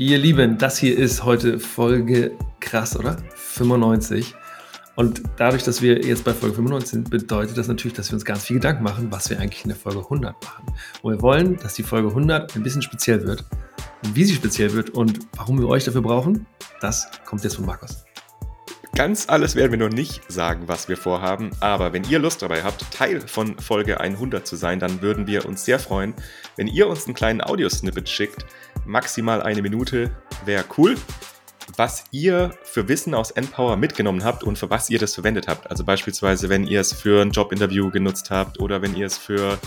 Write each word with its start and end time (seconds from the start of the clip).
Ihr 0.00 0.16
Lieben, 0.16 0.56
das 0.56 0.78
hier 0.78 0.96
ist 0.96 1.24
heute 1.24 1.58
Folge 1.58 2.34
krass, 2.58 2.98
oder? 2.98 3.18
95. 3.34 4.34
Und 4.96 5.20
dadurch, 5.36 5.62
dass 5.62 5.82
wir 5.82 6.00
jetzt 6.00 6.24
bei 6.24 6.32
Folge 6.32 6.54
95 6.54 6.90
sind, 6.90 7.10
bedeutet 7.10 7.58
das 7.58 7.68
natürlich, 7.68 7.92
dass 7.92 8.10
wir 8.10 8.14
uns 8.14 8.24
ganz 8.24 8.46
viel 8.46 8.56
Gedanken 8.56 8.82
machen, 8.82 9.08
was 9.10 9.28
wir 9.28 9.38
eigentlich 9.38 9.62
in 9.62 9.68
der 9.68 9.76
Folge 9.76 9.98
100 9.98 10.42
machen. 10.42 10.64
Und 11.02 11.12
wir 11.12 11.20
wollen, 11.20 11.58
dass 11.58 11.74
die 11.74 11.82
Folge 11.82 12.08
100 12.08 12.56
ein 12.56 12.62
bisschen 12.62 12.80
speziell 12.80 13.26
wird. 13.26 13.44
Und 14.02 14.16
wie 14.16 14.24
sie 14.24 14.32
speziell 14.32 14.72
wird 14.72 14.88
und 14.88 15.18
warum 15.36 15.60
wir 15.60 15.68
euch 15.68 15.84
dafür 15.84 16.00
brauchen, 16.00 16.46
das 16.80 17.06
kommt 17.26 17.44
jetzt 17.44 17.56
von 17.56 17.66
Markus. 17.66 18.06
Ganz 18.94 19.28
alles 19.28 19.54
werden 19.54 19.72
wir 19.72 19.78
noch 19.78 19.94
nicht 19.94 20.20
sagen, 20.30 20.66
was 20.66 20.88
wir 20.88 20.96
vorhaben, 20.96 21.50
aber 21.60 21.92
wenn 21.92 22.04
ihr 22.04 22.18
Lust 22.18 22.42
dabei 22.42 22.62
habt, 22.62 22.90
Teil 22.92 23.20
von 23.20 23.58
Folge 23.58 24.00
100 24.00 24.46
zu 24.46 24.56
sein, 24.56 24.78
dann 24.78 25.00
würden 25.00 25.26
wir 25.26 25.46
uns 25.46 25.64
sehr 25.64 25.78
freuen, 25.78 26.14
wenn 26.56 26.66
ihr 26.66 26.88
uns 26.88 27.06
einen 27.06 27.14
kleinen 27.14 27.40
Audiosnippet 27.40 28.08
schickt. 28.08 28.44
Maximal 28.84 29.42
eine 29.42 29.62
Minute 29.62 30.10
wäre 30.44 30.64
cool 30.76 30.96
was 31.76 32.04
ihr 32.10 32.50
für 32.62 32.88
Wissen 32.88 33.14
aus 33.14 33.30
Empower 33.30 33.76
mitgenommen 33.76 34.24
habt 34.24 34.42
und 34.42 34.58
für 34.58 34.70
was 34.70 34.90
ihr 34.90 34.98
das 34.98 35.14
verwendet 35.14 35.48
habt. 35.48 35.70
Also 35.70 35.84
beispielsweise, 35.84 36.48
wenn 36.48 36.66
ihr 36.66 36.80
es 36.80 36.92
für 36.92 37.22
ein 37.22 37.30
Jobinterview 37.30 37.90
genutzt 37.90 38.30
habt 38.30 38.60
oder 38.60 38.82
wenn 38.82 38.96
ihr 38.96 39.06
es 39.06 39.16
für 39.16 39.58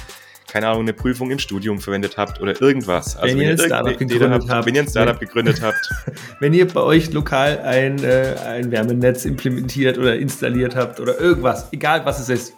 keine 0.48 0.68
Ahnung, 0.68 0.82
eine 0.82 0.94
Prüfung 0.94 1.32
im 1.32 1.40
Studium 1.40 1.80
verwendet 1.80 2.18
habt 2.18 2.42
oder 2.42 2.60
irgendwas. 2.62 3.18
Also 3.18 3.36
wenn, 3.36 3.40
wenn 3.40 3.46
ihr 3.46 3.52
ein 3.52 3.58
Startup 3.58 3.98
gegründet 3.98 4.50
habt, 4.50 4.66
wenn 4.66 4.76
ihr 4.76 4.82
ein 4.82 4.88
Startup 4.88 5.20
gegründet 5.20 5.62
habt. 5.62 5.90
wenn 6.40 6.54
ihr 6.54 6.68
bei 6.68 6.82
euch 6.82 7.12
lokal 7.12 7.60
ein, 7.60 8.04
äh, 8.04 8.36
ein 8.46 8.72
Wärmenetz 8.72 9.26
implementiert 9.26 9.98
oder 9.98 10.16
installiert 10.16 10.76
habt 10.76 11.00
oder 11.00 11.20
irgendwas, 11.20 11.68
egal 11.72 12.06
was 12.06 12.20
es 12.20 12.30
ist. 12.30 12.54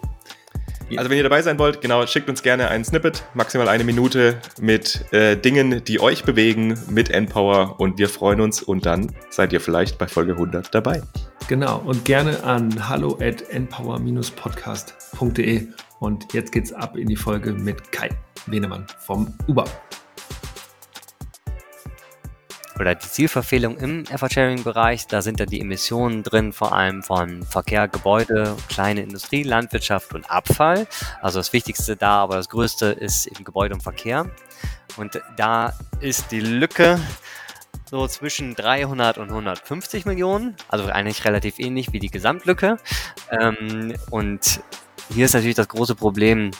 Also 0.97 1.09
wenn 1.09 1.17
ihr 1.17 1.23
dabei 1.23 1.41
sein 1.41 1.57
wollt, 1.57 1.81
genau, 1.81 2.05
schickt 2.05 2.29
uns 2.29 2.43
gerne 2.43 2.69
ein 2.69 2.85
Snippet, 2.85 3.23
maximal 3.33 3.67
eine 3.69 3.83
Minute 3.83 4.37
mit 4.61 5.11
äh, 5.11 5.35
Dingen, 5.35 5.83
die 5.83 5.99
euch 5.99 6.23
bewegen, 6.23 6.77
mit 6.89 7.09
Empower 7.09 7.79
und 7.79 7.97
wir 7.97 8.07
freuen 8.07 8.39
uns 8.39 8.61
und 8.61 8.85
dann 8.85 9.11
seid 9.31 9.51
ihr 9.51 9.61
vielleicht 9.61 9.97
bei 9.97 10.07
Folge 10.07 10.33
100 10.33 10.75
dabei. 10.75 11.01
Genau 11.47 11.81
und 11.83 12.05
gerne 12.05 12.43
an 12.43 12.87
hallo 12.87 13.17
at 13.19 13.49
empower-podcast.de 13.49 15.69
und 15.99 16.33
jetzt 16.33 16.51
geht's 16.51 16.73
ab 16.73 16.97
in 16.97 17.07
die 17.07 17.15
Folge 17.15 17.53
mit 17.53 17.91
Kai 17.91 18.09
Wenemann 18.47 18.85
vom 18.99 19.33
Uber 19.47 19.65
oder 22.79 22.95
die 22.95 23.07
Zielverfehlung 23.07 23.77
im 23.77 24.03
Effort-Sharing-Bereich. 24.05 25.07
Da 25.07 25.21
sind 25.21 25.39
dann 25.39 25.47
die 25.47 25.61
Emissionen 25.61 26.23
drin, 26.23 26.51
vor 26.51 26.73
allem 26.73 27.03
von 27.03 27.43
Verkehr, 27.43 27.87
Gebäude, 27.87 28.55
kleine 28.69 29.01
Industrie, 29.01 29.43
Landwirtschaft 29.43 30.13
und 30.13 30.29
Abfall. 30.29 30.87
Also 31.21 31.39
das 31.39 31.53
Wichtigste 31.53 31.95
da, 31.95 32.17
aber 32.17 32.35
das 32.35 32.49
Größte 32.49 32.87
ist 32.87 33.27
eben 33.27 33.43
Gebäude 33.43 33.75
und 33.75 33.81
Verkehr. 33.81 34.29
Und 34.97 35.21
da 35.37 35.73
ist 35.99 36.31
die 36.31 36.41
Lücke 36.41 36.99
so 37.89 38.07
zwischen 38.07 38.55
300 38.55 39.17
und 39.19 39.29
150 39.29 40.05
Millionen, 40.05 40.55
also 40.67 40.85
eigentlich 40.85 41.23
relativ 41.23 41.59
ähnlich 41.59 41.93
wie 41.93 41.99
die 41.99 42.09
Gesamtlücke. 42.09 42.77
Ähm, 43.31 43.95
und 44.09 44.61
hier 45.09 45.25
ist 45.25 45.33
natürlich 45.33 45.55
das 45.55 45.67
große 45.67 45.95
Problem, 45.95 46.51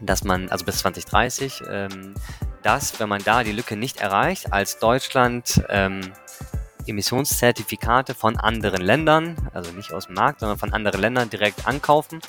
dass 0.00 0.24
man, 0.24 0.48
also 0.48 0.64
bis 0.64 0.78
2030, 0.78 1.62
ähm, 1.70 2.14
dass, 2.62 2.98
wenn 2.98 3.08
man 3.08 3.22
da 3.22 3.44
die 3.44 3.52
Lücke 3.52 3.76
nicht 3.76 4.00
erreicht, 4.00 4.52
als 4.52 4.78
Deutschland 4.78 5.62
ähm, 5.68 6.00
Emissionszertifikate 6.86 8.14
von 8.14 8.36
anderen 8.36 8.82
Ländern, 8.82 9.36
also 9.52 9.70
nicht 9.72 9.92
aus 9.92 10.06
dem 10.06 10.14
Markt, 10.14 10.40
sondern 10.40 10.58
von 10.58 10.72
anderen 10.72 11.00
Ländern 11.00 11.30
direkt 11.30 11.66
ankaufen 11.66 12.20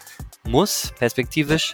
muss, 0.43 0.93
perspektivisch. 0.97 1.73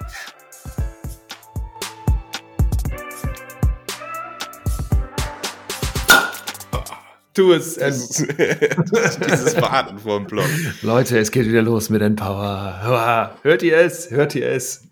Tu 7.34 7.54
es. 7.54 7.76
Dieses 7.76 9.56
Warten 9.62 10.00
vor 10.00 10.20
dem 10.20 10.28
Block. 10.28 10.50
Leute, 10.82 11.18
es 11.18 11.32
geht 11.32 11.48
wieder 11.48 11.62
los 11.62 11.90
mit 11.90 12.02
Empower. 12.02 13.40
Hört 13.42 13.64
ihr 13.64 13.78
es? 13.78 14.12
Hört 14.12 14.36
ihr 14.36 14.50
es? 14.50 14.90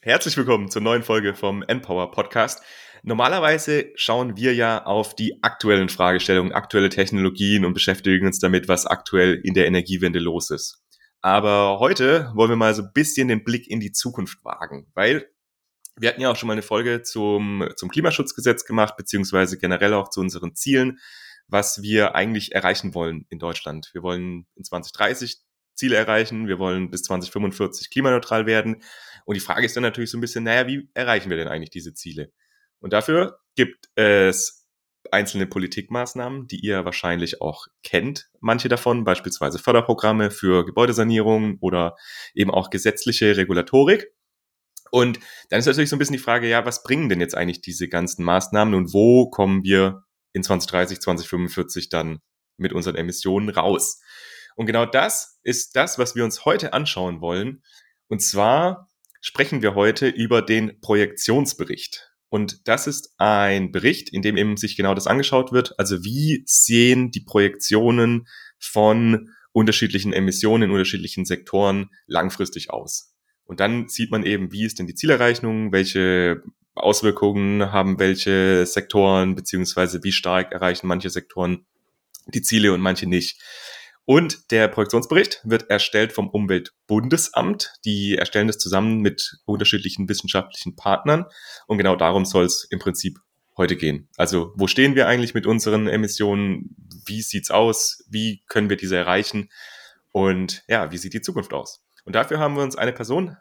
Herzlich 0.00 0.36
willkommen 0.36 0.68
zur 0.72 0.82
neuen 0.82 1.04
Folge 1.04 1.34
vom 1.34 1.62
Empower 1.62 2.10
Podcast. 2.10 2.64
Normalerweise 3.04 3.92
schauen 3.94 4.36
wir 4.36 4.56
ja 4.56 4.84
auf 4.86 5.14
die 5.14 5.38
aktuellen 5.44 5.88
Fragestellungen, 5.88 6.52
aktuelle 6.52 6.88
Technologien 6.88 7.64
und 7.64 7.74
beschäftigen 7.74 8.26
uns 8.26 8.40
damit, 8.40 8.66
was 8.66 8.84
aktuell 8.84 9.40
in 9.44 9.54
der 9.54 9.68
Energiewende 9.68 10.18
los 10.18 10.50
ist. 10.50 10.82
Aber 11.20 11.78
heute 11.78 12.32
wollen 12.34 12.50
wir 12.50 12.56
mal 12.56 12.74
so 12.74 12.82
ein 12.82 12.90
bisschen 12.92 13.28
den 13.28 13.44
Blick 13.44 13.70
in 13.70 13.78
die 13.78 13.92
Zukunft 13.92 14.44
wagen, 14.44 14.90
weil 14.94 15.28
wir 15.96 16.08
hatten 16.08 16.20
ja 16.20 16.30
auch 16.32 16.36
schon 16.36 16.48
mal 16.48 16.54
eine 16.54 16.62
Folge 16.62 17.02
zum, 17.02 17.68
zum 17.76 17.88
Klimaschutzgesetz 17.88 18.64
gemacht, 18.64 18.96
beziehungsweise 18.96 19.58
generell 19.58 19.94
auch 19.94 20.10
zu 20.10 20.20
unseren 20.20 20.56
Zielen, 20.56 20.98
was 21.48 21.82
wir 21.82 22.14
eigentlich 22.14 22.52
erreichen 22.54 22.94
wollen 22.94 23.26
in 23.30 23.38
Deutschland. 23.38 23.90
Wir 23.92 24.02
wollen 24.02 24.46
in 24.54 24.64
2030 24.64 25.38
Ziele 25.74 25.96
erreichen, 25.96 26.48
wir 26.48 26.58
wollen 26.58 26.90
bis 26.90 27.02
2045 27.02 27.90
klimaneutral 27.90 28.46
werden. 28.46 28.82
Und 29.24 29.34
die 29.34 29.40
Frage 29.40 29.64
ist 29.64 29.76
dann 29.76 29.82
natürlich 29.82 30.10
so 30.10 30.18
ein 30.18 30.20
bisschen, 30.20 30.44
naja, 30.44 30.66
wie 30.66 30.90
erreichen 30.94 31.30
wir 31.30 31.36
denn 31.36 31.48
eigentlich 31.48 31.70
diese 31.70 31.94
Ziele? 31.94 32.32
Und 32.80 32.92
dafür 32.92 33.38
gibt 33.54 33.88
es 33.94 34.66
einzelne 35.10 35.46
Politikmaßnahmen, 35.46 36.48
die 36.48 36.60
ihr 36.60 36.84
wahrscheinlich 36.84 37.40
auch 37.40 37.66
kennt, 37.82 38.28
manche 38.40 38.68
davon, 38.68 39.04
beispielsweise 39.04 39.58
Förderprogramme 39.58 40.30
für 40.30 40.66
Gebäudesanierung 40.66 41.58
oder 41.60 41.96
eben 42.34 42.50
auch 42.50 42.70
gesetzliche 42.70 43.36
Regulatorik. 43.36 44.12
Und 44.90 45.20
dann 45.50 45.60
ist 45.60 45.66
natürlich 45.66 45.90
so 45.90 45.96
ein 45.96 45.98
bisschen 45.98 46.16
die 46.16 46.22
Frage, 46.22 46.48
ja, 46.48 46.64
was 46.64 46.82
bringen 46.82 47.08
denn 47.08 47.20
jetzt 47.20 47.36
eigentlich 47.36 47.60
diese 47.60 47.88
ganzen 47.88 48.24
Maßnahmen 48.24 48.74
und 48.74 48.92
wo 48.92 49.30
kommen 49.30 49.62
wir 49.62 50.04
in 50.38 50.42
2030, 50.42 51.00
2045 51.00 51.88
dann 51.88 52.20
mit 52.56 52.72
unseren 52.72 52.96
Emissionen 52.96 53.50
raus? 53.50 54.00
Und 54.56 54.66
genau 54.66 54.86
das 54.86 55.38
ist 55.42 55.76
das, 55.76 55.98
was 55.98 56.16
wir 56.16 56.24
uns 56.24 56.44
heute 56.44 56.72
anschauen 56.72 57.20
wollen. 57.20 57.62
Und 58.08 58.22
zwar 58.22 58.88
sprechen 59.20 59.62
wir 59.62 59.74
heute 59.74 60.08
über 60.08 60.42
den 60.42 60.80
Projektionsbericht. 60.80 62.10
Und 62.30 62.66
das 62.68 62.86
ist 62.86 63.14
ein 63.18 63.72
Bericht, 63.72 64.10
in 64.10 64.22
dem 64.22 64.36
eben 64.36 64.56
sich 64.56 64.76
genau 64.76 64.94
das 64.94 65.06
angeschaut 65.06 65.52
wird. 65.52 65.78
Also 65.78 66.04
wie 66.04 66.42
sehen 66.46 67.10
die 67.10 67.20
Projektionen 67.20 68.26
von 68.58 69.30
unterschiedlichen 69.52 70.12
Emissionen 70.12 70.64
in 70.64 70.70
unterschiedlichen 70.70 71.24
Sektoren 71.24 71.90
langfristig 72.06 72.70
aus? 72.70 73.14
Und 73.44 73.60
dann 73.60 73.88
sieht 73.88 74.10
man 74.10 74.24
eben, 74.24 74.52
wie 74.52 74.64
ist 74.64 74.78
denn 74.78 74.86
die 74.86 74.94
Zielerreichung, 74.94 75.72
welche 75.72 76.42
Auswirkungen 76.82 77.72
haben 77.72 77.98
welche 77.98 78.66
Sektoren, 78.66 79.34
beziehungsweise 79.34 80.02
wie 80.04 80.12
stark 80.12 80.52
erreichen 80.52 80.86
manche 80.86 81.10
Sektoren 81.10 81.66
die 82.26 82.42
Ziele 82.42 82.72
und 82.72 82.80
manche 82.80 83.06
nicht. 83.06 83.40
Und 84.04 84.50
der 84.52 84.68
Projektionsbericht 84.68 85.42
wird 85.44 85.68
erstellt 85.68 86.14
vom 86.14 86.30
Umweltbundesamt. 86.30 87.74
Die 87.84 88.16
erstellen 88.16 88.46
das 88.46 88.56
zusammen 88.56 89.00
mit 89.00 89.36
unterschiedlichen 89.44 90.08
wissenschaftlichen 90.08 90.76
Partnern. 90.76 91.26
Und 91.66 91.76
genau 91.76 91.94
darum 91.94 92.24
soll 92.24 92.46
es 92.46 92.66
im 92.70 92.78
Prinzip 92.78 93.18
heute 93.58 93.76
gehen. 93.76 94.08
Also 94.16 94.54
wo 94.56 94.66
stehen 94.66 94.94
wir 94.94 95.08
eigentlich 95.08 95.34
mit 95.34 95.46
unseren 95.46 95.88
Emissionen? 95.88 96.74
Wie 97.04 97.20
sieht's 97.20 97.50
aus? 97.50 98.02
Wie 98.08 98.42
können 98.48 98.70
wir 98.70 98.78
diese 98.78 98.96
erreichen? 98.96 99.50
Und 100.10 100.62
ja, 100.68 100.90
wie 100.90 100.96
sieht 100.96 101.12
die 101.12 101.20
Zukunft 101.20 101.52
aus? 101.52 101.84
Und 102.06 102.14
dafür 102.14 102.38
haben 102.38 102.56
wir 102.56 102.62
uns 102.62 102.76
eine 102.76 102.94
Person 102.94 103.36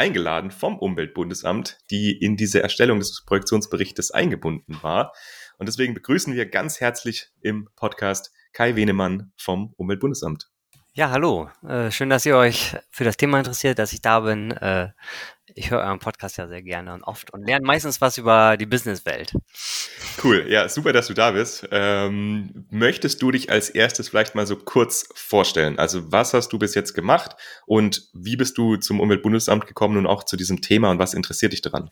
eingeladen 0.00 0.50
vom 0.50 0.78
Umweltbundesamt, 0.78 1.78
die 1.90 2.16
in 2.16 2.38
diese 2.38 2.62
Erstellung 2.62 3.00
des 3.00 3.22
Projektionsberichtes 3.26 4.10
eingebunden 4.10 4.78
war. 4.80 5.12
Und 5.58 5.68
deswegen 5.68 5.92
begrüßen 5.92 6.34
wir 6.34 6.46
ganz 6.46 6.80
herzlich 6.80 7.28
im 7.42 7.68
Podcast 7.76 8.32
Kai 8.54 8.76
Wenemann 8.76 9.30
vom 9.36 9.74
Umweltbundesamt. 9.76 10.48
Ja, 10.94 11.10
hallo. 11.10 11.50
Äh, 11.68 11.90
schön, 11.90 12.08
dass 12.08 12.24
ihr 12.24 12.36
euch 12.36 12.76
für 12.90 13.04
das 13.04 13.18
Thema 13.18 13.38
interessiert, 13.38 13.78
dass 13.78 13.92
ich 13.92 14.00
da 14.00 14.20
bin. 14.20 14.50
Äh, 14.52 14.88
ich 15.54 15.70
höre 15.70 15.80
euren 15.80 15.98
Podcast 15.98 16.36
ja 16.36 16.48
sehr 16.48 16.62
gerne 16.62 16.94
und 16.94 17.02
oft 17.02 17.32
und 17.32 17.46
lerne 17.46 17.66
meistens 17.66 18.00
was 18.00 18.18
über 18.18 18.56
die 18.56 18.66
Businesswelt. 18.66 19.32
Cool, 20.22 20.46
ja, 20.48 20.68
super, 20.68 20.92
dass 20.92 21.06
du 21.06 21.14
da 21.14 21.30
bist. 21.32 21.68
Ähm, 21.70 22.66
möchtest 22.70 23.22
du 23.22 23.30
dich 23.30 23.50
als 23.50 23.70
erstes 23.70 24.08
vielleicht 24.08 24.34
mal 24.34 24.46
so 24.46 24.56
kurz 24.56 25.08
vorstellen? 25.14 25.78
Also, 25.78 26.12
was 26.12 26.34
hast 26.34 26.52
du 26.52 26.58
bis 26.58 26.74
jetzt 26.74 26.94
gemacht 26.94 27.36
und 27.66 28.08
wie 28.12 28.36
bist 28.36 28.58
du 28.58 28.76
zum 28.76 29.00
Umweltbundesamt 29.00 29.66
gekommen 29.66 29.96
und 29.96 30.06
auch 30.06 30.24
zu 30.24 30.36
diesem 30.36 30.60
Thema 30.60 30.90
und 30.90 30.98
was 30.98 31.14
interessiert 31.14 31.52
dich 31.52 31.62
daran? 31.62 31.90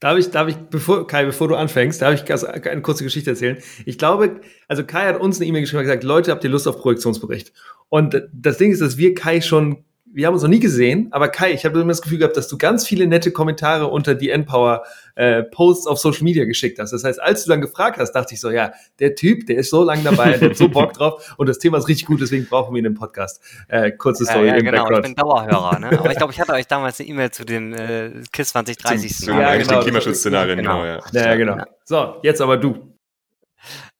Darf 0.00 0.18
ich, 0.18 0.30
darf 0.30 0.48
ich, 0.48 0.56
bevor, 0.56 1.06
Kai, 1.06 1.24
bevor 1.24 1.46
du 1.46 1.54
anfängst, 1.54 2.02
darf 2.02 2.14
ich 2.14 2.66
eine 2.68 2.82
kurze 2.82 3.04
Geschichte 3.04 3.30
erzählen? 3.30 3.58
Ich 3.86 3.98
glaube, 3.98 4.40
also 4.66 4.84
Kai 4.84 5.06
hat 5.06 5.20
uns 5.20 5.38
eine 5.38 5.46
E-Mail 5.46 5.62
geschrieben 5.62 5.78
und 5.78 5.84
gesagt, 5.84 6.02
Leute, 6.02 6.32
habt 6.32 6.42
ihr 6.42 6.50
Lust 6.50 6.66
auf 6.66 6.78
Projektionsbericht? 6.78 7.52
Und 7.88 8.20
das 8.32 8.58
Ding 8.58 8.72
ist, 8.72 8.82
dass 8.82 8.96
wir 8.96 9.14
Kai 9.14 9.40
schon 9.40 9.84
wir 10.14 10.26
haben 10.26 10.34
uns 10.34 10.42
noch 10.42 10.50
nie 10.50 10.60
gesehen, 10.60 11.08
aber 11.10 11.28
Kai, 11.28 11.52
ich 11.52 11.64
habe 11.64 11.80
immer 11.80 11.88
das 11.88 12.02
Gefühl 12.02 12.18
gehabt, 12.18 12.36
dass 12.36 12.48
du 12.48 12.58
ganz 12.58 12.86
viele 12.86 13.06
nette 13.06 13.32
Kommentare 13.32 13.86
unter 13.86 14.14
die 14.14 14.30
Endpower 14.30 14.84
äh, 15.14 15.42
Posts 15.42 15.86
auf 15.86 15.98
Social 15.98 16.24
Media 16.24 16.44
geschickt 16.44 16.78
hast. 16.78 16.92
Das 16.92 17.04
heißt, 17.04 17.20
als 17.20 17.44
du 17.44 17.50
dann 17.50 17.60
gefragt 17.60 17.98
hast, 17.98 18.12
dachte 18.12 18.34
ich 18.34 18.40
so, 18.40 18.50
ja, 18.50 18.72
der 18.98 19.14
Typ, 19.14 19.46
der 19.46 19.56
ist 19.56 19.70
so 19.70 19.82
lange 19.84 20.02
dabei, 20.02 20.36
der 20.36 20.50
hat 20.50 20.56
so 20.56 20.68
Bock 20.68 20.92
drauf 20.94 21.34
und 21.38 21.48
das 21.48 21.58
Thema 21.58 21.78
ist 21.78 21.88
richtig 21.88 22.06
gut, 22.06 22.20
deswegen 22.20 22.46
brauchen 22.46 22.74
wir 22.74 22.80
ihn 22.80 22.86
im 22.86 22.94
Podcast. 22.94 23.42
Äh, 23.68 23.92
kurze 23.92 24.24
Story 24.24 24.46
ja, 24.46 24.52
ja, 24.52 24.58
im 24.58 24.64
genau, 24.64 24.82
Background. 24.82 25.06
Ich 25.06 25.14
bin 25.14 25.24
Dauerhörer, 25.24 25.78
ne? 25.78 25.98
Aber 25.98 26.10
ich 26.10 26.16
glaube, 26.18 26.32
ich 26.32 26.40
hatte 26.40 26.52
euch 26.52 26.66
damals 26.66 27.00
eine 27.00 27.08
E-Mail 27.08 27.30
zu 27.30 27.44
dem 27.44 27.72
äh, 27.72 28.10
KISS 28.32 28.50
2030 28.50 29.16
Zum, 29.16 29.34
zu 29.34 29.40
ja, 29.40 29.56
genau, 29.56 29.80
Klimaschutzszenarien, 29.80 30.58
genau. 30.58 30.82
genau 30.82 31.02
ja. 31.12 31.26
ja, 31.26 31.34
genau. 31.36 31.56
So, 31.84 32.16
jetzt 32.22 32.40
aber 32.40 32.56
du. 32.56 32.92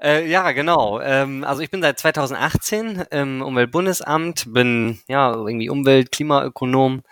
Äh, 0.01 0.29
ja, 0.29 0.53
genau. 0.53 1.01
Ähm, 1.01 1.45
also 1.45 1.63
ich 1.63 1.71
bin 1.71 1.83
seit 1.83 1.99
2018 1.99 3.05
im 3.11 3.43
Umweltbundesamt, 3.43 4.53
bin 4.53 5.01
ja 5.09 5.33
irgendwie 5.33 5.71
Umwelt-, 5.71 6.13
Klimaökonom. 6.13 7.03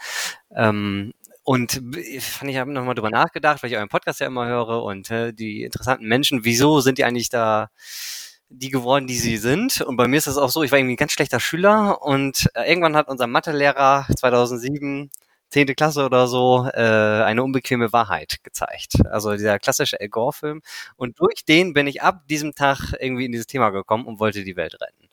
Ähm, 0.54 1.12
und 1.42 1.72
fand 2.20 2.50
ich 2.50 2.56
habe 2.58 2.72
nochmal 2.72 2.94
drüber 2.94 3.10
nachgedacht, 3.10 3.62
weil 3.62 3.70
ich 3.70 3.76
euren 3.76 3.88
Podcast 3.88 4.20
ja 4.20 4.26
immer 4.26 4.46
höre 4.46 4.82
und 4.82 5.10
äh, 5.10 5.32
die 5.32 5.64
interessanten 5.64 6.06
Menschen, 6.06 6.44
wieso 6.44 6.80
sind 6.80 6.98
die 6.98 7.04
eigentlich 7.04 7.28
da 7.28 7.70
die 8.50 8.70
geworden, 8.70 9.06
die 9.06 9.16
sie 9.16 9.36
sind? 9.36 9.80
Und 9.80 9.96
bei 9.96 10.08
mir 10.08 10.16
ist 10.16 10.26
es 10.26 10.36
auch 10.36 10.50
so, 10.50 10.62
ich 10.62 10.72
war 10.72 10.78
irgendwie 10.78 10.94
ein 10.94 10.96
ganz 10.96 11.12
schlechter 11.12 11.40
Schüler 11.40 12.02
und 12.02 12.48
äh, 12.54 12.68
irgendwann 12.68 12.96
hat 12.96 13.08
unser 13.08 13.26
Mathelehrer 13.26 14.06
2007 14.16 15.10
zehnte 15.50 15.74
Klasse 15.74 16.04
oder 16.04 16.26
so 16.26 16.68
äh, 16.72 16.80
eine 16.80 17.42
unbequeme 17.42 17.92
Wahrheit 17.92 18.38
gezeigt. 18.42 18.94
Also 19.06 19.32
dieser 19.32 19.58
klassische 19.58 20.00
Al 20.00 20.08
Gore-Film. 20.08 20.62
Und 20.96 21.20
durch 21.20 21.44
den 21.44 21.72
bin 21.72 21.86
ich 21.86 22.02
ab 22.02 22.26
diesem 22.28 22.54
Tag 22.54 22.94
irgendwie 22.98 23.26
in 23.26 23.32
dieses 23.32 23.46
Thema 23.46 23.70
gekommen 23.70 24.06
und 24.06 24.20
wollte 24.20 24.44
die 24.44 24.56
Welt 24.56 24.76
retten. 24.80 25.08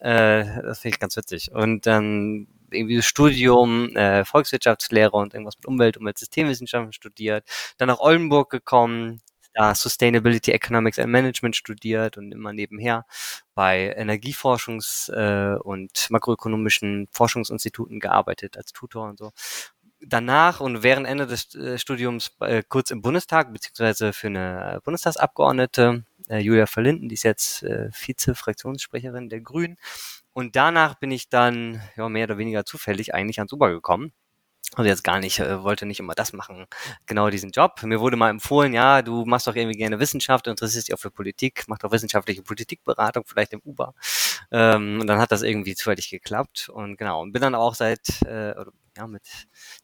Äh, 0.00 0.62
das 0.62 0.80
finde 0.80 0.94
ich 0.94 1.00
ganz 1.00 1.16
witzig. 1.16 1.52
Und 1.52 1.86
dann 1.86 2.48
irgendwie 2.70 3.02
Studium, 3.02 3.94
äh, 3.96 4.24
Volkswirtschaftslehre 4.24 5.12
und 5.12 5.34
irgendwas 5.34 5.56
mit 5.56 5.66
Umwelt, 5.66 5.96
Umweltsystemwissenschaften 5.96 6.92
studiert. 6.92 7.44
Dann 7.78 7.88
nach 7.88 8.00
Oldenburg 8.00 8.50
gekommen, 8.50 9.20
da 9.54 9.74
Sustainability 9.74 10.50
Economics 10.50 10.98
and 10.98 11.10
Management 11.10 11.54
studiert 11.54 12.18
und 12.18 12.32
immer 12.32 12.52
nebenher 12.52 13.06
bei 13.54 13.96
Energieforschungs- 13.96 15.12
äh, 15.12 15.56
und 15.58 16.10
makroökonomischen 16.10 17.08
Forschungsinstituten 17.12 18.00
gearbeitet 18.00 18.56
als 18.56 18.72
Tutor 18.72 19.08
und 19.08 19.18
so 19.18 19.30
danach 20.00 20.60
und 20.60 20.82
während 20.82 21.06
Ende 21.06 21.26
des 21.26 21.54
äh, 21.54 21.78
Studiums 21.78 22.36
äh, 22.40 22.62
kurz 22.68 22.90
im 22.90 23.02
Bundestag, 23.02 23.52
beziehungsweise 23.52 24.12
für 24.12 24.28
eine 24.28 24.80
Bundestagsabgeordnete, 24.84 26.04
äh, 26.28 26.38
Julia 26.38 26.66
Verlinden, 26.66 27.08
die 27.08 27.14
ist 27.14 27.24
jetzt 27.24 27.62
äh, 27.62 27.90
Vize-Fraktionssprecherin 27.92 29.28
der 29.28 29.40
Grünen. 29.40 29.76
Und 30.32 30.56
danach 30.56 30.96
bin 30.96 31.10
ich 31.10 31.28
dann 31.28 31.80
ja, 31.96 32.08
mehr 32.08 32.24
oder 32.24 32.38
weniger 32.38 32.64
zufällig 32.64 33.14
eigentlich 33.14 33.38
ans 33.38 33.52
Uber 33.52 33.70
gekommen. 33.70 34.12
Also 34.76 34.88
jetzt 34.88 35.04
gar 35.04 35.20
nicht, 35.20 35.38
äh, 35.38 35.62
wollte 35.62 35.86
nicht 35.86 36.00
immer 36.00 36.14
das 36.14 36.32
machen, 36.32 36.66
genau 37.06 37.30
diesen 37.30 37.50
Job. 37.50 37.82
Mir 37.84 38.00
wurde 38.00 38.16
mal 38.16 38.30
empfohlen, 38.30 38.72
ja, 38.72 39.02
du 39.02 39.24
machst 39.24 39.46
doch 39.46 39.54
irgendwie 39.54 39.76
gerne 39.76 40.00
Wissenschaft, 40.00 40.46
interessierst 40.48 40.88
dich 40.88 40.94
auch 40.94 40.98
für 40.98 41.10
Politik, 41.10 41.64
mach 41.68 41.78
doch 41.78 41.92
wissenschaftliche 41.92 42.42
Politikberatung, 42.42 43.24
vielleicht 43.26 43.52
im 43.52 43.60
Uber. 43.64 43.94
Ähm, 44.50 44.98
und 45.00 45.06
dann 45.06 45.20
hat 45.20 45.30
das 45.30 45.42
irgendwie 45.42 45.76
zufällig 45.76 46.10
geklappt. 46.10 46.68
Und 46.68 46.96
genau, 46.96 47.22
und 47.22 47.32
bin 47.32 47.42
dann 47.42 47.54
auch 47.54 47.74
seit, 47.74 48.22
äh, 48.22 48.54
ja, 48.96 49.06
mit 49.06 49.22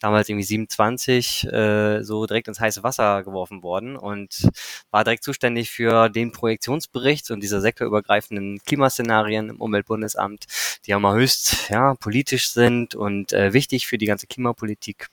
damals 0.01 0.29
irgendwie 0.29 0.45
27 0.45 1.47
äh, 1.53 2.03
so 2.03 2.27
direkt 2.27 2.49
ins 2.49 2.61
heiße 2.61 2.83
Wasser 2.83 3.23
geworfen 3.25 3.63
worden 3.63 3.97
und 3.97 4.49
war 4.91 5.05
direkt 5.05 5.25
zuständig 5.25 5.71
für 5.71 6.09
den 6.09 6.33
Projektionsbericht 6.33 7.31
und 7.31 7.41
diese 7.41 7.61
sektorübergreifenden 7.61 8.61
Klimaszenarien 8.61 9.49
im 9.51 9.61
Umweltbundesamt, 9.61 10.47
die 10.87 10.91
ja 10.91 10.99
mal 10.99 11.17
höchst 11.17 11.71
ja, 11.71 11.95
politisch 11.95 12.51
sind 12.51 12.95
und 12.95 13.33
äh, 13.33 13.53
wichtig 13.53 13.87
für 13.87 13.99
die 13.99 14.07
ganze 14.07 14.27
Klimapolitik. 14.27 15.09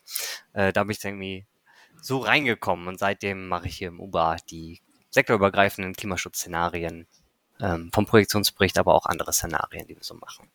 Äh, 0.54 0.74
da 0.74 0.84
bin 0.84 0.92
ich 0.92 1.04
irgendwie 1.04 1.46
so 2.02 2.20
reingekommen 2.20 2.88
und 2.88 3.00
seitdem 3.00 3.48
mache 3.48 3.68
ich 3.68 3.78
hier 3.78 3.90
im 3.90 4.00
UBA 4.00 4.38
die 4.50 4.82
sektorübergreifenden 5.10 5.96
Klimaschutzszenarien 5.96 7.08
ähm, 7.60 7.90
vom 7.94 8.06
Projektionsbericht, 8.06 8.78
aber 8.78 8.94
auch 8.94 9.06
andere 9.06 9.34
Szenarien, 9.34 9.88
die 9.88 9.96
wir 9.96 10.04
so 10.04 10.14
machen. 10.14 10.50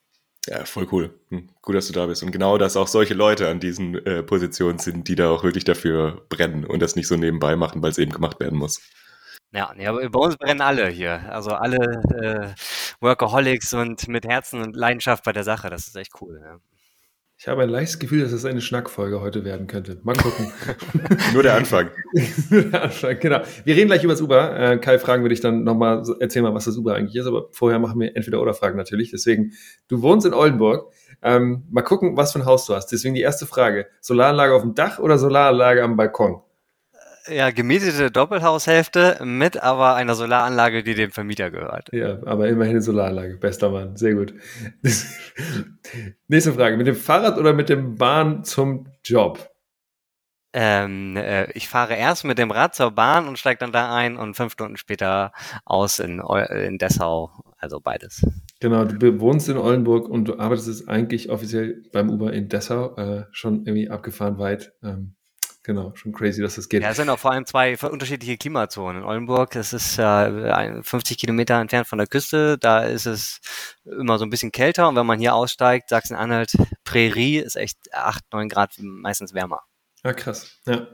Ja, 0.48 0.64
voll 0.64 0.88
cool. 0.90 1.14
Hm, 1.30 1.48
gut, 1.62 1.76
dass 1.76 1.86
du 1.86 1.92
da 1.92 2.06
bist. 2.06 2.22
Und 2.22 2.32
genau, 2.32 2.58
dass 2.58 2.76
auch 2.76 2.88
solche 2.88 3.14
Leute 3.14 3.48
an 3.48 3.60
diesen 3.60 3.94
äh, 4.06 4.22
Positionen 4.24 4.78
sind, 4.78 5.06
die 5.06 5.14
da 5.14 5.30
auch 5.30 5.44
wirklich 5.44 5.64
dafür 5.64 6.26
brennen 6.28 6.64
und 6.64 6.80
das 6.80 6.96
nicht 6.96 7.06
so 7.06 7.16
nebenbei 7.16 7.54
machen, 7.54 7.80
weil 7.82 7.90
es 7.90 7.98
eben 7.98 8.12
gemacht 8.12 8.40
werden 8.40 8.58
muss. 8.58 8.80
Ja, 9.52 9.72
ja, 9.78 9.92
bei 9.92 10.18
uns 10.18 10.36
brennen 10.36 10.62
alle 10.62 10.88
hier. 10.88 11.30
Also 11.30 11.50
alle 11.50 12.02
äh, 12.14 12.54
Workaholics 13.00 13.74
und 13.74 14.08
mit 14.08 14.26
Herzen 14.26 14.62
und 14.62 14.74
Leidenschaft 14.74 15.24
bei 15.24 15.32
der 15.32 15.44
Sache. 15.44 15.70
Das 15.70 15.86
ist 15.86 15.96
echt 15.96 16.12
cool. 16.20 16.40
Ja. 16.42 16.58
Ich 17.42 17.48
habe 17.48 17.64
ein 17.64 17.70
leichtes 17.70 17.98
Gefühl, 17.98 18.22
dass 18.22 18.30
es 18.30 18.44
eine 18.44 18.60
Schnackfolge 18.60 19.20
heute 19.20 19.44
werden 19.44 19.66
könnte. 19.66 19.98
Mal 20.04 20.14
gucken. 20.14 20.52
Nur 21.34 21.42
der 21.42 21.54
Anfang. 21.54 21.90
Nur 22.50 22.62
der 22.62 22.84
Anfang, 22.84 23.18
genau. 23.18 23.40
Wir 23.64 23.74
reden 23.74 23.88
gleich 23.88 24.04
über 24.04 24.12
das 24.12 24.22
Uber. 24.22 24.56
Äh, 24.56 24.78
Kai, 24.78 24.96
fragen 25.00 25.24
würde 25.24 25.34
ich 25.34 25.40
dann 25.40 25.64
nochmal, 25.64 26.04
erzähl 26.20 26.42
mal, 26.42 26.54
was 26.54 26.66
das 26.66 26.76
Uber 26.76 26.94
eigentlich 26.94 27.16
ist, 27.16 27.26
aber 27.26 27.48
vorher 27.50 27.80
machen 27.80 27.98
wir 27.98 28.14
entweder 28.14 28.40
oder 28.40 28.54
Fragen 28.54 28.76
natürlich. 28.76 29.10
Deswegen, 29.10 29.54
du 29.88 30.02
wohnst 30.02 30.24
in 30.24 30.34
Oldenburg. 30.34 30.92
Ähm, 31.20 31.64
mal 31.68 31.82
gucken, 31.82 32.16
was 32.16 32.32
für 32.32 32.38
ein 32.38 32.44
Haus 32.44 32.64
du 32.66 32.76
hast. 32.76 32.92
Deswegen 32.92 33.16
die 33.16 33.22
erste 33.22 33.44
Frage. 33.44 33.88
Solaranlage 34.00 34.54
auf 34.54 34.62
dem 34.62 34.76
Dach 34.76 35.00
oder 35.00 35.18
Solaranlage 35.18 35.82
am 35.82 35.96
Balkon? 35.96 36.42
Ja, 37.28 37.50
gemietete 37.50 38.10
Doppelhaushälfte 38.10 39.18
mit 39.24 39.62
aber 39.62 39.94
einer 39.94 40.14
Solaranlage, 40.14 40.82
die 40.82 40.94
dem 40.94 41.10
Vermieter 41.10 41.50
gehört. 41.50 41.88
Ja, 41.92 42.18
aber 42.24 42.48
immerhin 42.48 42.76
eine 42.76 42.82
Solaranlage. 42.82 43.36
Bester 43.36 43.70
Mann. 43.70 43.96
Sehr 43.96 44.14
gut. 44.14 44.34
Nächste 46.28 46.52
Frage. 46.52 46.76
Mit 46.76 46.86
dem 46.86 46.96
Fahrrad 46.96 47.38
oder 47.38 47.52
mit 47.52 47.68
dem 47.68 47.96
Bahn 47.96 48.44
zum 48.44 48.88
Job? 49.04 49.48
Ähm, 50.54 51.16
äh, 51.16 51.50
ich 51.52 51.68
fahre 51.68 51.94
erst 51.94 52.24
mit 52.24 52.36
dem 52.38 52.50
Rad 52.50 52.74
zur 52.74 52.90
Bahn 52.90 53.26
und 53.26 53.38
steige 53.38 53.60
dann 53.60 53.72
da 53.72 53.94
ein 53.94 54.16
und 54.16 54.34
fünf 54.34 54.52
Stunden 54.52 54.76
später 54.76 55.32
aus 55.64 55.98
in, 55.98 56.20
in 56.20 56.78
Dessau. 56.78 57.30
Also 57.56 57.80
beides. 57.80 58.22
Genau, 58.60 58.84
du 58.84 59.20
wohnst 59.20 59.48
in 59.48 59.56
Oldenburg 59.56 60.08
und 60.08 60.26
du 60.26 60.38
arbeitest 60.38 60.88
eigentlich 60.88 61.30
offiziell 61.30 61.82
beim 61.92 62.10
Uber 62.10 62.32
in 62.32 62.48
Dessau, 62.48 62.94
äh, 62.96 63.24
schon 63.30 63.64
irgendwie 63.64 63.88
abgefahren 63.88 64.38
weit. 64.38 64.72
Ähm, 64.82 65.14
genau, 65.62 65.92
schon 65.94 66.12
crazy, 66.12 66.42
dass 66.42 66.56
das 66.56 66.68
geht. 66.68 66.82
Ja, 66.82 66.90
es 66.90 66.96
sind 66.96 67.08
auch 67.08 67.18
vor 67.18 67.32
allem 67.32 67.46
zwei 67.46 67.76
unterschiedliche 67.76 68.36
Klimazonen. 68.36 69.02
In 69.02 69.08
Oldenburg, 69.08 69.50
das 69.52 69.72
ist 69.72 69.98
äh, 69.98 70.82
50 70.82 71.18
Kilometer 71.18 71.60
entfernt 71.60 71.86
von 71.86 71.98
der 71.98 72.06
Küste, 72.06 72.58
da 72.58 72.80
ist 72.80 73.06
es 73.06 73.40
immer 73.84 74.18
so 74.18 74.24
ein 74.24 74.30
bisschen 74.30 74.52
kälter 74.52 74.88
und 74.88 74.96
wenn 74.96 75.06
man 75.06 75.18
hier 75.18 75.34
aussteigt, 75.34 75.88
Sachsen-Anhalt, 75.88 76.54
Prärie 76.84 77.38
ist 77.38 77.56
echt 77.56 77.78
8, 77.92 78.24
9 78.32 78.48
Grad 78.48 78.74
meistens 78.80 79.34
wärmer. 79.34 79.62
Ah, 80.02 80.12
krass, 80.12 80.60
ja. 80.66 80.86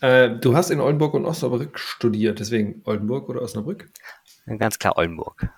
Äh, 0.00 0.38
du 0.38 0.56
hast 0.56 0.70
in 0.70 0.80
Oldenburg 0.80 1.14
und 1.14 1.24
Osnabrück 1.24 1.78
studiert, 1.78 2.38
deswegen 2.38 2.82
Oldenburg 2.84 3.28
oder 3.28 3.42
Osnabrück? 3.42 3.90
Ganz 4.46 4.78
klar 4.78 4.96
Oldenburg. 4.96 5.48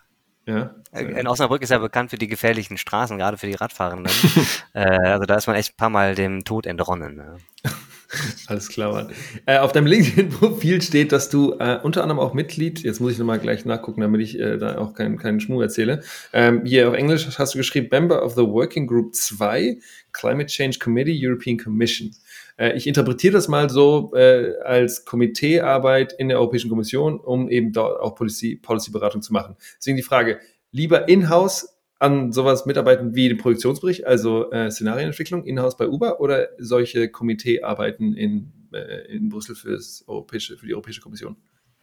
Ja. 0.46 0.74
In 0.92 1.28
Osnabrück 1.28 1.62
ist 1.62 1.70
ja 1.70 1.78
bekannt 1.78 2.10
für 2.10 2.18
die 2.18 2.26
gefährlichen 2.26 2.76
Straßen, 2.76 3.18
gerade 3.18 3.36
für 3.36 3.46
die 3.46 3.54
Radfahrenden. 3.54 4.12
äh, 4.72 4.80
also 4.80 5.26
da 5.26 5.36
ist 5.36 5.46
man 5.46 5.56
echt 5.56 5.74
ein 5.74 5.76
paar 5.76 5.90
Mal 5.90 6.14
dem 6.14 6.44
Tod 6.44 6.66
entronnen. 6.66 7.14
Ne? 7.14 7.36
Alles 8.46 8.68
klar, 8.68 8.92
Mann. 8.92 9.12
Äh, 9.46 9.58
auf 9.58 9.72
deinem 9.72 9.86
LinkedIn-Profil 9.86 10.82
steht, 10.82 11.12
dass 11.12 11.30
du 11.30 11.52
äh, 11.58 11.78
unter 11.82 12.02
anderem 12.02 12.18
auch 12.18 12.34
Mitglied, 12.34 12.80
jetzt 12.82 13.00
muss 13.00 13.12
ich 13.12 13.18
nochmal 13.18 13.38
gleich 13.38 13.64
nachgucken, 13.64 14.00
damit 14.00 14.20
ich 14.20 14.38
äh, 14.38 14.58
da 14.58 14.78
auch 14.78 14.94
keinen 14.94 15.18
keinen 15.18 15.40
Schmuh 15.40 15.60
erzähle. 15.60 16.02
Ähm, 16.32 16.64
hier 16.64 16.88
auf 16.88 16.94
Englisch 16.94 17.38
hast 17.38 17.54
du 17.54 17.58
geschrieben, 17.58 17.88
Member 17.90 18.24
of 18.24 18.34
the 18.34 18.42
Working 18.42 18.86
Group 18.86 19.14
2, 19.14 19.78
Climate 20.12 20.46
Change 20.46 20.78
Committee, 20.78 21.18
European 21.24 21.56
Commission. 21.56 22.10
Äh, 22.56 22.76
ich 22.76 22.86
interpretiere 22.86 23.34
das 23.34 23.48
mal 23.48 23.70
so 23.70 24.12
äh, 24.14 24.54
als 24.64 25.04
Komiteearbeit 25.04 26.12
in 26.12 26.28
der 26.28 26.38
Europäischen 26.38 26.68
Kommission, 26.68 27.20
um 27.20 27.48
eben 27.48 27.72
dort 27.72 28.00
auch 28.00 28.16
Policy-Beratung 28.16 29.22
zu 29.22 29.32
machen. 29.32 29.56
Deswegen 29.78 29.96
die 29.96 30.02
Frage, 30.02 30.40
lieber 30.72 31.08
in-house 31.08 31.76
an 32.00 32.32
sowas 32.32 32.66
mitarbeiten 32.66 33.14
wie 33.14 33.28
den 33.28 33.38
Produktionsbericht, 33.38 34.06
also 34.06 34.50
äh, 34.50 34.70
Szenarienentwicklung 34.70 35.44
in-house 35.44 35.76
bei 35.76 35.86
Uber 35.86 36.18
oder 36.20 36.48
solche 36.58 37.10
Komiteearbeiten 37.10 38.14
in, 38.14 38.52
äh, 38.72 39.06
in 39.14 39.28
Brüssel 39.28 39.54
fürs 39.54 40.02
Europäische, 40.08 40.56
für 40.56 40.66
die 40.66 40.74
Europäische 40.74 41.02
Kommission? 41.02 41.36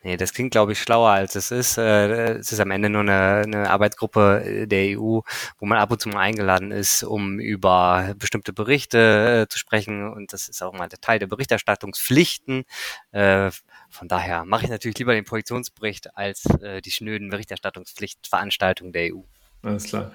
Nee, 0.03 0.17
das 0.17 0.33
klingt, 0.33 0.51
glaube 0.51 0.71
ich, 0.71 0.79
schlauer 0.79 1.09
als 1.09 1.36
es 1.36 1.51
ist. 1.51 1.77
Äh, 1.77 2.38
es 2.38 2.51
ist 2.51 2.59
am 2.59 2.71
Ende 2.71 2.89
nur 2.89 3.01
eine, 3.01 3.43
eine 3.45 3.69
Arbeitsgruppe 3.69 4.65
der 4.67 4.97
EU, 4.97 5.19
wo 5.59 5.65
man 5.65 5.77
ab 5.77 5.91
und 5.91 6.01
zu 6.01 6.09
mal 6.09 6.19
eingeladen 6.19 6.71
ist, 6.71 7.03
um 7.03 7.39
über 7.39 8.15
bestimmte 8.17 8.53
Berichte 8.53 9.43
äh, 9.43 9.47
zu 9.51 9.59
sprechen. 9.59 10.12
Und 10.12 10.33
das 10.33 10.50
ist 10.50 10.63
auch 10.63 10.74
mal 10.74 10.88
der 10.88 11.01
Teil 11.01 11.19
der 11.19 11.27
Berichterstattungspflichten. 11.27 12.63
Äh, 13.12 13.51
von 13.89 14.07
daher 14.07 14.45
mache 14.45 14.65
ich 14.65 14.71
natürlich 14.71 14.97
lieber 14.97 15.13
den 15.13 15.25
Projektionsbericht 15.25 16.15
als 16.15 16.45
äh, 16.62 16.81
die 16.81 16.91
schnöden 16.91 17.29
Berichterstattungspflichtveranstaltungen 17.29 18.93
der 18.93 19.13
EU. 19.13 19.21
Alles 19.61 19.85
klar. 19.85 20.11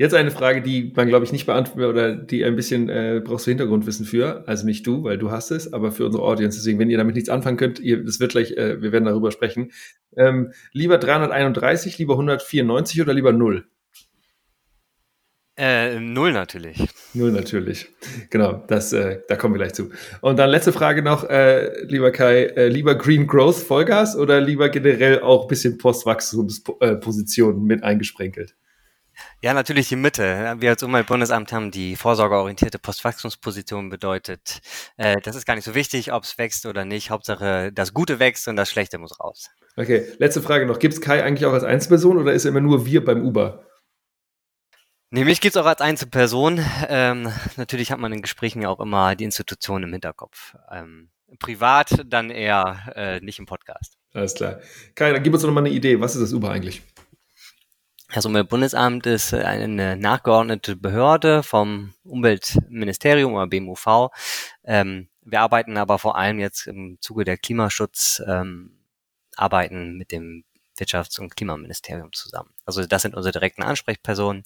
Jetzt 0.00 0.14
eine 0.14 0.30
Frage, 0.30 0.62
die 0.62 0.92
man, 0.94 1.08
glaube 1.08 1.24
ich, 1.24 1.32
nicht 1.32 1.46
beantwortet 1.46 1.88
oder 1.88 2.14
die 2.14 2.44
ein 2.44 2.54
bisschen 2.54 2.88
äh, 2.88 3.20
brauchst 3.22 3.46
du 3.46 3.50
Hintergrundwissen 3.50 4.06
für. 4.06 4.44
Also 4.46 4.64
nicht 4.64 4.86
du, 4.86 5.02
weil 5.02 5.18
du 5.18 5.32
hast 5.32 5.50
es, 5.50 5.72
aber 5.72 5.90
für 5.90 6.06
unsere 6.06 6.22
Audience. 6.22 6.56
Deswegen, 6.56 6.78
wenn 6.78 6.88
ihr 6.88 6.98
damit 6.98 7.16
nichts 7.16 7.28
anfangen 7.28 7.56
könnt, 7.56 7.80
ihr, 7.80 8.04
das 8.04 8.20
wird 8.20 8.30
gleich, 8.30 8.52
äh, 8.52 8.80
wir 8.80 8.92
werden 8.92 9.06
darüber 9.06 9.32
sprechen. 9.32 9.72
Ähm, 10.16 10.52
lieber 10.72 10.98
331, 10.98 11.98
lieber 11.98 12.14
194 12.14 13.02
oder 13.02 13.12
lieber 13.12 13.32
0? 13.32 13.66
Äh, 15.56 15.98
null 15.98 16.32
natürlich. 16.32 16.78
Null 17.14 17.32
natürlich. 17.32 17.88
Genau, 18.30 18.62
das, 18.68 18.92
äh, 18.92 19.22
da 19.26 19.34
kommen 19.34 19.54
wir 19.54 19.58
gleich 19.58 19.74
zu. 19.74 19.90
Und 20.20 20.38
dann 20.38 20.50
letzte 20.50 20.72
Frage 20.72 21.02
noch, 21.02 21.28
äh, 21.28 21.82
lieber 21.86 22.12
Kai, 22.12 22.44
äh, 22.44 22.68
lieber 22.68 22.94
Green 22.94 23.26
Growth 23.26 23.56
Vollgas 23.56 24.16
oder 24.16 24.40
lieber 24.40 24.68
generell 24.68 25.20
auch 25.22 25.42
ein 25.42 25.48
bisschen 25.48 25.76
Postwachstumspositionen 25.76 27.64
mit 27.64 27.82
eingesprenkelt? 27.82 28.54
Ja, 29.42 29.54
natürlich 29.54 29.88
die 29.88 29.96
Mitte. 29.96 30.56
Wir 30.58 30.70
als 30.70 30.82
Umweltbundesamt 30.82 31.52
haben 31.52 31.70
die 31.70 31.96
vorsorgeorientierte 31.96 32.78
Postwachstumsposition 32.78 33.88
bedeutet, 33.88 34.60
äh, 34.96 35.16
das 35.22 35.36
ist 35.36 35.46
gar 35.46 35.54
nicht 35.54 35.64
so 35.64 35.74
wichtig, 35.74 36.12
ob 36.12 36.24
es 36.24 36.38
wächst 36.38 36.66
oder 36.66 36.84
nicht. 36.84 37.10
Hauptsache, 37.10 37.70
das 37.72 37.94
Gute 37.94 38.18
wächst 38.18 38.48
und 38.48 38.56
das 38.56 38.70
Schlechte 38.70 38.98
muss 38.98 39.18
raus. 39.20 39.50
Okay, 39.76 40.06
letzte 40.18 40.42
Frage 40.42 40.66
noch. 40.66 40.78
Gibt 40.78 40.94
es 40.94 41.00
Kai 41.00 41.22
eigentlich 41.22 41.46
auch 41.46 41.52
als 41.52 41.64
Einzelperson 41.64 42.18
oder 42.18 42.32
ist 42.32 42.44
er 42.44 42.50
immer 42.50 42.60
nur 42.60 42.84
wir 42.84 43.04
beim 43.04 43.24
Uber? 43.24 43.64
Nee, 45.10 45.24
mich 45.24 45.40
gibt 45.40 45.56
es 45.56 45.62
auch 45.62 45.66
als 45.66 45.80
Einzelperson. 45.80 46.60
Ähm, 46.88 47.32
natürlich 47.56 47.92
hat 47.92 47.98
man 47.98 48.12
in 48.12 48.20
Gesprächen 48.20 48.60
ja 48.60 48.68
auch 48.68 48.80
immer 48.80 49.16
die 49.16 49.24
Institution 49.24 49.82
im 49.82 49.92
Hinterkopf. 49.92 50.54
Ähm, 50.70 51.10
privat 51.38 52.04
dann 52.06 52.30
eher 52.30 52.92
äh, 52.94 53.20
nicht 53.20 53.38
im 53.38 53.46
Podcast. 53.46 53.96
Alles 54.12 54.34
klar. 54.34 54.60
Kai, 54.94 55.12
dann 55.12 55.22
gib 55.22 55.32
uns 55.32 55.42
doch 55.42 55.48
noch 55.48 55.54
mal 55.54 55.60
eine 55.60 55.70
Idee. 55.70 56.00
Was 56.00 56.14
ist 56.14 56.22
das 56.22 56.32
Uber 56.32 56.50
eigentlich? 56.50 56.82
Das 58.10 58.24
Umweltbundesamt 58.24 59.04
ist 59.06 59.34
eine 59.34 59.94
nachgeordnete 59.94 60.76
Behörde 60.76 61.42
vom 61.42 61.92
Umweltministerium 62.04 63.34
oder 63.34 63.46
BMUV. 63.46 64.08
Ähm, 64.64 65.08
wir 65.20 65.42
arbeiten 65.42 65.76
aber 65.76 65.98
vor 65.98 66.16
allem 66.16 66.38
jetzt 66.38 66.66
im 66.66 66.96
Zuge 67.02 67.24
der 67.24 67.36
Klimaschutz, 67.36 68.22
ähm, 68.26 68.78
mit 69.98 70.10
dem 70.10 70.44
Wirtschafts- 70.78 71.20
und 71.20 71.36
Klimaministerium 71.36 72.12
zusammen. 72.12 72.50
Also 72.64 72.84
das 72.86 73.02
sind 73.02 73.14
unsere 73.14 73.32
direkten 73.32 73.62
Ansprechpersonen. 73.62 74.44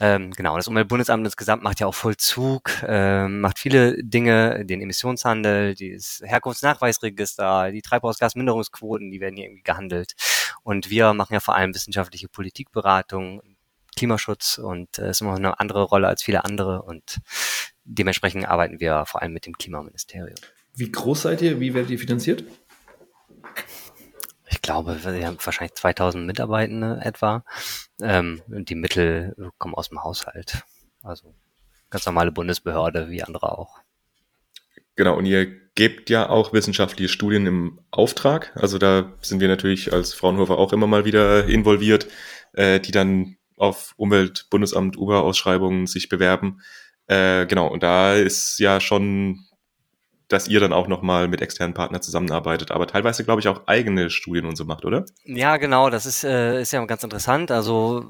Ähm, 0.00 0.30
genau, 0.32 0.56
das 0.56 0.68
Umweltbundesamt 0.68 1.24
insgesamt 1.24 1.62
macht 1.62 1.80
ja 1.80 1.86
auch 1.86 1.94
Vollzug, 1.94 2.70
äh, 2.82 3.28
macht 3.28 3.58
viele 3.58 4.02
Dinge, 4.02 4.64
den 4.64 4.80
Emissionshandel, 4.80 5.74
das 5.74 6.20
Herkunftsnachweisregister, 6.24 7.70
die 7.70 7.82
Treibhausgasminderungsquoten, 7.82 9.10
die 9.10 9.20
werden 9.20 9.36
hier 9.36 9.46
irgendwie 9.46 9.62
gehandelt. 9.62 10.14
Und 10.62 10.90
wir 10.90 11.12
machen 11.14 11.34
ja 11.34 11.40
vor 11.40 11.54
allem 11.56 11.74
wissenschaftliche 11.74 12.28
Politikberatung, 12.28 13.42
Klimaschutz 13.96 14.58
und 14.58 14.98
äh, 14.98 15.10
ist 15.10 15.20
immer 15.20 15.34
eine 15.34 15.58
andere 15.60 15.82
Rolle 15.82 16.08
als 16.08 16.22
viele 16.22 16.44
andere 16.44 16.82
und 16.82 17.20
dementsprechend 17.84 18.48
arbeiten 18.48 18.80
wir 18.80 19.04
vor 19.06 19.22
allem 19.22 19.32
mit 19.32 19.46
dem 19.46 19.56
Klimaministerium. 19.56 20.36
Wie 20.74 20.90
groß 20.90 21.22
seid 21.22 21.42
ihr? 21.42 21.60
Wie 21.60 21.74
werdet 21.74 21.90
ihr 21.90 21.98
finanziert? 21.98 22.44
Ich 24.50 24.62
glaube, 24.62 24.98
wir 25.04 25.26
haben 25.26 25.38
wahrscheinlich 25.42 25.74
2000 25.74 26.26
Mitarbeitende 26.26 27.00
etwa. 27.02 27.44
Ähm, 28.00 28.42
die 28.48 28.74
Mittel 28.74 29.34
kommen 29.58 29.74
aus 29.74 29.88
dem 29.88 30.02
Haushalt. 30.02 30.62
Also 31.02 31.34
ganz 31.88 32.06
normale 32.06 32.32
Bundesbehörde, 32.32 33.10
wie 33.10 33.22
andere 33.22 33.56
auch. 33.56 33.78
Genau, 34.96 35.16
und 35.16 35.26
ihr 35.26 35.46
gebt 35.74 36.10
ja 36.10 36.28
auch 36.28 36.52
wissenschaftliche 36.52 37.08
Studien 37.08 37.46
im 37.46 37.80
Auftrag. 37.90 38.52
Also 38.54 38.76
da 38.78 39.14
sind 39.22 39.40
wir 39.40 39.48
natürlich 39.48 39.92
als 39.92 40.12
Fraunhofer 40.12 40.58
auch 40.58 40.72
immer 40.72 40.86
mal 40.86 41.04
wieder 41.04 41.46
involviert, 41.46 42.06
äh, 42.52 42.80
die 42.80 42.92
dann 42.92 43.36
auf 43.56 43.94
Umweltbundesamt, 43.96 44.96
UBA-Ausschreibungen 44.96 45.86
sich 45.86 46.08
bewerben. 46.08 46.60
Äh, 47.06 47.46
genau, 47.46 47.68
und 47.68 47.82
da 47.82 48.14
ist 48.14 48.58
ja 48.58 48.80
schon 48.80 49.46
dass 50.30 50.48
ihr 50.48 50.60
dann 50.60 50.72
auch 50.72 50.86
nochmal 50.86 51.28
mit 51.28 51.42
externen 51.42 51.74
Partnern 51.74 52.00
zusammenarbeitet, 52.00 52.70
aber 52.70 52.86
teilweise, 52.86 53.24
glaube 53.24 53.40
ich, 53.40 53.48
auch 53.48 53.66
eigene 53.66 54.10
Studien 54.10 54.46
und 54.46 54.56
so 54.56 54.64
macht, 54.64 54.84
oder? 54.84 55.04
Ja, 55.24 55.56
genau, 55.56 55.90
das 55.90 56.06
ist, 56.06 56.24
äh, 56.24 56.62
ist 56.62 56.72
ja 56.72 56.82
ganz 56.86 57.02
interessant. 57.02 57.50
Also 57.50 58.04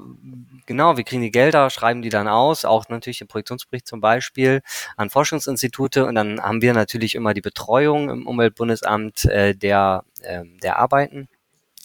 genau, 0.67 0.97
wir 0.97 1.03
kriegen 1.03 1.23
die 1.23 1.31
Gelder, 1.31 1.69
schreiben 1.71 2.03
die 2.03 2.09
dann 2.09 2.27
aus, 2.27 2.63
auch 2.63 2.87
natürlich 2.89 3.21
im 3.21 3.27
Projektionsbericht 3.27 3.87
zum 3.87 4.01
Beispiel 4.01 4.61
an 4.97 5.09
Forschungsinstitute 5.09 6.05
und 6.05 6.15
dann 6.15 6.39
haben 6.39 6.61
wir 6.61 6.73
natürlich 6.73 7.15
immer 7.15 7.33
die 7.33 7.41
Betreuung 7.41 8.09
im 8.09 8.27
Umweltbundesamt 8.27 9.25
äh, 9.25 9.55
der, 9.55 10.03
äh, 10.21 10.43
der 10.61 10.77
Arbeiten. 10.77 11.27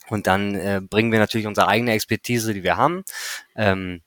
Und 0.08 0.26
dann 0.28 0.54
äh, 0.54 0.80
bringen 0.80 1.10
wir 1.10 1.18
natürlich 1.18 1.48
unsere 1.48 1.66
eigene 1.66 1.92
Expertise, 1.92 2.54
die 2.54 2.62
wir 2.62 2.76
haben. 2.76 3.02
Ähm, 3.56 4.02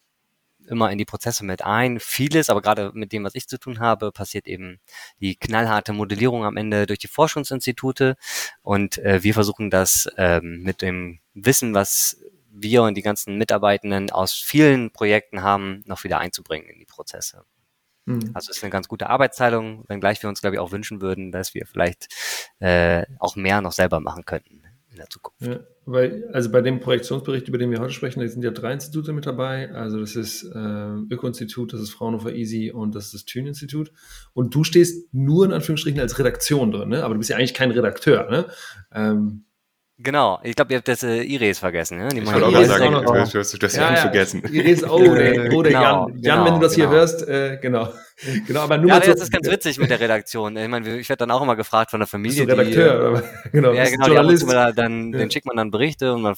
immer 0.69 0.91
in 0.91 0.97
die 0.97 1.05
Prozesse 1.05 1.43
mit 1.43 1.63
ein. 1.63 1.99
Vieles, 1.99 2.49
aber 2.49 2.61
gerade 2.61 2.91
mit 2.93 3.11
dem, 3.11 3.23
was 3.23 3.35
ich 3.35 3.47
zu 3.47 3.59
tun 3.59 3.79
habe, 3.79 4.11
passiert 4.11 4.47
eben 4.47 4.79
die 5.19 5.35
knallharte 5.35 5.93
Modellierung 5.93 6.45
am 6.45 6.57
Ende 6.57 6.85
durch 6.85 6.99
die 6.99 7.07
Forschungsinstitute. 7.07 8.15
Und 8.61 8.97
äh, 8.99 9.23
wir 9.23 9.33
versuchen 9.33 9.69
das 9.69 10.09
ähm, 10.17 10.61
mit 10.63 10.81
dem 10.81 11.19
Wissen, 11.33 11.73
was 11.73 12.21
wir 12.51 12.83
und 12.83 12.95
die 12.95 13.01
ganzen 13.01 13.37
Mitarbeitenden 13.37 14.11
aus 14.11 14.33
vielen 14.33 14.91
Projekten 14.91 15.41
haben, 15.41 15.83
noch 15.85 16.03
wieder 16.03 16.19
einzubringen 16.19 16.69
in 16.69 16.79
die 16.79 16.85
Prozesse. 16.85 17.43
Mhm. 18.05 18.31
Also 18.33 18.49
es 18.49 18.57
ist 18.57 18.63
eine 18.63 18.71
ganz 18.71 18.87
gute 18.87 19.09
Arbeitsteilung, 19.09 19.83
wenngleich 19.87 20.21
wir 20.23 20.29
uns, 20.29 20.41
glaube 20.41 20.55
ich, 20.55 20.59
auch 20.59 20.71
wünschen 20.71 21.01
würden, 21.01 21.31
dass 21.31 21.53
wir 21.53 21.65
vielleicht 21.65 22.07
äh, 22.59 23.05
auch 23.19 23.35
mehr 23.35 23.61
noch 23.61 23.71
selber 23.71 23.99
machen 23.99 24.25
könnten 24.25 24.68
der 24.99 25.09
Zukunft. 25.09 25.41
Ja, 25.41 25.59
weil, 25.85 26.29
also 26.31 26.51
bei 26.51 26.61
dem 26.61 26.79
Projektionsbericht, 26.79 27.47
über 27.47 27.57
den 27.57 27.71
wir 27.71 27.79
heute 27.79 27.93
sprechen, 27.93 28.19
da 28.19 28.27
sind 28.27 28.43
ja 28.43 28.51
drei 28.51 28.73
Institute 28.73 29.11
mit 29.11 29.25
dabei. 29.25 29.71
Also 29.71 29.99
das 29.99 30.15
ist 30.15 30.43
äh, 30.43 31.13
Öko-Institut, 31.13 31.73
das 31.73 31.81
ist 31.81 31.91
Fraunhofer 31.91 32.33
Easy 32.33 32.71
und 32.71 32.93
das 32.93 33.05
ist 33.05 33.13
das 33.13 33.25
Thün-Institut. 33.25 33.91
Und 34.33 34.53
du 34.53 34.63
stehst 34.63 35.13
nur 35.13 35.45
in 35.45 35.51
Anführungsstrichen 35.51 35.99
als 35.99 36.19
Redaktion 36.19 36.71
drin, 36.71 36.89
ne? 36.89 37.03
aber 37.03 37.15
du 37.15 37.17
bist 37.17 37.29
ja 37.29 37.37
eigentlich 37.37 37.53
kein 37.53 37.71
Redakteur. 37.71 38.29
Ne? 38.29 38.45
Ähm, 38.93 39.45
Genau, 40.01 40.39
ich 40.43 40.55
glaube, 40.55 40.71
ihr 40.71 40.77
habt 40.77 40.87
das 40.87 41.03
äh, 41.03 41.23
Iris 41.23 41.59
vergessen. 41.59 41.97
Ne? 41.97 42.07
Die 42.07 42.19
ich 42.19 42.25
wollte 42.25 42.47
auch 42.47 42.51
mal 42.51 42.65
sagen, 42.65 42.93
du 42.93 43.13
hast, 43.13 43.33
du 43.33 43.65
hast 43.65 43.75
ja, 43.75 43.81
Jan 43.81 43.95
ja. 43.95 43.99
vergessen. 43.99 44.43
Iris, 44.49 44.83
oh, 44.85 44.97
der, 44.97 45.53
oh, 45.53 45.61
der 45.61 45.73
genau, 45.73 46.07
Jan. 46.07 46.19
Jan, 46.19 46.21
genau, 46.21 46.45
wenn 46.45 46.53
du 46.53 46.59
das 46.61 46.75
genau. 46.75 46.87
hier 46.87 46.97
hörst, 46.97 47.27
äh, 47.27 47.57
genau. 47.61 47.89
genau 48.47 48.61
aber 48.61 48.77
nur 48.77 48.89
ja, 48.91 49.01
das 49.01 49.21
ist 49.21 49.31
ganz 49.31 49.49
witzig 49.49 49.77
mit 49.77 49.89
der 49.89 49.99
Redaktion. 49.99 50.55
Ich 50.55 50.69
meine, 50.69 50.97
ich 50.97 51.09
werde 51.09 51.19
dann 51.25 51.31
auch 51.31 51.41
immer 51.41 51.57
gefragt 51.57 51.91
von 51.91 51.99
der 51.99 52.07
Familie. 52.07 52.45
Bist 52.45 52.57
du 52.57 52.61
Redakteur, 52.61 52.93
die, 52.93 53.07
oder? 53.07 53.23
genau, 53.51 53.73
ja, 53.73 53.89
genau, 53.89 54.07
Journalist. 54.07 54.43
Die 54.49 54.75
dann, 54.75 55.11
ja. 55.11 55.19
Den 55.19 55.31
schickt 55.31 55.45
man 55.45 55.57
dann 55.57 55.69
Berichte 55.69 56.13
und 56.13 56.21
man 56.21 56.35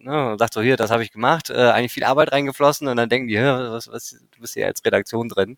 ne, 0.00 0.36
sagt 0.36 0.54
so, 0.54 0.60
hier, 0.60 0.76
das 0.76 0.90
habe 0.90 1.04
ich 1.04 1.12
gemacht, 1.12 1.50
äh, 1.50 1.70
eigentlich 1.70 1.92
viel 1.92 2.04
Arbeit 2.04 2.32
reingeflossen 2.32 2.88
und 2.88 2.96
dann 2.96 3.08
denken 3.08 3.28
die, 3.28 3.36
was, 3.38 3.88
was, 3.92 4.10
du 4.34 4.40
bist 4.40 4.56
ja 4.56 4.66
als 4.66 4.84
Redaktion 4.84 5.28
drin. 5.28 5.56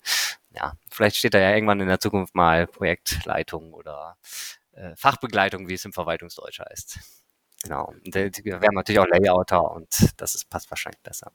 Ja, 0.54 0.74
vielleicht 0.90 1.16
steht 1.16 1.34
da 1.34 1.38
ja 1.38 1.54
irgendwann 1.54 1.80
in 1.80 1.88
der 1.88 2.00
Zukunft 2.00 2.34
mal 2.34 2.66
Projektleitung 2.66 3.72
oder 3.72 4.16
äh, 4.74 4.94
Fachbegleitung, 4.96 5.68
wie 5.68 5.74
es 5.74 5.84
im 5.84 5.92
Verwaltungsdeutsch 5.92 6.60
heißt. 6.60 6.98
Genau. 7.62 7.94
Wir 8.04 8.54
haben 8.54 8.74
natürlich 8.74 8.98
auch 8.98 9.06
Layouter 9.06 9.70
und 9.72 9.88
das 10.18 10.34
ist, 10.34 10.50
passt 10.50 10.70
wahrscheinlich 10.70 11.00
besser. 11.02 11.32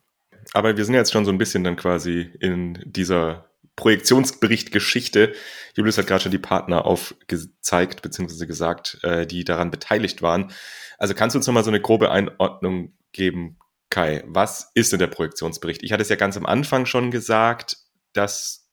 Aber 0.54 0.78
wir 0.78 0.86
sind 0.86 0.94
jetzt 0.94 1.12
schon 1.12 1.26
so 1.26 1.32
ein 1.32 1.38
bisschen 1.38 1.64
dann 1.64 1.76
quasi 1.76 2.32
in 2.40 2.80
dieser 2.86 3.50
Projektionsbericht-Geschichte. 3.76 5.34
Julius 5.76 5.98
hat 5.98 6.08
gerade 6.08 6.24
schon 6.24 6.32
die 6.32 6.38
Partner 6.38 6.86
aufgezeigt, 6.86 8.02
beziehungsweise 8.02 8.46
gesagt, 8.46 9.00
äh, 9.04 9.26
die 9.26 9.44
daran 9.44 9.72
beteiligt 9.72 10.22
waren. 10.22 10.52
Also 10.98 11.14
kannst 11.14 11.34
du 11.34 11.40
uns 11.40 11.48
nochmal 11.48 11.64
so 11.64 11.72
eine 11.72 11.82
grobe 11.82 12.12
Einordnung 12.12 12.94
geben, 13.12 13.58
Kai? 13.90 14.24
Was 14.28 14.72
ist 14.76 14.92
denn 14.92 15.00
der 15.00 15.08
Projektionsbericht? 15.08 15.82
Ich 15.82 15.94
hatte 15.94 16.02
es 16.02 16.10
ja 16.10 16.16
ganz 16.16 16.38
am 16.38 16.46
Anfang 16.46 16.86
schon 16.86 17.10
gesagt, 17.10 17.78
dass 18.14 18.69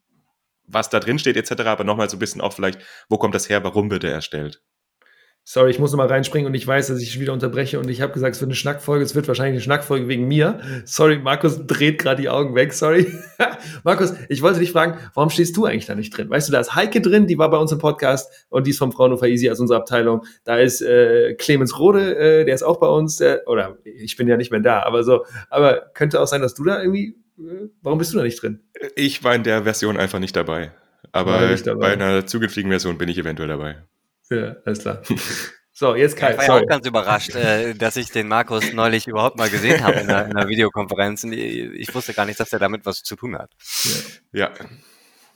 was 0.67 0.91
da 0.91 1.01
drin 1.01 1.19
steht 1.19 1.37
etc., 1.37 1.63
aber 1.63 1.85
nochmal 1.85 2.11
so 2.11 2.17
ein 2.17 2.21
bisschen 2.21 2.41
auch 2.41 2.53
vielleicht, 2.53 2.81
wo 3.09 3.19
kommt 3.19 3.35
das 3.35 3.49
her, 3.49 3.65
warum 3.65 3.91
wird 3.91 4.05
er 4.05 4.13
erstellt? 4.13 4.63
Sorry, 5.49 5.71
ich 5.71 5.79
muss 5.79 5.93
noch 5.93 5.99
mal 5.99 6.09
reinspringen 6.09 6.49
und 6.49 6.55
ich 6.55 6.67
weiß, 6.67 6.89
dass 6.89 7.01
ich 7.01 7.21
wieder 7.21 7.33
unterbreche 7.33 7.79
und 7.79 7.89
ich 7.89 8.01
habe 8.01 8.13
gesagt, 8.13 8.35
es 8.35 8.41
wird 8.41 8.49
eine 8.49 8.57
Schnackfolge, 8.57 9.05
es 9.05 9.15
wird 9.15 9.29
wahrscheinlich 9.29 9.53
eine 9.53 9.61
Schnackfolge 9.61 10.09
wegen 10.09 10.27
mir. 10.27 10.59
Sorry, 10.87 11.21
Markus 11.21 11.65
dreht 11.69 11.99
gerade 11.99 12.21
die 12.21 12.29
Augen 12.29 12.57
weg, 12.57 12.73
sorry. 12.73 13.07
Markus, 13.85 14.13
ich 14.29 14.43
wollte 14.43 14.59
dich 14.59 14.73
fragen, 14.73 14.99
warum 15.15 15.31
stehst 15.31 15.57
du 15.57 15.65
eigentlich 15.65 15.87
da 15.87 15.95
nicht 15.95 16.11
drin? 16.17 16.29
Weißt 16.29 16.49
du, 16.49 16.53
da 16.53 16.59
ist 16.59 16.75
Heike 16.75 17.01
drin, 17.01 17.29
die 17.29 17.39
war 17.39 17.49
bei 17.49 17.59
uns 17.59 17.71
im 17.71 17.79
Podcast 17.79 18.29
und 18.49 18.67
die 18.67 18.73
ist 18.73 18.79
vom 18.79 18.91
Fraunhofer 18.91 19.29
Easy 19.29 19.49
aus 19.49 19.61
unserer 19.61 19.79
Abteilung. 19.79 20.25
Da 20.43 20.57
ist 20.57 20.83
äh, 20.83 21.35
Clemens 21.35 21.79
Rode, 21.79 22.17
äh, 22.17 22.45
der 22.45 22.57
ist 22.57 22.65
auch 22.65 22.81
bei 22.81 22.89
uns, 22.89 23.19
der, 23.19 23.47
oder 23.47 23.79
ich 23.85 24.17
bin 24.17 24.27
ja 24.27 24.37
nicht 24.37 24.51
mehr 24.51 24.59
da, 24.59 24.83
aber 24.83 25.05
so, 25.05 25.27
aber 25.49 25.93
könnte 25.95 26.21
auch 26.21 26.27
sein, 26.27 26.41
dass 26.43 26.55
du 26.55 26.65
da 26.65 26.81
irgendwie, 26.81 27.11
äh, 27.11 27.17
warum 27.83 27.99
bist 27.99 28.13
du 28.13 28.19
da 28.19 28.25
nicht 28.25 28.41
drin? 28.43 28.61
Ich 28.95 29.25
war 29.25 29.35
in 29.35 29.43
der 29.43 29.65
Version 29.65 29.97
einfach 29.97 30.19
nicht 30.19 30.37
dabei. 30.37 30.73
Aber 31.13 31.49
nicht 31.49 31.67
dabei. 31.67 31.81
bei 31.81 31.93
einer 31.93 32.27
zukünftigen 32.27 32.71
Version 32.71 32.99
bin 32.99 33.09
ich 33.09 33.19
eventuell 33.19 33.49
dabei. 33.49 33.83
Ja, 34.31 34.57
alles 34.65 34.81
klar. 34.81 35.03
So, 35.79 35.95
jetzt 35.95 36.17
Kai. 36.17 36.31
Ich 36.31 36.39
war 36.39 36.47
sorry. 36.47 36.63
auch 36.63 36.69
ganz 36.69 36.87
überrascht, 36.87 37.35
äh, 37.35 37.75
dass 37.75 37.99
ich 37.99 38.11
den 38.11 38.29
Markus 38.29 38.73
neulich 38.73 39.07
überhaupt 39.07 39.37
mal 39.37 39.51
gesehen 39.51 39.85
habe 39.85 40.01
in 40.01 40.09
einer, 40.09 40.25
in 40.25 40.35
einer 40.35 40.49
Videokonferenz. 40.49 41.25
Ich 41.25 41.95
wusste 41.95 42.15
gar 42.15 42.25
nicht, 42.25 42.41
dass 42.41 42.51
er 42.51 42.59
damit 42.59 42.87
was 42.87 43.03
zu 43.03 43.15
tun 43.15 43.37
hat. 43.37 43.51
Ja. 44.33 44.53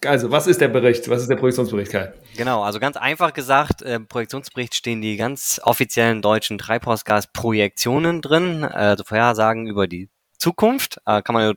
Also, 0.02 0.30
was 0.30 0.47
ist 0.47 0.62
der 0.62 0.69
Bericht? 0.69 1.11
Was 1.11 1.21
ist 1.21 1.28
der 1.28 1.37
Projektionsbericht, 1.37 1.92
Kai? 1.92 2.14
Genau, 2.38 2.62
also 2.62 2.80
ganz 2.80 2.97
einfach 2.97 3.35
gesagt, 3.35 3.83
im 3.83 4.07
Projektionsbericht 4.07 4.75
stehen 4.75 5.02
die 5.02 5.19
ganz 5.19 5.61
offiziellen 5.62 6.23
deutschen 6.23 6.57
Treibhausgasprojektionen 6.57 8.23
drin, 8.23 8.64
also 8.64 9.04
Vorhersagen 9.04 9.66
über 9.66 9.87
die 9.88 10.09
Zukunft. 10.40 11.00
Äh, 11.06 11.23
kann 11.23 11.35
man 11.35 11.54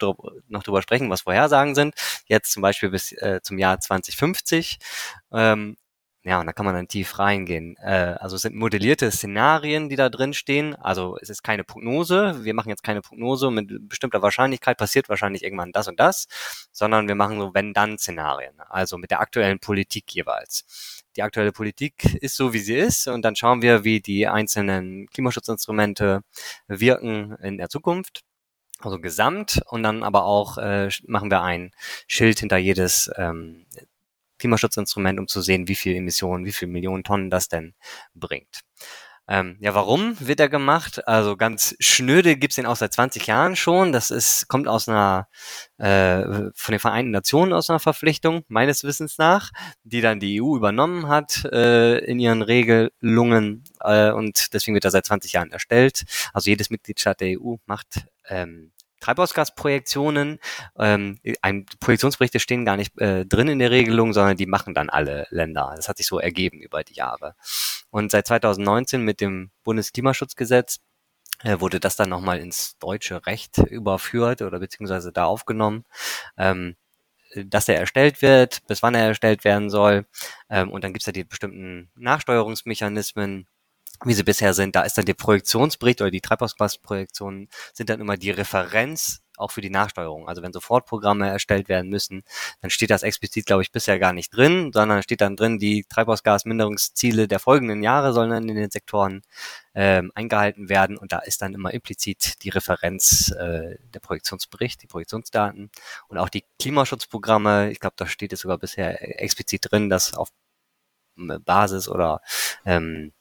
noch 0.47 0.63
drüber 0.63 0.81
sprechen, 0.81 1.09
was 1.09 1.21
Vorhersagen 1.21 1.75
sind. 1.75 1.95
Jetzt 2.27 2.51
zum 2.51 2.61
Beispiel 2.61 2.89
bis 2.89 3.11
äh, 3.13 3.39
zum 3.41 3.57
Jahr 3.57 3.79
2050. 3.79 4.77
Ähm, 5.31 5.77
ja, 6.25 6.39
und 6.39 6.45
da 6.45 6.53
kann 6.53 6.65
man 6.65 6.73
dann 6.73 6.87
tief 6.87 7.19
reingehen. 7.19 7.75
Äh, 7.77 8.15
also 8.19 8.37
es 8.37 8.43
sind 8.43 8.55
modellierte 8.55 9.11
Szenarien, 9.11 9.89
die 9.89 9.97
da 9.97 10.09
drin 10.09 10.33
stehen. 10.33 10.73
Also 10.75 11.17
es 11.21 11.29
ist 11.29 11.43
keine 11.43 11.65
Prognose. 11.65 12.45
Wir 12.45 12.53
machen 12.53 12.69
jetzt 12.69 12.83
keine 12.83 13.01
Prognose 13.01 13.51
mit 13.51 13.89
bestimmter 13.89 14.21
Wahrscheinlichkeit 14.21 14.77
passiert 14.77 15.09
wahrscheinlich 15.09 15.43
irgendwann 15.43 15.73
das 15.73 15.89
und 15.89 15.99
das, 15.99 16.27
sondern 16.71 17.09
wir 17.09 17.15
machen 17.15 17.39
so 17.39 17.53
wenn-dann-Szenarien. 17.53 18.53
Also 18.69 18.97
mit 18.97 19.11
der 19.11 19.19
aktuellen 19.19 19.59
Politik 19.59 20.13
jeweils. 20.13 21.03
Die 21.17 21.23
aktuelle 21.23 21.51
Politik 21.51 22.15
ist 22.21 22.37
so, 22.37 22.53
wie 22.53 22.59
sie 22.59 22.75
ist, 22.75 23.07
und 23.07 23.23
dann 23.23 23.35
schauen 23.35 23.61
wir, 23.61 23.83
wie 23.83 23.99
die 23.99 24.27
einzelnen 24.27 25.07
Klimaschutzinstrumente 25.07 26.21
wirken 26.67 27.35
in 27.41 27.57
der 27.57 27.69
Zukunft. 27.69 28.23
Also 28.83 28.99
gesamt 28.99 29.61
und 29.67 29.83
dann 29.83 30.03
aber 30.03 30.25
auch 30.25 30.57
äh, 30.57 30.89
machen 31.07 31.31
wir 31.31 31.41
ein 31.41 31.71
Schild 32.07 32.39
hinter 32.39 32.57
jedes 32.57 33.09
ähm, 33.17 33.65
Klimaschutzinstrument, 34.39 35.19
um 35.19 35.27
zu 35.27 35.41
sehen, 35.41 35.67
wie 35.67 35.75
viel 35.75 35.95
Emissionen, 35.95 36.45
wie 36.45 36.51
viel 36.51 36.67
Millionen 36.67 37.03
Tonnen 37.03 37.29
das 37.29 37.47
denn 37.47 37.73
bringt. 38.13 38.63
Ähm, 39.25 39.55
ja, 39.61 39.73
warum 39.73 40.17
wird 40.19 40.41
er 40.41 40.49
gemacht? 40.49 41.07
Also 41.07 41.37
ganz 41.37 41.75
schnöde 41.79 42.35
gibt's 42.35 42.57
den 42.57 42.65
auch 42.65 42.75
seit 42.75 42.91
20 42.91 43.25
Jahren 43.25 43.55
schon. 43.55 43.93
Das 43.93 44.11
ist, 44.11 44.49
kommt 44.49 44.67
aus 44.67 44.89
einer, 44.89 45.29
äh, 45.77 46.51
von 46.53 46.71
den 46.73 46.79
Vereinten 46.79 47.11
Nationen 47.11 47.53
aus 47.53 47.69
einer 47.69 47.79
Verpflichtung, 47.79 48.43
meines 48.49 48.83
Wissens 48.83 49.17
nach, 49.17 49.51
die 49.83 50.01
dann 50.01 50.19
die 50.19 50.41
EU 50.41 50.57
übernommen 50.57 51.07
hat 51.07 51.45
äh, 51.45 51.99
in 51.99 52.19
ihren 52.19 52.41
Regelungen. 52.41 53.63
Äh, 53.79 54.11
und 54.11 54.53
deswegen 54.53 54.75
wird 54.75 54.83
er 54.83 54.91
seit 54.91 55.05
20 55.05 55.31
Jahren 55.31 55.51
erstellt. 55.51 56.03
Also 56.33 56.49
jedes 56.49 56.69
Mitgliedstaat 56.69 57.21
der 57.21 57.39
EU 57.39 57.55
macht 57.65 58.05
ähm, 58.27 58.72
Treibhausgasprojektionen. 59.03 60.39
Ähm, 60.79 61.19
ein, 61.41 61.65
Projektionsberichte 61.79 62.39
stehen 62.39 62.65
gar 62.65 62.77
nicht 62.77 62.99
äh, 62.99 63.25
drin 63.25 63.49
in 63.49 63.59
der 63.59 63.71
Regelung, 63.71 64.13
sondern 64.13 64.37
die 64.37 64.45
machen 64.45 64.73
dann 64.73 64.89
alle 64.89 65.27
Länder. 65.29 65.73
Das 65.75 65.89
hat 65.89 65.97
sich 65.97 66.07
so 66.07 66.19
ergeben 66.19 66.61
über 66.61 66.83
die 66.83 66.93
Jahre. 66.93 67.35
Und 67.89 68.11
seit 68.11 68.27
2019 68.27 69.01
mit 69.01 69.19
dem 69.21 69.51
Bundesklimaschutzgesetz 69.63 70.79
äh, 71.43 71.59
wurde 71.59 71.79
das 71.79 71.95
dann 71.95 72.09
nochmal 72.09 72.39
ins 72.39 72.77
deutsche 72.79 73.25
Recht 73.25 73.57
überführt 73.57 74.41
oder 74.41 74.59
beziehungsweise 74.59 75.11
da 75.11 75.25
aufgenommen. 75.25 75.83
Ähm, 76.37 76.75
dass 77.35 77.67
er 77.67 77.79
erstellt 77.79 78.21
wird, 78.21 78.65
bis 78.67 78.83
wann 78.83 78.93
er 78.93 79.07
erstellt 79.07 79.43
werden 79.43 79.69
soll. 79.69 80.05
Ähm, 80.49 80.71
und 80.71 80.83
dann 80.83 80.93
gibt 80.93 81.01
es 81.01 81.07
ja 81.07 81.13
die 81.13 81.23
bestimmten 81.23 81.89
Nachsteuerungsmechanismen, 81.95 83.47
wie 84.05 84.13
sie 84.13 84.23
bisher 84.23 84.53
sind. 84.53 84.75
Da 84.75 84.83
ist 84.83 84.97
dann 84.97 85.05
der 85.05 85.13
Projektionsbericht 85.13 86.01
oder 86.01 86.11
die 86.11 86.21
Treibhausgasprojektionen 86.21 87.49
sind 87.73 87.89
dann 87.89 88.01
immer 88.01 88.17
die 88.17 88.31
Referenz 88.31 89.23
auch 89.37 89.51
für 89.51 89.61
die 89.61 89.69
Nachsteuerung. 89.69 90.27
Also 90.27 90.41
wenn 90.41 90.53
Sofortprogramme 90.53 91.27
erstellt 91.27 91.69
werden 91.69 91.89
müssen, 91.89 92.23
dann 92.61 92.69
steht 92.69 92.89
das 92.89 93.03
explizit, 93.03 93.45
glaube 93.45 93.63
ich, 93.63 93.71
bisher 93.71 93.99
gar 93.99 94.13
nicht 94.13 94.29
drin, 94.29 94.71
sondern 94.73 95.03
steht 95.03 95.21
dann 95.21 95.35
drin, 95.35 95.57
die 95.57 95.85
Treibhausgasminderungsziele 95.89 97.27
der 97.27 97.39
folgenden 97.39 97.83
Jahre 97.83 98.13
sollen 98.13 98.29
dann 98.29 98.47
in 98.47 98.55
den 98.55 98.69
Sektoren 98.69 99.21
ähm, 99.73 100.11
eingehalten 100.15 100.69
werden 100.69 100.97
und 100.97 101.11
da 101.11 101.19
ist 101.19 101.41
dann 101.41 101.53
immer 101.53 101.73
implizit 101.73 102.43
die 102.43 102.49
Referenz 102.49 103.31
äh, 103.31 103.77
der 103.93 103.99
Projektionsbericht, 103.99 104.83
die 104.83 104.87
Projektionsdaten 104.87 105.71
und 106.07 106.17
auch 106.17 106.29
die 106.29 106.45
Klimaschutzprogramme. 106.59 107.71
Ich 107.71 107.79
glaube, 107.79 107.95
da 107.97 108.05
steht 108.05 108.33
es 108.33 108.41
sogar 108.41 108.59
bisher 108.59 109.21
explizit 109.21 109.71
drin, 109.71 109.89
dass 109.89 110.13
auf 110.13 110.29
Basis 111.15 111.89
oder 111.89 112.21
ähm, 112.65 113.13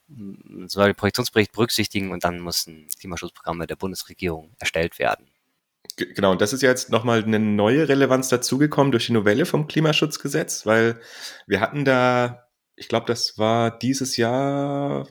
soll 0.67 0.87
den 0.87 0.95
Projektionsbericht 0.97 1.53
berücksichtigen 1.53 2.11
und 2.11 2.25
dann 2.25 2.41
müssen 2.41 2.87
Klimaschutzprogramme 2.99 3.67
der 3.67 3.77
Bundesregierung 3.77 4.55
erstellt 4.59 4.99
werden. 4.99 5.27
Genau, 5.97 6.33
und 6.33 6.41
das 6.41 6.53
ist 6.53 6.63
jetzt 6.63 6.91
nochmal 6.91 7.23
eine 7.23 7.39
neue 7.39 7.89
Relevanz 7.89 8.29
dazugekommen 8.29 8.93
durch 8.93 9.07
die 9.07 9.13
Novelle 9.13 9.45
vom 9.45 9.67
Klimaschutzgesetz, 9.67 10.65
weil 10.65 11.01
wir 11.47 11.61
hatten 11.61 11.85
da, 11.85 12.49
ich 12.77 12.89
glaube, 12.89 13.07
das 13.07 13.37
war 13.37 13.77
dieses 13.79 14.17
Jahr, 14.17 15.07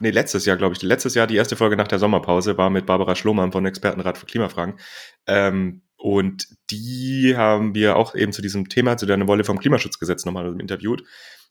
nee, 0.00 0.10
letztes 0.10 0.46
Jahr, 0.46 0.56
glaube 0.56 0.74
ich, 0.74 0.82
letztes 0.82 1.14
Jahr 1.14 1.26
die 1.26 1.36
erste 1.36 1.56
Folge 1.56 1.76
nach 1.76 1.88
der 1.88 1.98
Sommerpause 1.98 2.56
war 2.56 2.70
mit 2.70 2.86
Barbara 2.86 3.16
Schlohmann 3.16 3.52
von 3.52 3.66
Expertenrat 3.66 4.16
für 4.16 4.26
Klimafragen. 4.26 4.78
Ähm, 5.26 5.82
und 5.96 6.46
die 6.70 7.34
haben 7.36 7.74
wir 7.74 7.96
auch 7.96 8.14
eben 8.14 8.32
zu 8.32 8.40
diesem 8.40 8.68
Thema, 8.68 8.96
zu 8.96 9.04
der 9.04 9.16
Novelle 9.16 9.44
vom 9.44 9.58
Klimaschutzgesetz 9.58 10.24
nochmal 10.24 10.58
interviewt. 10.60 11.02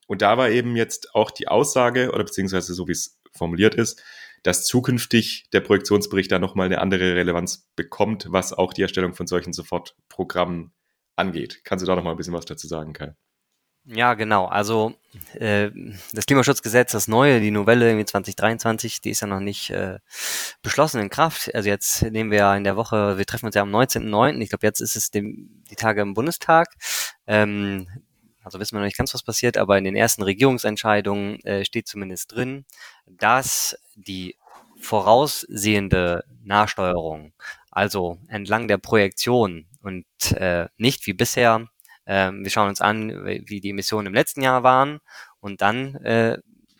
Und 0.07 0.21
da 0.21 0.37
war 0.37 0.49
eben 0.49 0.75
jetzt 0.75 1.13
auch 1.13 1.31
die 1.31 1.47
Aussage, 1.47 2.11
oder 2.11 2.23
beziehungsweise 2.23 2.73
so 2.73 2.87
wie 2.87 2.93
es 2.93 3.19
formuliert 3.31 3.75
ist, 3.75 4.01
dass 4.43 4.65
zukünftig 4.65 5.49
der 5.51 5.61
Projektionsbericht 5.61 6.31
da 6.31 6.39
nochmal 6.39 6.67
eine 6.67 6.79
andere 6.79 7.15
Relevanz 7.15 7.69
bekommt, 7.75 8.27
was 8.29 8.53
auch 8.53 8.73
die 8.73 8.81
Erstellung 8.81 9.13
von 9.13 9.27
solchen 9.27 9.53
Sofortprogrammen 9.53 10.71
angeht. 11.15 11.61
Kannst 11.63 11.83
du 11.83 11.87
da 11.87 11.95
nochmal 11.95 12.13
ein 12.13 12.17
bisschen 12.17 12.33
was 12.33 12.45
dazu 12.45 12.67
sagen, 12.67 12.93
Kai? 12.93 13.15
Ja, 13.89 14.15
genau. 14.15 14.47
Also 14.47 14.95
äh, 15.33 15.71
das 16.11 16.25
Klimaschutzgesetz, 16.25 16.91
das 16.91 17.07
neue, 17.07 17.39
die 17.39 17.51
Novelle 17.51 17.87
irgendwie 17.87 18.05
2023, 18.05 18.99
die 18.99 19.11
ist 19.11 19.21
ja 19.21 19.27
noch 19.27 19.39
nicht 19.39 19.69
äh, 19.69 19.99
beschlossen 20.61 20.99
in 20.99 21.09
Kraft. 21.09 21.55
Also 21.55 21.69
jetzt 21.69 22.01
nehmen 22.01 22.29
wir 22.29 22.53
in 22.55 22.65
der 22.65 22.75
Woche, 22.75 23.17
wir 23.17 23.25
treffen 23.25 23.45
uns 23.45 23.55
ja 23.55 23.61
am 23.61 23.73
19.09. 23.73 24.41
Ich 24.41 24.49
glaube, 24.49 24.67
jetzt 24.67 24.81
ist 24.81 24.97
es 24.97 25.09
dem, 25.09 25.63
die 25.71 25.75
Tage 25.75 26.01
im 26.01 26.13
Bundestag. 26.13 26.75
Ähm, 27.27 27.87
also 28.47 28.61
wissen 28.61 28.75
wir 28.75 28.79
noch 28.79 28.85
nicht 28.85 28.97
ganz, 28.97 29.13
was 29.13 29.23
passiert, 29.23 29.57
aber 29.57 29.77
in 29.77 29.83
den 29.83 29.97
ersten 29.97 30.23
Regierungsentscheidungen 30.23 31.43
äh, 31.43 31.65
steht 31.65 31.85
zumindest 31.85 32.33
drin, 32.33 32.63
dass 33.05 33.77
die 33.95 34.37
voraussehende 34.79 36.23
Nahsteuerung, 36.45 37.33
also 37.71 38.19
entlang 38.29 38.69
der 38.69 38.77
Projektion 38.77 39.67
und 39.81 40.05
äh, 40.31 40.67
nicht 40.77 41.07
wie 41.07 41.13
bisher, 41.13 41.67
äh, 42.05 42.31
wir 42.31 42.49
schauen 42.49 42.69
uns 42.69 42.79
an, 42.79 43.25
wie 43.25 43.59
die 43.59 43.71
Emissionen 43.71 44.07
im 44.07 44.13
letzten 44.13 44.41
Jahr 44.41 44.63
waren 44.63 44.99
und 45.41 45.61
dann 45.61 45.95
äh, 45.95 46.37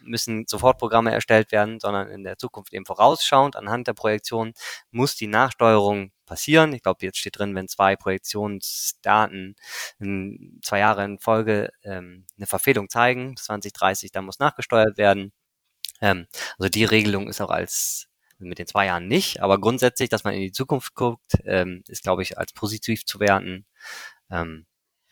müssen 0.08 0.46
Sofortprogramme 0.48 1.12
erstellt 1.12 1.52
werden, 1.52 1.80
sondern 1.80 2.10
in 2.10 2.24
der 2.24 2.38
Zukunft 2.38 2.74
eben 2.74 2.86
vorausschauend 2.86 3.56
anhand 3.56 3.88
der 3.88 3.94
Projektion 3.94 4.54
muss 4.92 5.16
die 5.16 5.28
Nachsteuerung 5.28 6.12
passieren. 6.26 6.74
Ich 6.74 6.84
glaube, 6.84 7.06
jetzt 7.06 7.18
steht 7.18 7.38
drin, 7.40 7.56
wenn 7.56 7.68
zwei 7.68 7.96
Projektionsdaten 7.96 9.56
in 10.00 10.60
zwei 10.64 10.80
Jahre 10.80 11.04
in 11.06 11.20
Folge 11.20 11.72
ähm, 11.84 12.26
eine 12.38 12.48
Verfehlung 12.48 12.90
zeigen, 12.90 13.36
2030, 13.38 14.12
dann 14.12 14.26
muss 14.26 14.40
nachgesteuert 14.40 14.98
werden. 14.98 15.34
Ähm, 16.02 16.28
also 16.60 16.70
die 16.70 16.86
Regelung 16.86 17.28
ist 17.30 17.42
auch 17.42 17.50
als 17.50 18.08
mit 18.40 18.60
den 18.60 18.68
zwei 18.68 18.86
Jahren 18.86 19.08
nicht, 19.08 19.42
aber 19.42 19.60
grundsätzlich, 19.60 20.10
dass 20.10 20.24
man 20.24 20.34
in 20.36 20.42
die 20.42 20.52
Zukunft 20.52 20.94
guckt, 20.94 21.40
ähm, 21.46 21.84
ist, 21.88 22.04
glaube 22.04 22.22
ich, 22.22 22.38
als 22.38 22.54
positiv 22.54 23.06
zu 23.06 23.20
werten. 23.20 23.66
Ähm, 24.30 24.68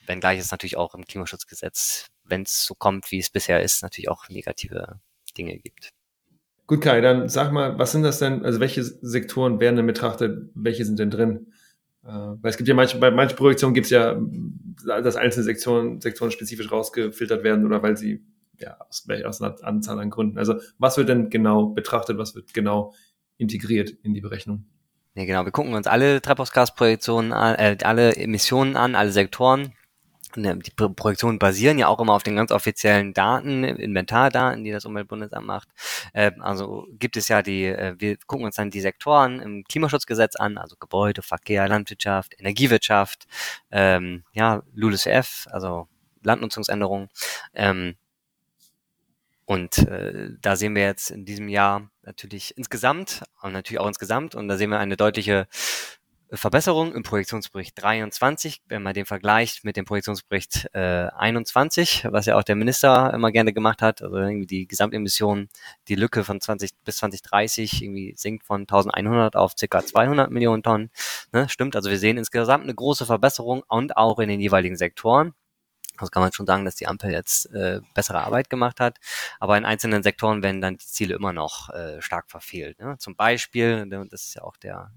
wenngleich 0.05 0.39
es 0.39 0.51
natürlich 0.51 0.77
auch 0.77 0.93
im 0.95 1.05
Klimaschutzgesetz 1.05 2.07
wenn 2.25 2.43
es 2.43 2.65
so 2.65 2.75
kommt, 2.75 3.11
wie 3.11 3.19
es 3.19 3.29
bisher 3.29 3.61
ist, 3.61 3.83
natürlich 3.83 4.09
auch 4.09 4.29
negative 4.29 4.99
Dinge 5.37 5.57
gibt. 5.57 5.89
Gut, 6.67 6.81
Kai, 6.81 7.01
dann 7.01 7.29
sag 7.29 7.51
mal, 7.51 7.77
was 7.77 7.91
sind 7.91 8.03
das 8.03 8.19
denn, 8.19 8.43
also 8.43 8.59
welche 8.59 8.83
Sektoren 8.83 9.59
werden 9.59 9.75
denn 9.75 9.85
betrachtet, 9.85 10.49
welche 10.55 10.83
sind 10.83 10.97
denn 10.97 11.11
drin? 11.11 11.53
Äh, 12.03 12.09
weil 12.09 12.49
es 12.49 12.57
gibt 12.57 12.67
ja 12.67 12.73
manche, 12.73 12.97
bei 12.97 13.11
manchen 13.11 13.35
Projektionen 13.35 13.75
gibt 13.75 13.85
es 13.85 13.91
ja, 13.91 14.19
dass 14.85 15.15
einzelne 15.15 15.43
Sektoren, 15.43 16.01
Sektoren 16.01 16.31
spezifisch 16.31 16.71
rausgefiltert 16.71 17.43
werden 17.43 17.65
oder 17.65 17.83
weil 17.83 17.97
sie 17.97 18.23
ja 18.59 18.77
aus, 18.79 19.07
aus 19.25 19.41
einer 19.41 19.63
Anzahl 19.63 19.99
an 19.99 20.09
Gründen. 20.09 20.39
Also 20.39 20.55
was 20.79 20.97
wird 20.97 21.09
denn 21.09 21.29
genau 21.29 21.67
betrachtet, 21.67 22.17
was 22.17 22.33
wird 22.33 22.53
genau 22.53 22.93
integriert 23.37 23.91
in 24.01 24.15
die 24.15 24.21
Berechnung? 24.21 24.65
Ja, 25.13 25.25
genau. 25.25 25.45
Wir 25.45 25.51
gucken 25.51 25.75
uns 25.75 25.87
alle 25.87 26.21
Treibhausgasprojektionen 26.21 27.31
an, 27.31 27.55
äh, 27.55 27.77
alle 27.83 28.15
Emissionen 28.15 28.75
an, 28.75 28.95
alle 28.95 29.11
Sektoren 29.11 29.73
die 30.35 30.71
Projektionen 30.71 31.39
basieren 31.39 31.77
ja 31.77 31.87
auch 31.87 31.99
immer 31.99 32.13
auf 32.13 32.23
den 32.23 32.35
ganz 32.35 32.51
offiziellen 32.51 33.13
Daten, 33.13 33.63
Inventardaten, 33.63 34.63
die 34.63 34.71
das 34.71 34.85
Umweltbundesamt 34.85 35.45
macht. 35.45 35.69
Ähm, 36.13 36.41
also 36.41 36.87
gibt 36.91 37.17
es 37.17 37.27
ja 37.27 37.41
die, 37.41 37.65
äh, 37.65 37.95
wir 37.97 38.17
gucken 38.27 38.45
uns 38.45 38.55
dann 38.55 38.69
die 38.69 38.81
Sektoren 38.81 39.39
im 39.41 39.63
Klimaschutzgesetz 39.63 40.35
an, 40.35 40.57
also 40.57 40.75
Gebäude, 40.79 41.21
Verkehr, 41.21 41.67
Landwirtschaft, 41.67 42.33
Energiewirtschaft, 42.39 43.25
ähm, 43.71 44.23
ja, 44.33 44.63
LULUCF, 44.73 45.47
also 45.51 45.87
Landnutzungsänderungen. 46.23 47.09
Ähm, 47.53 47.95
und 49.45 49.77
äh, 49.77 50.31
da 50.41 50.55
sehen 50.55 50.75
wir 50.75 50.83
jetzt 50.83 51.11
in 51.11 51.23
diesem 51.25 51.49
Jahr 51.49 51.89
natürlich 52.01 52.57
insgesamt, 52.57 53.23
und 53.41 53.53
natürlich 53.53 53.79
auch 53.79 53.87
insgesamt, 53.87 54.33
und 54.33 54.47
da 54.47 54.57
sehen 54.57 54.71
wir 54.71 54.79
eine 54.79 54.97
deutliche 54.97 55.47
Verbesserung 56.31 56.93
im 56.93 57.03
Projektionsbericht 57.03 57.81
23, 57.81 58.61
wenn 58.67 58.81
man 58.81 58.93
den 58.93 59.05
vergleicht 59.05 59.63
mit 59.63 59.77
dem 59.77 59.85
Projektionsbericht 59.85 60.69
äh, 60.73 61.07
21, 61.15 62.07
was 62.09 62.25
ja 62.25 62.35
auch 62.35 62.43
der 62.43 62.55
Minister 62.55 63.13
immer 63.13 63.31
gerne 63.31 63.53
gemacht 63.53 63.81
hat, 63.81 64.01
also 64.01 64.17
irgendwie 64.17 64.47
die 64.47 64.67
Gesamtemission, 64.67 65.49
die 65.87 65.95
Lücke 65.95 66.23
von 66.23 66.41
20 66.41 66.71
bis 66.83 66.97
2030 66.97 67.83
irgendwie 67.83 68.13
sinkt 68.17 68.43
von 68.43 68.61
1100 68.61 69.35
auf 69.35 69.53
ca. 69.55 69.85
200 69.85 70.31
Millionen 70.31 70.63
Tonnen. 70.63 70.89
Ne, 71.31 71.47
stimmt, 71.47 71.75
also 71.75 71.89
wir 71.89 71.99
sehen 71.99 72.17
insgesamt 72.17 72.63
eine 72.63 72.73
große 72.75 73.05
Verbesserung 73.05 73.63
und 73.67 73.95
auch 73.95 74.19
in 74.19 74.29
den 74.29 74.39
jeweiligen 74.39 74.77
Sektoren. 74.77 75.33
Also 75.97 76.09
kann 76.09 76.21
man 76.21 76.31
schon 76.33 76.45
sagen, 76.45 76.65
dass 76.65 76.75
die 76.75 76.87
Ampel 76.87 77.11
jetzt 77.11 77.51
äh, 77.53 77.81
bessere 77.93 78.23
Arbeit 78.23 78.49
gemacht 78.49 78.79
hat. 78.79 78.99
Aber 79.39 79.57
in 79.57 79.65
einzelnen 79.65 80.03
Sektoren 80.03 80.43
werden 80.43 80.61
dann 80.61 80.77
die 80.77 80.85
Ziele 80.85 81.15
immer 81.15 81.33
noch 81.33 81.69
äh, 81.69 82.01
stark 82.01 82.29
verfehlt. 82.29 82.79
Ne? 82.79 82.97
Zum 82.99 83.15
Beispiel, 83.15 83.85
ne, 83.85 84.05
das 84.09 84.27
ist 84.27 84.35
ja 84.35 84.43
auch 84.43 84.57
der 84.57 84.91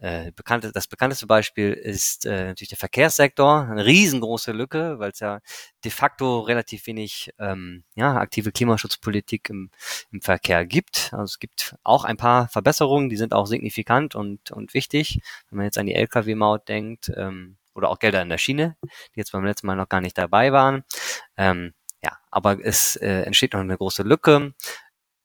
äh, 0.00 0.32
bekannte, 0.32 0.72
das 0.72 0.88
bekannteste 0.88 1.26
Beispiel 1.26 1.72
ist 1.72 2.24
äh, 2.24 2.46
natürlich 2.46 2.70
der 2.70 2.78
Verkehrssektor, 2.78 3.68
eine 3.68 3.84
riesengroße 3.84 4.52
Lücke, 4.52 4.98
weil 4.98 5.10
es 5.10 5.20
ja 5.20 5.40
de 5.84 5.90
facto 5.90 6.40
relativ 6.40 6.86
wenig 6.86 7.30
ähm, 7.38 7.84
ja, 7.94 8.16
aktive 8.16 8.50
Klimaschutzpolitik 8.50 9.50
im, 9.50 9.70
im 10.10 10.22
Verkehr 10.22 10.64
gibt. 10.64 11.10
Also 11.12 11.24
es 11.24 11.38
gibt 11.38 11.76
auch 11.84 12.04
ein 12.04 12.16
paar 12.16 12.48
Verbesserungen, 12.48 13.10
die 13.10 13.16
sind 13.18 13.34
auch 13.34 13.46
signifikant 13.46 14.14
und, 14.14 14.50
und 14.52 14.72
wichtig. 14.72 15.20
Wenn 15.50 15.58
man 15.58 15.66
jetzt 15.66 15.76
an 15.76 15.86
die 15.86 15.94
Lkw-Maut 15.94 16.68
denkt 16.68 17.12
ähm, 17.14 17.58
oder 17.80 17.88
auch 17.90 17.98
Gelder 17.98 18.22
in 18.22 18.28
der 18.28 18.38
Schiene, 18.38 18.76
die 18.82 19.20
jetzt 19.20 19.32
beim 19.32 19.44
letzten 19.44 19.66
Mal 19.66 19.76
noch 19.76 19.88
gar 19.88 20.00
nicht 20.00 20.18
dabei 20.18 20.52
waren. 20.52 20.84
Ähm, 21.36 21.72
ja, 22.02 22.18
aber 22.30 22.64
es 22.64 22.96
äh, 22.96 23.22
entsteht 23.22 23.54
noch 23.54 23.60
eine 23.60 23.76
große 23.76 24.02
Lücke. 24.02 24.54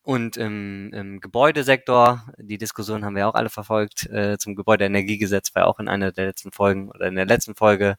Und 0.01 0.37
im, 0.37 0.93
im 0.93 1.19
Gebäudesektor, 1.19 2.27
die 2.37 2.59
Diskussion 2.59 3.03
haben 3.03 3.15
wir 3.15 3.27
auch 3.27 3.33
alle 3.33 3.49
verfolgt, 3.49 4.05
äh, 4.07 4.37
zum 4.37 4.55
Gebäudeenergiegesetz 4.55 5.55
war 5.55 5.65
auch 5.65 5.79
in 5.79 5.87
einer 5.87 6.11
der 6.11 6.27
letzten 6.27 6.51
Folgen 6.51 6.89
oder 6.89 7.07
in 7.07 7.15
der 7.15 7.25
letzten 7.25 7.55
Folge 7.55 7.95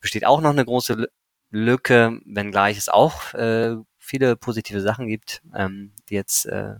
besteht 0.00 0.24
auch 0.24 0.40
noch 0.40 0.50
eine 0.50 0.64
große 0.64 1.08
Lücke, 1.50 2.20
wenngleich 2.24 2.78
es 2.78 2.88
auch 2.88 3.34
äh, 3.34 3.76
viele 3.98 4.36
positive 4.36 4.80
Sachen 4.80 5.08
gibt, 5.08 5.42
ähm, 5.54 5.94
die 6.08 6.14
jetzt 6.14 6.46
äh, 6.46 6.76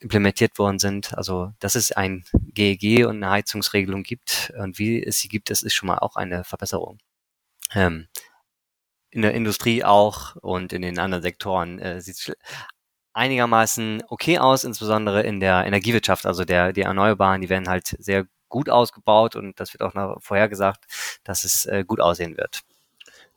implementiert 0.00 0.58
worden 0.58 0.78
sind. 0.78 1.16
Also, 1.16 1.52
dass 1.60 1.74
es 1.74 1.92
ein 1.92 2.24
GEG 2.32 3.06
und 3.06 3.16
eine 3.16 3.30
Heizungsregelung 3.30 4.02
gibt 4.02 4.52
und 4.58 4.78
wie 4.78 5.02
es 5.02 5.18
sie 5.20 5.28
gibt, 5.28 5.50
das 5.50 5.62
ist 5.62 5.74
schon 5.74 5.88
mal 5.88 5.98
auch 5.98 6.16
eine 6.16 6.44
Verbesserung. 6.44 6.98
Ähm, 7.74 8.08
in 9.10 9.22
der 9.22 9.34
Industrie 9.34 9.84
auch 9.84 10.36
und 10.36 10.72
in 10.72 10.82
den 10.82 10.98
anderen 10.98 11.22
Sektoren 11.22 11.78
äh, 11.78 12.00
sieht 12.00 12.36
einigermaßen 13.14 14.02
okay 14.08 14.38
aus, 14.38 14.64
insbesondere 14.64 15.22
in 15.22 15.40
der 15.40 15.64
Energiewirtschaft. 15.64 16.26
Also 16.26 16.44
der, 16.44 16.72
die 16.74 16.82
Erneuerbaren, 16.82 17.40
die 17.40 17.48
werden 17.48 17.68
halt 17.68 17.96
sehr 17.98 18.26
gut 18.48 18.68
ausgebaut 18.68 19.36
und 19.36 19.58
das 19.58 19.72
wird 19.72 19.82
auch 19.82 19.94
noch 19.94 20.20
vorhergesagt, 20.20 20.84
dass 21.24 21.44
es 21.44 21.66
äh, 21.66 21.84
gut 21.86 22.00
aussehen 22.00 22.36
wird. 22.36 22.62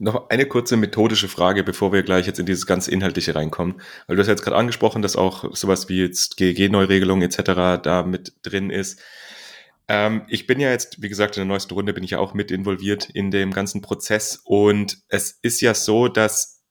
Noch 0.01 0.29
eine 0.29 0.45
kurze 0.45 0.77
methodische 0.77 1.27
Frage, 1.27 1.63
bevor 1.63 1.91
wir 1.91 2.03
gleich 2.03 2.25
jetzt 2.25 2.39
in 2.39 2.45
dieses 2.45 2.65
ganze 2.65 2.89
Inhaltliche 2.89 3.35
reinkommen. 3.35 3.81
Weil 4.07 4.15
du 4.15 4.21
hast 4.21 4.29
jetzt 4.29 4.43
gerade 4.43 4.55
angesprochen, 4.55 5.01
dass 5.01 5.17
auch 5.17 5.53
sowas 5.55 5.89
wie 5.89 5.99
jetzt 5.99 6.37
GEG-Neuregelung 6.37 7.21
etc. 7.21 7.81
da 7.83 8.03
mit 8.07 8.33
drin 8.41 8.69
ist. 8.69 9.01
Ähm, 9.89 10.21
ich 10.29 10.47
bin 10.47 10.61
ja 10.61 10.69
jetzt, 10.69 11.01
wie 11.01 11.09
gesagt, 11.09 11.35
in 11.35 11.41
der 11.41 11.47
neuesten 11.47 11.73
Runde 11.73 11.91
bin 11.93 12.05
ich 12.05 12.11
ja 12.11 12.19
auch 12.19 12.33
mit 12.33 12.49
involviert 12.49 13.09
in 13.09 13.29
dem 13.29 13.51
ganzen 13.51 13.81
Prozess 13.81 14.39
und 14.45 14.99
es 15.09 15.37
ist 15.41 15.59
ja 15.59 15.73
so, 15.73 16.07
dass 16.07 16.63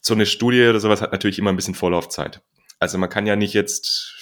so 0.00 0.14
eine 0.14 0.24
Studie 0.24 0.68
oder 0.68 0.80
sowas 0.80 1.02
hat 1.02 1.12
natürlich 1.12 1.38
immer 1.38 1.52
ein 1.52 1.56
bisschen 1.56 1.74
Vorlaufzeit. 1.74 2.40
Also 2.78 2.96
man 2.96 3.10
kann 3.10 3.26
ja 3.26 3.36
nicht 3.36 3.52
jetzt 3.52 4.14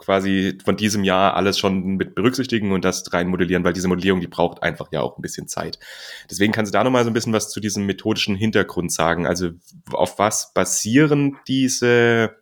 quasi 0.00 0.58
von 0.64 0.76
diesem 0.76 1.04
Jahr 1.04 1.34
alles 1.34 1.58
schon 1.58 1.96
mit 1.96 2.14
berücksichtigen 2.14 2.72
und 2.72 2.84
das 2.84 3.12
rein 3.12 3.28
modellieren, 3.28 3.64
weil 3.64 3.72
diese 3.72 3.88
Modellierung, 3.88 4.20
die 4.20 4.26
braucht 4.26 4.62
einfach 4.62 4.90
ja 4.92 5.00
auch 5.00 5.16
ein 5.16 5.22
bisschen 5.22 5.46
Zeit. 5.46 5.78
Deswegen 6.30 6.52
kannst 6.52 6.72
du 6.72 6.76
da 6.76 6.82
nochmal 6.82 7.04
so 7.04 7.10
ein 7.10 7.14
bisschen 7.14 7.32
was 7.32 7.50
zu 7.50 7.60
diesem 7.60 7.86
methodischen 7.86 8.34
Hintergrund 8.34 8.92
sagen. 8.92 9.26
Also 9.26 9.50
auf 9.92 10.18
was 10.18 10.52
basieren 10.52 11.38
diese, 11.46 12.36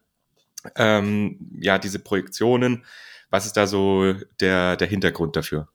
ähm, 0.76 1.38
ja, 1.60 1.78
diese 1.78 1.98
Projektionen? 1.98 2.84
Was 3.30 3.44
ist 3.44 3.56
da 3.56 3.66
so 3.66 4.14
der, 4.40 4.76
der 4.76 4.88
Hintergrund 4.88 5.36
dafür? 5.36 5.68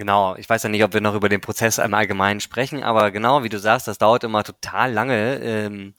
Genau, 0.00 0.34
ich 0.36 0.48
weiß 0.48 0.62
ja 0.62 0.70
nicht, 0.70 0.82
ob 0.82 0.94
wir 0.94 1.02
noch 1.02 1.14
über 1.14 1.28
den 1.28 1.42
Prozess 1.42 1.76
im 1.76 1.92
Allgemeinen 1.92 2.40
sprechen, 2.40 2.82
aber 2.82 3.10
genau 3.10 3.42
wie 3.42 3.50
du 3.50 3.58
sagst, 3.58 3.86
das 3.86 3.98
dauert 3.98 4.24
immer 4.24 4.42
total 4.44 4.90
lange, 4.90 5.38
ähm, 5.42 5.94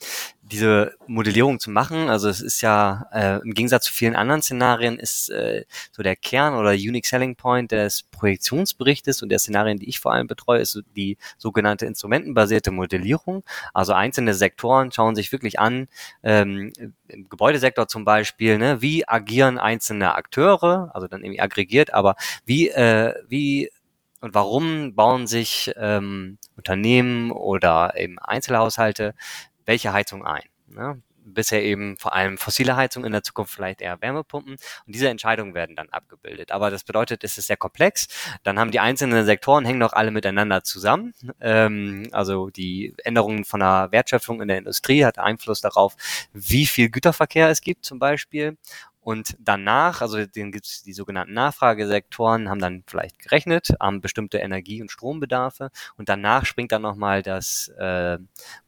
diese 0.52 0.94
Modellierung 1.08 1.60
zu 1.60 1.72
machen. 1.72 2.10
Also 2.10 2.28
es 2.30 2.42
ist 2.42 2.62
ja 2.62 3.08
äh, 3.14 3.40
im 3.42 3.54
Gegensatz 3.54 3.86
zu 3.86 3.94
vielen 3.94 4.16
anderen 4.16 4.42
Szenarien 4.42 5.00
ist 5.00 5.30
äh, 5.30 5.66
so 5.92 6.04
der 6.04 6.16
Kern 6.16 6.56
oder 6.56 6.72
Unique 6.72 7.06
Selling 7.06 7.36
Point 7.36 7.72
des 7.72 8.04
Projektionsberichtes 8.04 9.22
und 9.24 9.30
der 9.30 9.40
Szenarien, 9.40 9.80
die 9.80 9.88
ich 9.88 10.00
vor 10.00 10.14
allem 10.14 10.28
betreue, 10.28 10.60
ist 10.60 10.82
die 10.96 11.18
sogenannte 11.38 11.86
instrumentenbasierte 11.86 12.72
Modellierung. 12.72 13.44
Also 13.74 13.94
einzelne 13.94 14.34
Sektoren 14.34 14.92
schauen 14.92 15.16
sich 15.16 15.32
wirklich 15.32 15.60
an, 15.60 15.88
ähm, 16.24 16.74
im 17.08 17.30
Gebäudesektor 17.30 17.88
zum 17.88 18.04
Beispiel, 18.04 18.58
ne, 18.58 18.82
wie 18.82 19.08
agieren 19.08 19.58
einzelne 19.58 20.16
Akteure, 20.16 20.92
also 20.94 21.08
dann 21.08 21.24
irgendwie 21.24 21.42
aggregiert, 21.42 21.94
aber 21.94 22.16
wie, 22.46 22.70
äh, 22.70 23.14
wie 23.28 23.70
und 24.22 24.36
warum 24.36 24.94
bauen 24.94 25.26
sich 25.26 25.72
ähm, 25.78 26.38
Unternehmen 26.56 27.32
oder 27.32 27.94
eben 27.98 28.20
Einzelhaushalte 28.20 29.16
welche 29.66 29.94
Heizung 29.94 30.26
ein? 30.26 30.44
Ne? 30.68 31.02
Bisher 31.24 31.64
eben 31.64 31.98
vor 31.98 32.14
allem 32.14 32.40
fossile 32.40 32.76
Heizung, 32.76 33.06
in 33.06 33.12
der 33.12 33.22
Zukunft 33.22 33.54
vielleicht 33.54 33.82
eher 33.82 34.02
Wärmepumpen. 34.02 34.54
Und 34.54 34.60
diese 34.88 35.08
Entscheidungen 35.08 35.54
werden 35.54 35.76
dann 35.76 35.90
abgebildet. 35.90 36.52
Aber 36.52 36.72
das 36.72 36.84
bedeutet, 36.84 37.24
es 37.24 37.38
ist 37.38 37.46
sehr 37.46 37.58
komplex. 37.58 38.08
Dann 38.42 38.58
haben 38.58 38.72
die 38.72 38.80
einzelnen 38.80 39.24
Sektoren, 39.26 39.64
hängen 39.64 39.80
doch 39.80 39.94
alle 39.94 40.10
miteinander 40.10 40.64
zusammen. 40.64 41.14
Ähm, 41.40 42.08
also 42.12 42.50
die 42.50 42.96
Änderungen 43.04 43.46
von 43.46 43.60
der 43.60 43.90
Wertschöpfung 43.92 44.42
in 44.42 44.48
der 44.48 44.58
Industrie 44.58 45.06
hat 45.06 45.20
Einfluss 45.20 45.62
darauf, 45.62 45.96
wie 46.34 46.66
viel 46.66 46.90
Güterverkehr 46.90 47.50
es 47.50 47.62
gibt 47.62 47.86
zum 47.86 48.00
Beispiel. 48.00 48.58
Und 49.02 49.36
danach, 49.40 50.02
also 50.02 50.26
den 50.26 50.52
gibt 50.52 50.68
es 50.68 50.84
die 50.84 50.94
sogenannten 50.94 51.34
Nachfragesektoren, 51.34 52.50
haben 52.50 52.62
dann 52.62 52.84
vielleicht 52.88 53.20
gerechnet, 53.20 53.70
haben 53.80 54.00
bestimmte 54.00 54.38
Energie- 54.38 54.82
und 54.82 54.92
Strombedarfe. 54.92 55.72
Und 55.98 56.08
danach 56.08 56.46
springt 56.46 56.72
dann 56.72 56.84
nochmal 56.84 57.24
das 57.24 57.70
äh, 57.80 58.20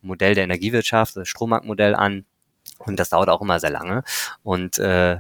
Modell 0.02 0.36
der 0.36 0.46
Energiewirtschaft, 0.46 1.16
das 1.16 1.28
Strommarktmodell 1.28 1.94
an. 1.96 2.26
Und 2.80 3.00
das 3.00 3.10
dauert 3.10 3.30
auch 3.30 3.42
immer 3.42 3.60
sehr 3.60 3.70
lange. 3.70 4.04
Und 4.42 4.80
äh, 4.80 5.20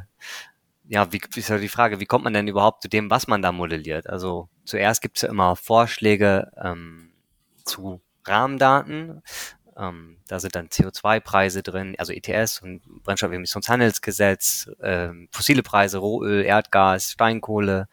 ja, 0.88 1.12
wie 1.12 1.21
ist 1.36 1.49
ja 1.49 1.58
die 1.58 1.69
Frage, 1.69 1.99
wie 1.99 2.06
kommt 2.06 2.23
man 2.23 2.34
denn 2.34 2.47
überhaupt 2.47 2.82
zu 2.82 2.89
dem, 2.89 3.10
was 3.10 3.28
man 3.28 3.41
da 3.41 3.52
modelliert? 3.52 4.10
Also 4.10 4.49
zuerst 4.65 5.02
gibt 5.02 5.17
es 5.17 5.21
ja 5.21 5.30
immer 5.30 5.56
Vorschläge 5.56 6.52
ähm, 6.62 7.12
zu 7.65 8.02
Rahmendaten. 8.26 9.21
Ähm, 9.77 10.17
da 10.27 10.39
sind 10.39 10.55
dann 10.55 10.67
CO2-Preise 10.67 11.63
drin, 11.63 11.95
also 11.97 12.13
ETS 12.13 12.62
und 12.62 12.81
Brennstoffemissionshandelsgesetz, 13.03 14.69
ähm, 14.81 15.27
fossile 15.31 15.63
Preise, 15.63 15.97
Rohöl, 15.97 16.43
Erdgas, 16.43 17.12
Steinkohle, 17.12 17.88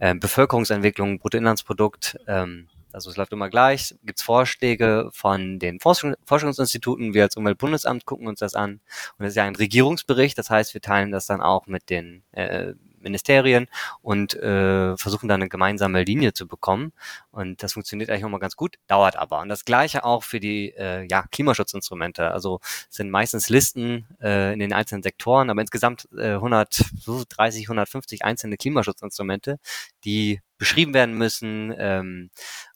ähm, 0.00 0.20
Bevölkerungsentwicklung, 0.20 1.18
Bruttoinlandsprodukt. 1.18 2.18
Ähm, 2.26 2.68
also 2.92 3.10
es 3.10 3.16
läuft 3.16 3.32
immer 3.32 3.48
gleich. 3.48 3.94
Gibt 4.04 4.18
es 4.18 4.24
Vorschläge 4.24 5.08
von 5.12 5.58
den 5.58 5.80
Forschung, 5.80 6.14
Forschungsinstituten, 6.24 7.14
wir 7.14 7.24
als 7.24 7.36
Umweltbundesamt 7.36 8.04
gucken 8.04 8.26
uns 8.26 8.40
das 8.40 8.54
an. 8.54 8.80
Und 9.18 9.24
es 9.24 9.30
ist 9.30 9.36
ja 9.36 9.44
ein 9.44 9.56
Regierungsbericht, 9.56 10.36
das 10.36 10.50
heißt, 10.50 10.74
wir 10.74 10.82
teilen 10.82 11.10
das 11.10 11.26
dann 11.26 11.40
auch 11.40 11.66
mit 11.66 11.88
den 11.88 12.22
äh, 12.32 12.74
Ministerien 13.02 13.68
und 14.00 14.34
äh, 14.34 14.96
versuchen 14.96 15.28
dann 15.28 15.40
eine 15.40 15.48
gemeinsame 15.48 16.02
Linie 16.04 16.32
zu 16.32 16.46
bekommen. 16.46 16.92
Und 17.30 17.62
das 17.62 17.74
funktioniert 17.74 18.10
eigentlich 18.10 18.22
immer 18.22 18.38
ganz 18.38 18.56
gut, 18.56 18.76
dauert 18.86 19.16
aber. 19.16 19.40
Und 19.40 19.48
das 19.48 19.64
gleiche 19.64 20.04
auch 20.04 20.22
für 20.22 20.40
die 20.40 20.70
äh, 20.76 21.06
ja, 21.10 21.24
Klimaschutzinstrumente. 21.30 22.30
Also 22.30 22.60
sind 22.88 23.10
meistens 23.10 23.48
Listen 23.48 24.06
äh, 24.20 24.52
in 24.52 24.58
den 24.58 24.72
einzelnen 24.72 25.02
Sektoren, 25.02 25.50
aber 25.50 25.60
insgesamt 25.60 26.08
äh, 26.16 26.34
130, 26.34 27.64
150 27.64 28.24
einzelne 28.24 28.56
Klimaschutzinstrumente, 28.56 29.58
die 30.04 30.40
beschrieben 30.58 30.94
werden 30.94 31.16
müssen. 31.16 31.74
Ähm, 31.76 32.30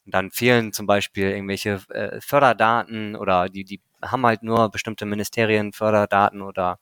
und 0.04 0.14
dann 0.14 0.30
fehlen 0.30 0.72
zum 0.72 0.86
Beispiel 0.86 1.30
irgendwelche 1.30 1.80
äh, 1.90 2.20
Förderdaten 2.20 3.16
oder 3.16 3.48
die, 3.48 3.64
die 3.64 3.80
haben 4.02 4.26
halt 4.26 4.42
nur 4.42 4.70
bestimmte 4.70 5.06
Ministerien 5.06 5.72
Förderdaten 5.72 6.42
oder 6.42 6.78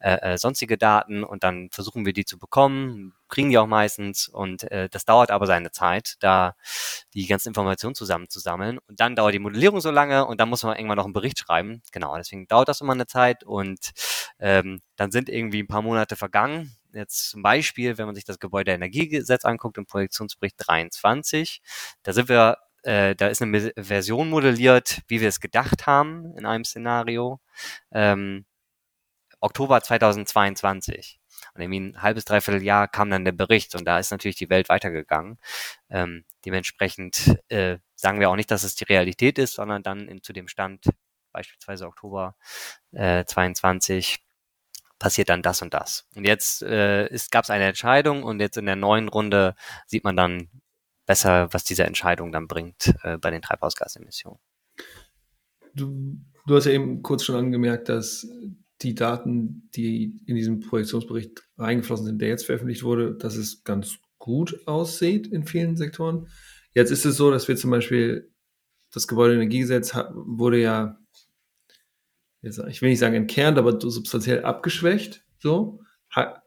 äh, 0.00 0.32
äh, 0.34 0.38
sonstige 0.38 0.78
Daten 0.78 1.24
und 1.24 1.44
dann 1.44 1.68
versuchen 1.70 2.06
wir 2.06 2.12
die 2.12 2.24
zu 2.24 2.38
bekommen, 2.38 3.14
kriegen 3.28 3.50
die 3.50 3.58
auch 3.58 3.66
meistens 3.66 4.28
und 4.28 4.70
äh, 4.70 4.88
das 4.88 5.04
dauert 5.04 5.30
aber 5.30 5.46
seine 5.46 5.72
Zeit, 5.72 6.16
da 6.20 6.56
die 7.14 7.26
ganzen 7.26 7.48
Informationen 7.48 7.94
zusammenzusammeln 7.94 8.78
und 8.78 8.98
dann 8.98 9.14
dauert 9.14 9.34
die 9.34 9.38
Modellierung 9.38 9.80
so 9.80 9.90
lange 9.90 10.26
und 10.26 10.40
dann 10.40 10.48
muss 10.48 10.62
man 10.62 10.76
irgendwann 10.76 10.96
noch 10.96 11.04
einen 11.04 11.12
Bericht 11.12 11.38
schreiben. 11.38 11.82
Genau, 11.92 12.16
deswegen 12.16 12.46
dauert 12.46 12.68
das 12.68 12.80
immer 12.80 12.94
eine 12.94 13.06
Zeit 13.06 13.44
und 13.44 13.90
ähm, 14.38 14.80
dann 14.96 15.10
sind 15.10 15.28
irgendwie 15.28 15.62
ein 15.62 15.68
paar 15.68 15.82
Monate 15.82 16.16
vergangen. 16.16 16.74
Jetzt 16.92 17.30
zum 17.30 17.42
Beispiel, 17.42 17.98
wenn 17.98 18.06
man 18.06 18.14
sich 18.14 18.24
das 18.24 18.38
Gebäudeenergiegesetz 18.38 19.44
anguckt 19.44 19.78
im 19.78 19.86
Projektionsbericht 19.86 20.56
23, 20.58 21.60
da 22.02 22.12
sind 22.12 22.28
wir 22.28 22.56
äh, 22.82 23.14
da 23.14 23.28
ist 23.28 23.42
eine 23.42 23.72
Version 23.76 24.30
modelliert, 24.30 25.02
wie 25.08 25.20
wir 25.20 25.28
es 25.28 25.40
gedacht 25.40 25.86
haben 25.86 26.36
in 26.36 26.46
einem 26.46 26.64
Szenario. 26.64 27.40
Ähm, 27.92 28.46
Oktober 29.40 29.80
2022. 29.80 31.18
Und 31.54 31.62
irgendwie 31.62 31.80
ein 31.80 32.02
halbes, 32.02 32.24
dreiviertel 32.24 32.62
Jahr 32.62 32.86
kam 32.86 33.10
dann 33.10 33.24
der 33.24 33.32
Bericht 33.32 33.74
und 33.74 33.84
da 33.84 33.98
ist 33.98 34.10
natürlich 34.10 34.36
die 34.36 34.50
Welt 34.50 34.68
weitergegangen. 34.68 35.38
Ähm, 35.88 36.24
dementsprechend 36.44 37.38
äh, 37.48 37.78
sagen 37.94 38.20
wir 38.20 38.30
auch 38.30 38.36
nicht, 38.36 38.50
dass 38.50 38.62
es 38.62 38.74
die 38.74 38.84
Realität 38.84 39.38
ist, 39.38 39.54
sondern 39.54 39.82
dann 39.82 40.06
in, 40.08 40.22
zu 40.22 40.32
dem 40.32 40.48
Stand, 40.48 40.84
beispielsweise 41.32 41.86
Oktober 41.86 42.36
äh, 42.92 43.24
22, 43.24 44.18
passiert 44.98 45.30
dann 45.30 45.42
das 45.42 45.62
und 45.62 45.72
das. 45.72 46.06
Und 46.14 46.26
jetzt 46.26 46.62
äh, 46.62 47.08
gab 47.30 47.44
es 47.44 47.50
eine 47.50 47.66
Entscheidung 47.66 48.22
und 48.22 48.38
jetzt 48.38 48.58
in 48.58 48.66
der 48.66 48.76
neuen 48.76 49.08
Runde 49.08 49.54
sieht 49.86 50.04
man 50.04 50.16
dann 50.16 50.50
besser, 51.10 51.48
was 51.50 51.64
diese 51.64 51.82
Entscheidung 51.82 52.30
dann 52.30 52.46
bringt 52.46 52.94
äh, 53.02 53.18
bei 53.18 53.32
den 53.32 53.42
Treibhausgasemissionen. 53.42 54.38
Du, 55.74 56.20
du 56.46 56.54
hast 56.54 56.66
ja 56.66 56.70
eben 56.70 57.02
kurz 57.02 57.24
schon 57.24 57.34
angemerkt, 57.34 57.88
dass 57.88 58.28
die 58.82 58.94
Daten, 58.94 59.68
die 59.74 60.22
in 60.26 60.36
diesem 60.36 60.60
Projektionsbericht 60.60 61.42
reingeflossen 61.58 62.06
sind, 62.06 62.20
der 62.20 62.28
jetzt 62.28 62.46
veröffentlicht 62.46 62.84
wurde, 62.84 63.16
dass 63.16 63.34
es 63.34 63.64
ganz 63.64 63.98
gut 64.18 64.68
aussieht 64.68 65.26
in 65.26 65.44
vielen 65.44 65.76
Sektoren. 65.76 66.28
Jetzt 66.74 66.92
ist 66.92 67.04
es 67.04 67.16
so, 67.16 67.32
dass 67.32 67.48
wir 67.48 67.56
zum 67.56 67.72
Beispiel 67.72 68.30
das 68.92 69.08
Gebäudeenergiegesetz 69.08 69.92
wurde 70.14 70.60
ja, 70.60 70.96
ich 72.40 72.82
will 72.82 72.90
nicht 72.90 73.00
sagen 73.00 73.16
entkernt, 73.16 73.58
aber 73.58 73.80
substanziell 73.80 74.44
abgeschwächt, 74.44 75.24
so, 75.40 75.80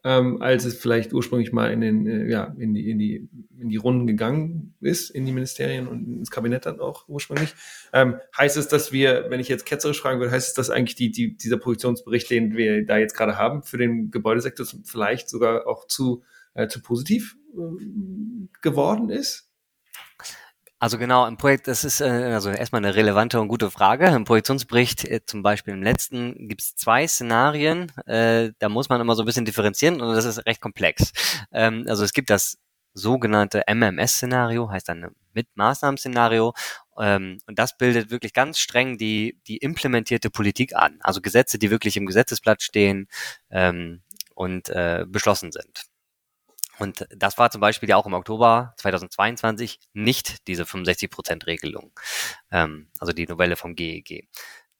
ähm, 0.03 0.41
als 0.41 0.65
es 0.65 0.79
vielleicht 0.79 1.13
ursprünglich 1.13 1.53
mal 1.53 1.71
in 1.71 1.81
den, 1.81 2.07
äh, 2.07 2.29
ja, 2.29 2.53
in 2.57 2.73
die, 2.73 2.89
in 2.89 2.99
die 2.99 3.29
in 3.63 3.69
die 3.69 3.77
Runden 3.77 4.05
gegangen 4.05 4.75
ist, 4.81 5.09
in 5.09 5.25
die 5.25 5.31
Ministerien 5.31 5.87
und 5.87 6.05
ins 6.05 6.29
Kabinett 6.29 6.65
dann 6.65 6.79
auch 6.79 7.07
ursprünglich. 7.07 7.55
Ähm, 7.93 8.19
heißt 8.37 8.57
es, 8.57 8.67
dass 8.67 8.91
wir, 8.91 9.27
wenn 9.29 9.39
ich 9.39 9.47
jetzt 9.47 9.65
ketzerisch 9.65 10.01
fragen 10.01 10.19
würde, 10.19 10.31
heißt 10.31 10.49
es, 10.49 10.53
dass 10.53 10.69
eigentlich 10.69 10.95
die, 10.95 11.11
die, 11.11 11.37
dieser 11.37 11.57
Produktionsbericht, 11.57 12.29
den 12.29 12.55
wir 12.55 12.85
da 12.85 12.97
jetzt 12.97 13.15
gerade 13.15 13.37
haben, 13.37 13.63
für 13.63 13.77
den 13.77 14.11
Gebäudesektor 14.11 14.65
vielleicht 14.83 15.29
sogar 15.29 15.65
auch 15.65 15.87
zu, 15.87 16.23
äh, 16.53 16.67
zu 16.67 16.81
positiv 16.81 17.37
äh, 17.55 18.47
geworden 18.61 19.09
ist? 19.09 19.49
Also 20.83 20.97
genau, 20.97 21.25
im 21.27 21.37
Projekt, 21.37 21.69
das 21.69 21.85
ist 21.85 22.01
äh, 22.01 22.33
also 22.33 22.49
erstmal 22.49 22.83
eine 22.83 22.93
relevante 22.93 23.39
und 23.39 23.47
gute 23.47 23.71
Frage. 23.71 24.07
Im 24.07 24.25
Projektionsbericht, 24.25 25.05
äh, 25.05 25.25
zum 25.25 25.41
Beispiel 25.41 25.73
im 25.73 25.81
letzten, 25.81 26.49
gibt 26.49 26.59
es 26.59 26.75
zwei 26.75 27.07
Szenarien. 27.07 27.89
Äh, 28.05 28.51
da 28.59 28.67
muss 28.67 28.89
man 28.89 28.99
immer 28.99 29.15
so 29.15 29.23
ein 29.23 29.25
bisschen 29.25 29.45
differenzieren 29.45 30.01
und 30.01 30.13
das 30.13 30.25
ist 30.25 30.45
recht 30.45 30.59
komplex. 30.59 31.13
Ähm, 31.53 31.85
also 31.87 32.03
es 32.03 32.11
gibt 32.11 32.29
das 32.29 32.57
sogenannte 32.93 33.63
MMS-Szenario, 33.65 34.69
heißt 34.69 34.89
dann 34.89 35.15
mit 35.31 35.47
Maßnahmen-Szenario. 35.55 36.53
Ähm, 36.99 37.37
und 37.47 37.57
das 37.57 37.77
bildet 37.77 38.11
wirklich 38.11 38.33
ganz 38.33 38.59
streng 38.59 38.97
die, 38.97 39.39
die 39.47 39.59
implementierte 39.59 40.29
Politik 40.29 40.75
an. 40.75 40.99
Also 40.99 41.21
Gesetze, 41.21 41.57
die 41.59 41.71
wirklich 41.71 41.95
im 41.95 42.07
Gesetzesblatt 42.07 42.61
stehen 42.61 43.07
ähm, 43.49 44.01
und 44.35 44.67
äh, 44.67 45.05
beschlossen 45.07 45.53
sind. 45.53 45.92
Und 46.79 47.05
das 47.15 47.37
war 47.37 47.51
zum 47.51 47.61
Beispiel 47.61 47.89
ja 47.89 47.97
auch 47.97 48.05
im 48.05 48.13
Oktober 48.13 48.73
2022 48.77 49.79
nicht 49.93 50.47
diese 50.47 50.63
65%-Regelung, 50.63 51.91
ähm, 52.51 52.87
also 52.99 53.13
die 53.13 53.27
Novelle 53.27 53.55
vom 53.55 53.75
GEG. 53.75 54.27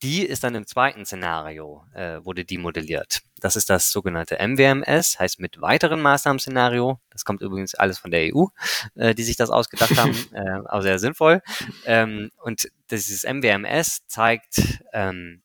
Die 0.02 0.26
ist 0.26 0.44
dann 0.44 0.54
im 0.56 0.68
zweiten 0.68 1.06
Szenario, 1.06 1.86
äh, 1.94 2.20
wurde 2.26 2.44
die 2.44 2.58
modelliert. 2.58 3.22
Das 3.40 3.56
ist 3.56 3.70
das 3.70 3.90
sogenannte 3.90 4.36
MWMS, 4.36 5.18
heißt 5.18 5.40
mit 5.40 5.62
weiteren 5.62 6.02
Maßnahmen-Szenario. 6.02 7.00
Das 7.10 7.24
kommt 7.24 7.42
übrigens 7.42 7.74
alles 7.74 8.00
von 8.00 8.12
der 8.12 8.36
EU, 8.36 8.48
äh, 8.96 9.16
die 9.16 9.24
sich 9.24 9.38
das 9.38 9.50
ausgedacht 9.50 9.96
haben, 9.98 10.14
äh, 10.34 10.60
aber 10.66 10.82
sehr 10.82 11.00
sinnvoll. 11.00 11.42
Ähm, 11.86 12.32
und 12.42 12.70
dieses 12.92 13.24
MWMS 13.24 14.06
zeigt, 14.08 14.84
ähm, 14.92 15.42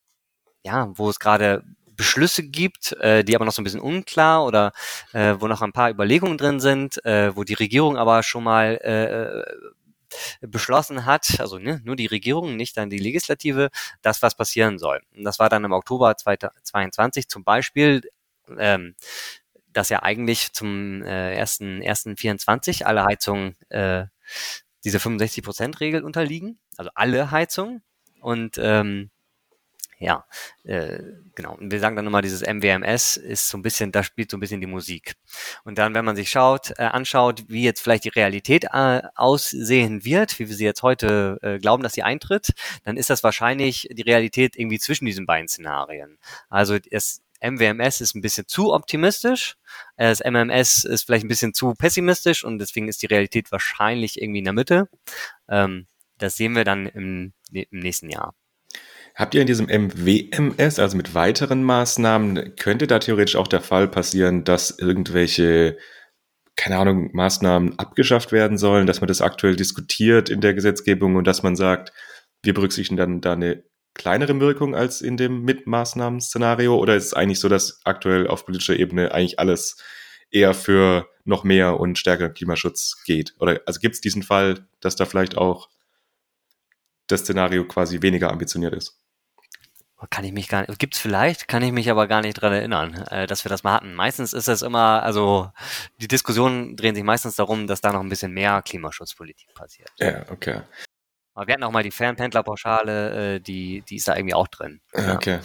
ja, 0.64 0.88
wo 0.98 1.08
es 1.08 1.20
gerade 1.20 1.62
Beschlüsse 1.98 2.44
gibt, 2.44 2.92
äh, 2.92 3.24
die 3.24 3.34
aber 3.34 3.44
noch 3.44 3.52
so 3.52 3.60
ein 3.60 3.64
bisschen 3.64 3.80
unklar 3.80 4.46
oder 4.46 4.72
äh, 5.12 5.34
wo 5.38 5.48
noch 5.48 5.60
ein 5.60 5.72
paar 5.72 5.90
Überlegungen 5.90 6.38
drin 6.38 6.60
sind, 6.60 7.04
äh, 7.04 7.36
wo 7.36 7.44
die 7.44 7.54
Regierung 7.54 7.98
aber 7.98 8.22
schon 8.22 8.44
mal 8.44 8.76
äh, 8.76 10.46
beschlossen 10.46 11.04
hat, 11.04 11.40
also 11.40 11.58
ne, 11.58 11.80
nur 11.84 11.96
die 11.96 12.06
Regierung, 12.06 12.56
nicht 12.56 12.76
dann 12.76 12.88
die 12.88 12.98
Legislative, 12.98 13.70
das, 14.00 14.22
was 14.22 14.36
passieren 14.36 14.78
soll. 14.78 15.02
Und 15.16 15.24
das 15.24 15.38
war 15.38 15.48
dann 15.48 15.64
im 15.64 15.72
Oktober 15.72 16.16
2022 16.16 17.28
zum 17.28 17.44
Beispiel, 17.44 18.00
ähm, 18.56 18.94
dass 19.72 19.88
ja 19.88 20.02
eigentlich 20.02 20.52
zum 20.52 21.02
äh, 21.02 21.34
ersten, 21.34 21.82
ersten 21.82 22.16
24 22.16 22.86
alle 22.86 23.04
Heizungen 23.04 23.56
äh, 23.70 24.06
diese 24.84 24.98
65%-Regel 24.98 26.04
unterliegen, 26.04 26.60
also 26.76 26.90
alle 26.94 27.32
Heizungen. 27.32 27.82
Und 28.20 28.56
ähm, 28.58 29.10
ja, 30.00 30.24
äh, 30.62 31.02
genau. 31.34 31.56
Und 31.56 31.72
wir 31.72 31.80
sagen 31.80 31.96
dann 31.96 32.06
immer, 32.06 32.22
dieses 32.22 32.42
MWMS 32.42 33.16
ist 33.16 33.48
so 33.48 33.58
ein 33.58 33.62
bisschen, 33.62 33.90
da 33.90 34.04
spielt 34.04 34.30
so 34.30 34.36
ein 34.36 34.40
bisschen 34.40 34.60
die 34.60 34.66
Musik. 34.68 35.14
Und 35.64 35.76
dann, 35.78 35.94
wenn 35.94 36.04
man 36.04 36.14
sich 36.14 36.30
schaut, 36.30 36.70
äh, 36.78 36.84
anschaut, 36.84 37.44
wie 37.48 37.64
jetzt 37.64 37.80
vielleicht 37.80 38.04
die 38.04 38.10
Realität 38.10 38.64
äh, 38.72 39.02
aussehen 39.16 40.04
wird, 40.04 40.38
wie 40.38 40.48
wir 40.48 40.54
sie 40.54 40.64
jetzt 40.64 40.82
heute 40.82 41.38
äh, 41.42 41.58
glauben, 41.58 41.82
dass 41.82 41.94
sie 41.94 42.04
eintritt, 42.04 42.52
dann 42.84 42.96
ist 42.96 43.10
das 43.10 43.24
wahrscheinlich 43.24 43.88
die 43.90 44.02
Realität 44.02 44.56
irgendwie 44.56 44.78
zwischen 44.78 45.06
diesen 45.06 45.26
beiden 45.26 45.48
Szenarien. 45.48 46.18
Also 46.48 46.78
das 46.78 47.20
MWMS 47.42 48.00
ist 48.00 48.14
ein 48.14 48.20
bisschen 48.20 48.46
zu 48.46 48.72
optimistisch, 48.72 49.56
das 49.96 50.20
MMS 50.20 50.84
ist 50.84 51.04
vielleicht 51.04 51.24
ein 51.24 51.28
bisschen 51.28 51.54
zu 51.54 51.74
pessimistisch 51.74 52.44
und 52.44 52.58
deswegen 52.58 52.88
ist 52.88 53.02
die 53.02 53.06
Realität 53.06 53.50
wahrscheinlich 53.52 54.20
irgendwie 54.20 54.40
in 54.40 54.44
der 54.44 54.52
Mitte. 54.54 54.88
Ähm, 55.48 55.86
das 56.18 56.36
sehen 56.36 56.56
wir 56.56 56.64
dann 56.64 56.86
im, 56.86 57.32
im 57.52 57.66
nächsten 57.70 58.10
Jahr. 58.10 58.34
Habt 59.18 59.34
ihr 59.34 59.40
in 59.40 59.48
diesem 59.48 59.66
MWMS, 59.66 60.78
also 60.78 60.96
mit 60.96 61.12
weiteren 61.12 61.64
Maßnahmen, 61.64 62.54
könnte 62.54 62.86
da 62.86 63.00
theoretisch 63.00 63.34
auch 63.34 63.48
der 63.48 63.60
Fall 63.60 63.88
passieren, 63.88 64.44
dass 64.44 64.70
irgendwelche, 64.78 65.76
keine 66.54 66.78
Ahnung, 66.78 67.10
Maßnahmen 67.12 67.80
abgeschafft 67.80 68.30
werden 68.30 68.58
sollen, 68.58 68.86
dass 68.86 69.00
man 69.00 69.08
das 69.08 69.20
aktuell 69.20 69.56
diskutiert 69.56 70.28
in 70.28 70.40
der 70.40 70.54
Gesetzgebung 70.54 71.16
und 71.16 71.26
dass 71.26 71.42
man 71.42 71.56
sagt, 71.56 71.92
wir 72.44 72.54
berücksichtigen 72.54 72.96
dann 72.96 73.20
da 73.20 73.32
eine 73.32 73.64
kleinere 73.92 74.38
Wirkung 74.38 74.76
als 74.76 75.00
in 75.00 75.16
dem 75.16 75.42
Mitmaßnahmen-Szenario? 75.42 76.76
Oder 76.78 76.94
ist 76.94 77.06
es 77.06 77.14
eigentlich 77.14 77.40
so, 77.40 77.48
dass 77.48 77.80
aktuell 77.82 78.28
auf 78.28 78.46
politischer 78.46 78.78
Ebene 78.78 79.10
eigentlich 79.10 79.40
alles 79.40 79.82
eher 80.30 80.54
für 80.54 81.08
noch 81.24 81.42
mehr 81.42 81.80
und 81.80 81.98
stärkeren 81.98 82.34
Klimaschutz 82.34 83.02
geht? 83.04 83.34
Oder 83.40 83.62
also 83.66 83.80
gibt 83.80 83.96
es 83.96 84.00
diesen 84.00 84.22
Fall, 84.22 84.68
dass 84.78 84.94
da 84.94 85.06
vielleicht 85.06 85.36
auch 85.36 85.70
das 87.08 87.22
Szenario 87.22 87.66
quasi 87.66 88.00
weniger 88.00 88.30
ambitioniert 88.30 88.74
ist? 88.74 88.94
Kann 90.10 90.24
ich 90.24 90.32
mich 90.32 90.46
gar 90.48 90.60
nicht, 90.60 90.78
gibt's 90.78 90.98
vielleicht, 91.00 91.48
kann 91.48 91.62
ich 91.62 91.72
mich 91.72 91.90
aber 91.90 92.06
gar 92.06 92.20
nicht 92.20 92.34
dran 92.34 92.52
erinnern, 92.52 92.94
äh, 93.10 93.26
dass 93.26 93.44
wir 93.44 93.48
das 93.48 93.64
mal 93.64 93.72
hatten. 93.72 93.94
Meistens 93.94 94.32
ist 94.32 94.46
es 94.46 94.62
immer, 94.62 95.02
also 95.02 95.50
die 96.00 96.06
Diskussionen 96.06 96.76
drehen 96.76 96.94
sich 96.94 97.02
meistens 97.02 97.34
darum, 97.34 97.66
dass 97.66 97.80
da 97.80 97.92
noch 97.92 98.00
ein 98.00 98.08
bisschen 98.08 98.32
mehr 98.32 98.62
Klimaschutzpolitik 98.62 99.52
passiert. 99.54 99.90
Ja, 99.98 100.22
okay. 100.30 100.60
Aber 101.34 101.48
wir 101.48 101.54
hatten 101.54 101.64
auch 101.64 101.72
mal 101.72 101.82
die 101.82 101.90
Fernpendlerpauschale, 101.90 103.34
äh, 103.34 103.40
die, 103.40 103.82
die 103.88 103.96
ist 103.96 104.06
da 104.06 104.14
irgendwie 104.14 104.34
auch 104.34 104.46
drin. 104.46 104.80
Ja. 104.94 105.16
Okay. 105.16 105.40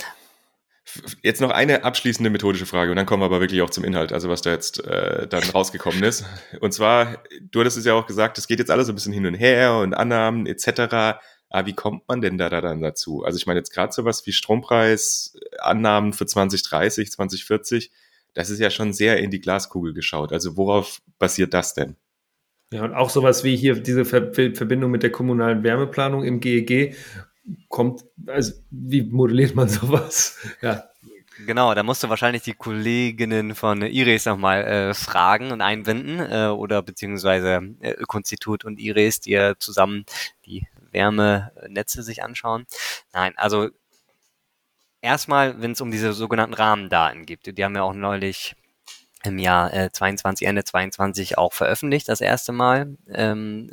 Jetzt 1.24 1.42
noch 1.42 1.50
eine 1.50 1.84
abschließende 1.84 2.30
methodische 2.30 2.68
Frage 2.68 2.92
und 2.92 2.98
dann 2.98 3.08
kommen 3.08 3.22
wir 3.22 3.26
aber 3.26 3.40
wirklich 3.40 3.64
auch 3.64 3.72
zum 3.72 3.84
Inhalt, 3.84 4.12
also 4.12 4.30
was 4.30 4.44
da 4.44 4.52
jetzt 4.52 4.86
äh, 4.86 5.28
dann 5.28 5.44
rausgekommen 5.44 6.04
ist. 6.04 6.26
Und 6.60 6.74
zwar, 6.74 7.24
du 7.42 7.62
hattest 7.62 7.78
es 7.78 7.86
ja 7.86 7.96
auch 7.96 8.06
gesagt, 8.06 8.38
es 8.38 8.48
geht 8.48 8.60
jetzt 8.60 8.70
alles 8.70 8.86
so 8.86 8.92
ein 8.92 8.96
bisschen 8.96 9.14
hin 9.14 9.26
und 9.26 9.34
her 9.34 9.78
und 9.78 9.96
Annahmen 9.96 10.46
etc 10.46 11.18
ah, 11.54 11.66
wie 11.68 11.74
kommt 11.74 12.08
man 12.08 12.20
denn 12.20 12.38
da, 12.38 12.50
da 12.50 12.62
dann 12.62 12.82
dazu? 12.82 13.24
Also 13.24 13.38
ich 13.38 13.46
meine 13.46 13.60
jetzt 13.60 13.72
gerade 13.72 13.94
sowas 13.94 14.26
wie 14.26 14.32
Strompreis, 14.34 15.38
Annahmen 15.60 16.12
für 16.12 16.26
2030, 16.26 17.12
2040, 17.12 17.92
das 18.34 18.50
ist 18.50 18.60
ja 18.60 18.72
schon 18.72 18.92
sehr 18.92 19.18
in 19.20 19.30
die 19.30 19.40
Glaskugel 19.40 19.94
geschaut. 19.94 20.34
Also 20.34 20.58
worauf 20.58 21.02
basiert 21.20 21.54
das 21.54 21.76
denn? 21.76 21.96
Ja, 22.74 22.84
und 22.84 22.96
auch 22.96 23.12
sowas 23.12 23.44
wie 23.44 23.56
hier 23.56 23.76
diese 23.76 24.04
Ver 24.04 24.34
Verbindung 24.34 24.90
mit 24.90 25.04
der 25.04 25.12
kommunalen 25.12 25.64
Wärmeplanung 25.64 26.24
im 26.24 26.40
GEG 26.40 26.72
e 26.72 26.96
kommt, 27.70 28.04
also 28.26 28.54
wie 28.72 29.04
modelliert 29.04 29.54
man 29.54 29.70
sowas? 29.70 30.40
Ja. 30.62 30.86
Genau, 31.46 31.74
da 31.74 31.84
musst 31.84 32.04
du 32.04 32.10
wahrscheinlich 32.10 32.44
die 32.44 32.54
Kolleginnen 32.54 33.56
von 33.56 33.82
Iris 33.82 34.26
nochmal 34.26 34.64
äh, 34.64 34.94
fragen 34.94 35.52
und 35.52 35.62
einbinden 35.62 36.20
äh, 36.20 36.48
oder 36.48 36.82
beziehungsweise 36.84 37.76
äh, 37.80 37.92
Ökonstitut 37.92 38.66
und 38.66 38.80
Iris, 38.80 39.20
die 39.20 39.32
ja 39.32 39.56
zusammen 39.58 40.06
die 40.46 40.68
Wärmenetze 40.94 42.04
sich 42.04 42.24
anschauen. 42.24 42.66
Nein, 43.14 43.34
also 43.38 43.70
erstmal, 45.02 45.62
wenn 45.62 45.72
es 45.72 45.82
um 45.82 45.92
diese 45.92 46.14
sogenannten 46.14 46.54
Rahmendaten 46.56 47.26
gibt, 47.26 47.46
die 47.46 47.64
haben 47.64 47.76
wir 47.76 47.84
auch 47.84 47.94
neulich 47.94 48.56
im 49.24 49.40
Jahr 49.40 49.74
äh, 49.74 49.92
22, 49.92 50.48
Ende 50.48 50.64
22 50.64 51.38
auch 51.38 51.54
veröffentlicht, 51.54 52.10
das 52.10 52.22
erste 52.22 52.52
Mal, 52.52 52.98
ähm, 53.08 53.72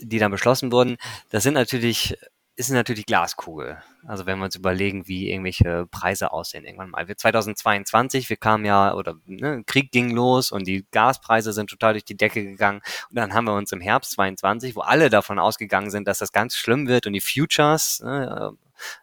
die 0.00 0.18
dann 0.18 0.30
beschlossen 0.30 0.72
wurden. 0.72 0.96
Das 1.30 1.42
sind 1.42 1.54
natürlich 1.54 2.16
ist 2.60 2.74
natürlich 2.74 3.06
Glaskugel. 3.06 3.82
Also 4.06 4.26
wenn 4.26 4.38
wir 4.38 4.44
uns 4.44 4.54
überlegen, 4.54 5.08
wie 5.08 5.30
irgendwelche 5.30 5.86
Preise 5.86 6.32
aussehen 6.32 6.64
irgendwann 6.64 6.90
mal. 6.90 7.08
Wir 7.08 7.16
2022, 7.16 8.28
wir 8.28 8.36
kamen 8.36 8.64
ja, 8.64 8.94
oder 8.94 9.16
ne, 9.24 9.64
Krieg 9.64 9.90
ging 9.90 10.10
los 10.10 10.52
und 10.52 10.66
die 10.66 10.86
Gaspreise 10.90 11.52
sind 11.52 11.70
total 11.70 11.94
durch 11.94 12.04
die 12.04 12.16
Decke 12.16 12.44
gegangen. 12.44 12.82
Und 13.08 13.16
dann 13.16 13.32
haben 13.32 13.46
wir 13.46 13.54
uns 13.54 13.72
im 13.72 13.80
Herbst 13.80 14.12
22, 14.12 14.76
wo 14.76 14.80
alle 14.80 15.08
davon 15.08 15.38
ausgegangen 15.38 15.90
sind, 15.90 16.06
dass 16.06 16.18
das 16.18 16.32
ganz 16.32 16.54
schlimm 16.54 16.86
wird 16.86 17.06
und 17.06 17.14
die 17.14 17.20
Futures 17.20 18.00
ne, 18.00 18.52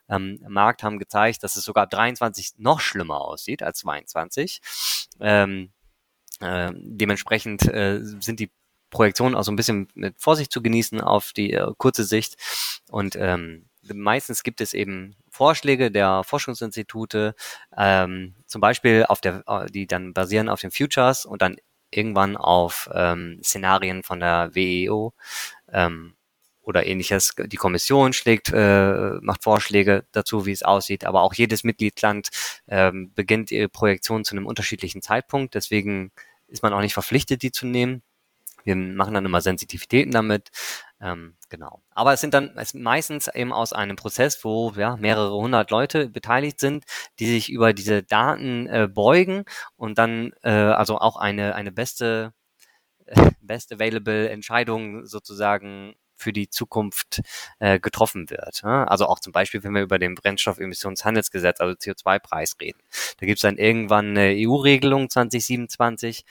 ähm, 0.08 0.40
Markt 0.48 0.84
haben 0.84 1.00
gezeigt, 1.00 1.44
dass 1.44 1.56
es 1.56 1.64
sogar 1.64 1.86
ab 1.86 1.90
23 1.90 2.54
noch 2.58 2.80
schlimmer 2.80 3.22
aussieht 3.22 3.64
als 3.64 3.80
22. 3.80 4.62
Ähm, 5.20 5.72
äh, 6.42 6.72
dementsprechend 6.76 7.68
äh, 7.68 8.00
sind 8.02 8.40
die 8.40 8.52
Projektionen 8.90 9.36
auch 9.36 9.44
so 9.44 9.52
ein 9.52 9.56
bisschen 9.56 9.88
mit 9.94 10.16
Vorsicht 10.20 10.52
zu 10.52 10.62
genießen 10.62 11.02
auf 11.02 11.34
die 11.34 11.54
äh, 11.54 11.72
kurze 11.78 12.04
Sicht. 12.04 12.36
Und 12.90 13.16
ähm, 13.20 13.70
meistens 13.94 14.44
gibt 14.44 14.62
es 14.62 14.74
eben 14.74 15.16
Vorschläge 15.30 15.92
der 15.92 16.24
Forschungsinstitute, 16.24 17.36
ähm, 17.78 18.36
zum 18.46 18.62
Beispiel 18.62 19.06
auf 19.08 19.22
der, 19.22 19.44
äh, 19.48 19.68
die 19.68 19.88
dann 19.88 20.14
basieren 20.14 20.50
auf 20.50 20.62
den 20.62 20.72
Futures 20.72 21.26
und 21.26 21.42
dann 21.42 21.58
irgendwann 21.92 22.38
auf 22.38 22.90
ähm, 22.94 23.40
Szenarien 23.44 24.04
von 24.04 24.20
der 24.20 24.54
WEO 24.54 25.14
ähm, 25.72 26.16
oder 26.62 26.86
ähnliches. 26.86 27.34
Die 27.38 27.56
Kommission 27.56 28.14
schlägt, 28.14 28.52
äh, 28.54 29.12
macht 29.22 29.44
Vorschläge 29.44 30.06
dazu, 30.12 30.46
wie 30.46 30.52
es 30.52 30.64
aussieht, 30.64 31.06
aber 31.06 31.22
auch 31.22 31.34
jedes 31.34 31.64
Mitgliedsland 31.64 32.30
ähm, 32.68 33.14
beginnt 33.16 33.52
ihre 33.52 33.70
Projektion 33.70 34.26
zu 34.26 34.36
einem 34.36 34.46
unterschiedlichen 34.46 35.02
Zeitpunkt. 35.02 35.56
Deswegen 35.56 36.12
ist 36.48 36.64
man 36.64 36.74
auch 36.74 36.82
nicht 36.82 36.94
verpflichtet, 36.94 37.42
die 37.42 37.52
zu 37.52 37.66
nehmen. 37.66 38.02
Wir 38.68 38.76
machen 38.76 39.14
dann 39.14 39.26
immer 39.26 39.40
Sensitivitäten 39.40 40.12
damit. 40.12 40.50
Ähm, 41.00 41.36
genau. 41.50 41.82
Aber 41.92 42.14
es 42.14 42.22
sind 42.22 42.34
dann 42.34 42.52
es 42.58 42.74
meistens 42.74 43.28
eben 43.34 43.54
aus 43.54 43.72
einem 43.72 43.96
Prozess, 43.96 44.44
wo 44.44 44.74
ja, 44.76 44.98
mehrere 44.98 45.34
hundert 45.34 45.72
Leute 45.72 46.10
beteiligt 46.10 46.60
sind, 46.60 46.84
die 47.20 47.28
sich 47.28 47.50
über 47.50 47.72
diese 47.74 48.04
Daten 48.04 48.68
äh, 48.68 48.90
beugen 48.92 49.46
und 49.78 49.98
dann 49.98 50.34
äh, 50.44 50.50
also 50.52 51.00
auch 51.00 51.16
eine, 51.16 51.56
eine 51.56 51.72
beste 51.72 52.34
best 53.42 53.72
available 53.72 54.30
Entscheidung 54.30 55.06
sozusagen 55.06 55.96
für 56.18 56.34
die 56.34 56.50
Zukunft 56.50 57.22
äh, 57.60 57.80
getroffen 57.80 58.30
wird. 58.30 58.64
Ne? 58.64 58.90
Also 58.90 59.06
auch 59.06 59.20
zum 59.20 59.32
Beispiel, 59.32 59.64
wenn 59.64 59.74
wir 59.74 59.84
über 59.84 60.00
den 60.00 60.16
Brennstoffemissionshandelsgesetz, 60.16 61.62
also 61.62 61.76
CO2-Preis 61.76 62.58
reden. 62.60 62.80
Da 63.20 63.28
gibt 63.28 63.38
es 63.38 63.44
dann 63.44 63.58
irgendwann 63.58 64.18
eine 64.18 64.34
EU-Regelung 64.36 65.10
2027 65.10 66.26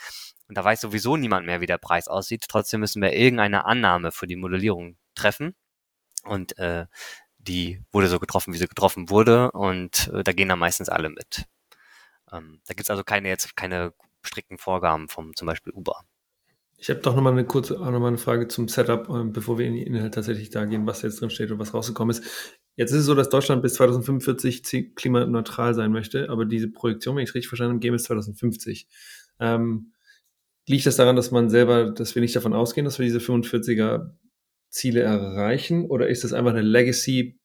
und 0.49 0.57
da 0.57 0.65
weiß 0.65 0.81
sowieso 0.81 1.17
niemand 1.17 1.47
mehr, 1.47 1.61
wie 1.61 1.67
der 1.67 1.79
Preis 1.79 2.09
aussieht. 2.09 2.45
Trotzdem 2.49 2.81
müssen 2.81 3.03
wir 3.03 3.13
irgendeine 3.13 3.65
Annahme 3.65 4.13
für 4.13 4.27
die 4.27 4.37
Modellierung 4.37 4.97
treffen. 5.15 5.55
Und 6.25 6.59
äh, 6.59 6.87
die 7.39 7.83
wurde 7.93 8.09
so 8.09 8.19
getroffen, 8.19 8.53
wie 8.55 8.59
sie 8.59 8.69
getroffen 8.69 9.11
wurde. 9.11 9.51
Und 9.53 10.09
äh, 10.13 10.23
da 10.23 10.33
gehen 10.33 10.49
dann 10.49 10.59
meistens 10.59 10.89
alle 10.89 11.11
mit. 11.11 11.47
Ähm, 12.33 12.61
da 12.67 12.75
gibt's 12.75 12.91
also 12.91 13.05
keine 13.05 13.29
jetzt 13.29 13.57
keine 13.57 13.93
strikten 14.23 14.59
Vorgaben 14.59 15.09
vom 15.09 15.35
zum 15.35 15.47
Beispiel 15.47 15.73
Uber. 15.73 16.03
Ich 16.79 16.91
habe 16.91 17.01
doch 17.01 17.15
nochmal 17.15 17.33
eine 17.33 17.47
kurze, 17.47 17.81
auch 17.81 17.91
nochmal 17.91 18.09
eine 18.09 18.19
Frage 18.19 18.49
zum 18.49 18.69
Setup, 18.69 19.09
ähm, 19.09 19.33
bevor 19.33 19.59
wir 19.59 19.67
in 19.67 19.75
die 19.75 19.83
Inhalte 19.83 20.11
tatsächlich 20.11 20.51
da 20.51 20.65
gehen, 20.67 20.87
was 20.87 21.03
jetzt 21.03 21.21
drin 21.21 21.31
steht 21.31 21.51
und 21.51 21.59
was 21.59 21.73
rausgekommen 21.73 22.15
ist. 22.15 22.25
Jetzt 22.75 22.93
ist 22.93 23.01
es 23.01 23.07
so, 23.07 23.15
dass 23.15 23.31
Deutschland 23.31 23.63
bis 23.63 23.75
2045 23.75 24.95
klimaneutral 24.95 25.75
sein 25.75 25.91
möchte, 25.91 26.29
aber 26.29 26.45
diese 26.45 26.69
Projektion, 26.69 27.17
wenn 27.17 27.23
ich 27.23 27.31
es 27.31 27.35
richtig 27.35 27.49
verstanden 27.49 27.75
habe, 27.75 27.81
gehen 27.81 27.93
bis 27.93 28.05
2050. 28.05 28.87
Ähm, 29.41 29.93
liegt 30.67 30.87
das 30.87 30.97
daran, 30.97 31.17
dass 31.17 31.31
man 31.31 31.49
selber, 31.49 31.91
dass 31.91 32.15
wir 32.15 32.23
nicht 32.23 32.37
davon 32.37 32.53
ausgehen, 32.53 32.85
dass 32.85 32.99
wir 32.99 33.05
diese 33.05 33.19
45er 33.19 34.11
Ziele 34.69 35.01
erreichen? 35.01 35.87
Oder 35.87 36.09
ist 36.09 36.25
das 36.25 36.33
einfach 36.33 36.51
eine 36.51 36.63
Legacy, 36.63 37.39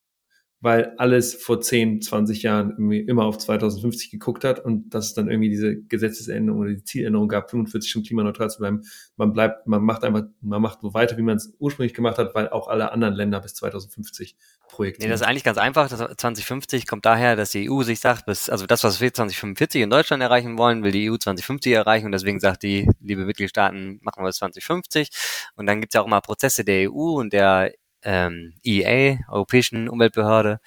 weil 0.60 0.94
alles 0.98 1.34
vor 1.34 1.60
10, 1.60 2.02
20 2.02 2.44
Jahren 2.44 2.92
immer 2.92 3.26
auf 3.26 3.38
2050 3.38 4.12
geguckt 4.12 4.44
hat 4.44 4.64
und 4.64 4.94
dass 4.94 5.08
es 5.08 5.14
dann 5.16 5.28
irgendwie 5.28 5.50
diese 5.50 5.82
Gesetzesänderung 5.84 6.62
oder 6.62 6.70
die 6.72 6.84
Zieländerung 6.84 7.28
gab, 7.28 7.50
45 7.50 7.92
schon 7.92 8.04
klimaneutral 8.04 8.50
zu 8.50 8.60
bleiben. 8.60 8.82
Man 9.18 9.34
bleibt, 9.34 9.66
man 9.66 9.84
macht 9.84 10.04
einfach, 10.04 10.24
man 10.42 10.62
macht 10.62 10.82
so 10.82 10.94
weiter, 10.94 11.18
wie 11.18 11.24
man 11.24 11.38
es 11.38 11.56
ursprünglich 11.58 11.96
gemacht 11.96 12.20
hat, 12.20 12.36
weil 12.36 12.50
auch 12.50 12.68
alle 12.68 12.92
anderen 12.92 13.16
Länder 13.16 13.40
bis 13.40 13.56
2050 13.56 14.36
projektieren. 14.72 15.10
Nee, 15.10 15.14
das 15.14 15.22
ist 15.22 15.28
eigentlich 15.28 15.44
ganz 15.44 15.58
einfach. 15.58 15.88
Das 15.90 16.00
2050 16.00 16.88
kommt 16.88 17.06
daher, 17.06 17.36
dass 17.36 17.52
die 17.52 17.70
EU 17.70 17.84
sich 17.84 18.00
sagt, 18.00 18.26
bis, 18.26 18.50
also 18.50 18.66
das, 18.66 18.84
was 18.84 19.00
wir 19.02 19.14
2045 19.14 19.82
in 19.82 19.90
Deutschland 19.90 20.24
erreichen 20.24 20.58
wollen, 20.58 20.84
will 20.84 20.92
die 20.92 21.10
EU 21.12 21.18
2050 21.18 21.74
erreichen 21.74 22.06
und 22.06 22.12
deswegen 22.12 22.40
sagt 22.40 22.64
die, 22.64 22.90
liebe 23.00 23.26
Mitgliedstaaten, 23.26 24.00
machen 24.02 24.24
wir 24.24 24.30
es 24.30 24.38
2050. 24.38 25.10
Und 25.56 25.68
dann 25.68 25.82
gibt 25.82 25.94
es 25.94 25.96
ja 25.96 26.02
auch 26.02 26.08
mal 26.08 26.22
Prozesse 26.22 26.64
der 26.64 26.92
EU 26.92 27.20
und 27.20 27.34
der 27.34 27.72
ähm, 28.04 28.54
EA, 28.64 29.18
Europäischen 29.30 29.90
Umweltbehörde, 29.90 30.60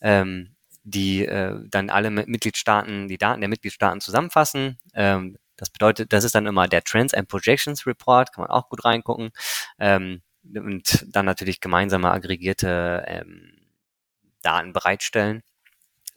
ähm, 0.00 0.56
die 0.82 1.24
äh, 1.26 1.54
dann 1.68 1.90
alle 1.90 2.10
Mitgliedstaaten, 2.10 3.08
die 3.08 3.18
Daten 3.18 3.40
der 3.40 3.48
Mitgliedstaaten 3.48 4.00
zusammenfassen. 4.00 4.78
Ähm, 4.94 5.36
das 5.56 5.70
bedeutet, 5.70 6.12
das 6.12 6.24
ist 6.24 6.34
dann 6.34 6.46
immer 6.46 6.68
der 6.68 6.82
Trends 6.82 7.12
and 7.12 7.28
Projections 7.28 7.86
Report, 7.86 8.32
kann 8.32 8.42
man 8.42 8.50
auch 8.50 8.68
gut 8.70 8.84
reingucken. 8.84 9.30
Ähm, 9.78 10.22
und 10.44 11.06
dann 11.08 11.26
natürlich 11.26 11.60
gemeinsame 11.60 12.10
aggregierte 12.10 13.04
ähm, 13.06 13.52
Daten 14.42 14.72
bereitstellen. 14.72 15.42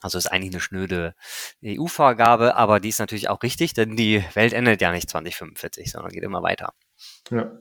Also 0.02 0.18
ist 0.18 0.28
eigentlich 0.28 0.54
eine 0.54 0.60
schnöde 0.60 1.16
EU-Vorgabe, 1.64 2.56
aber 2.56 2.82
die 2.82 2.90
ist 2.90 3.00
natürlich 3.00 3.30
auch 3.30 3.42
richtig, 3.42 3.74
denn 3.74 3.96
die 3.96 4.24
Welt 4.34 4.52
endet 4.52 4.82
ja 4.82 4.92
nicht 4.92 5.10
2045, 5.10 5.92
sondern 5.92 6.12
geht 6.12 6.24
immer 6.24 6.44
weiter. 6.44 6.74
Ja. 7.32 7.52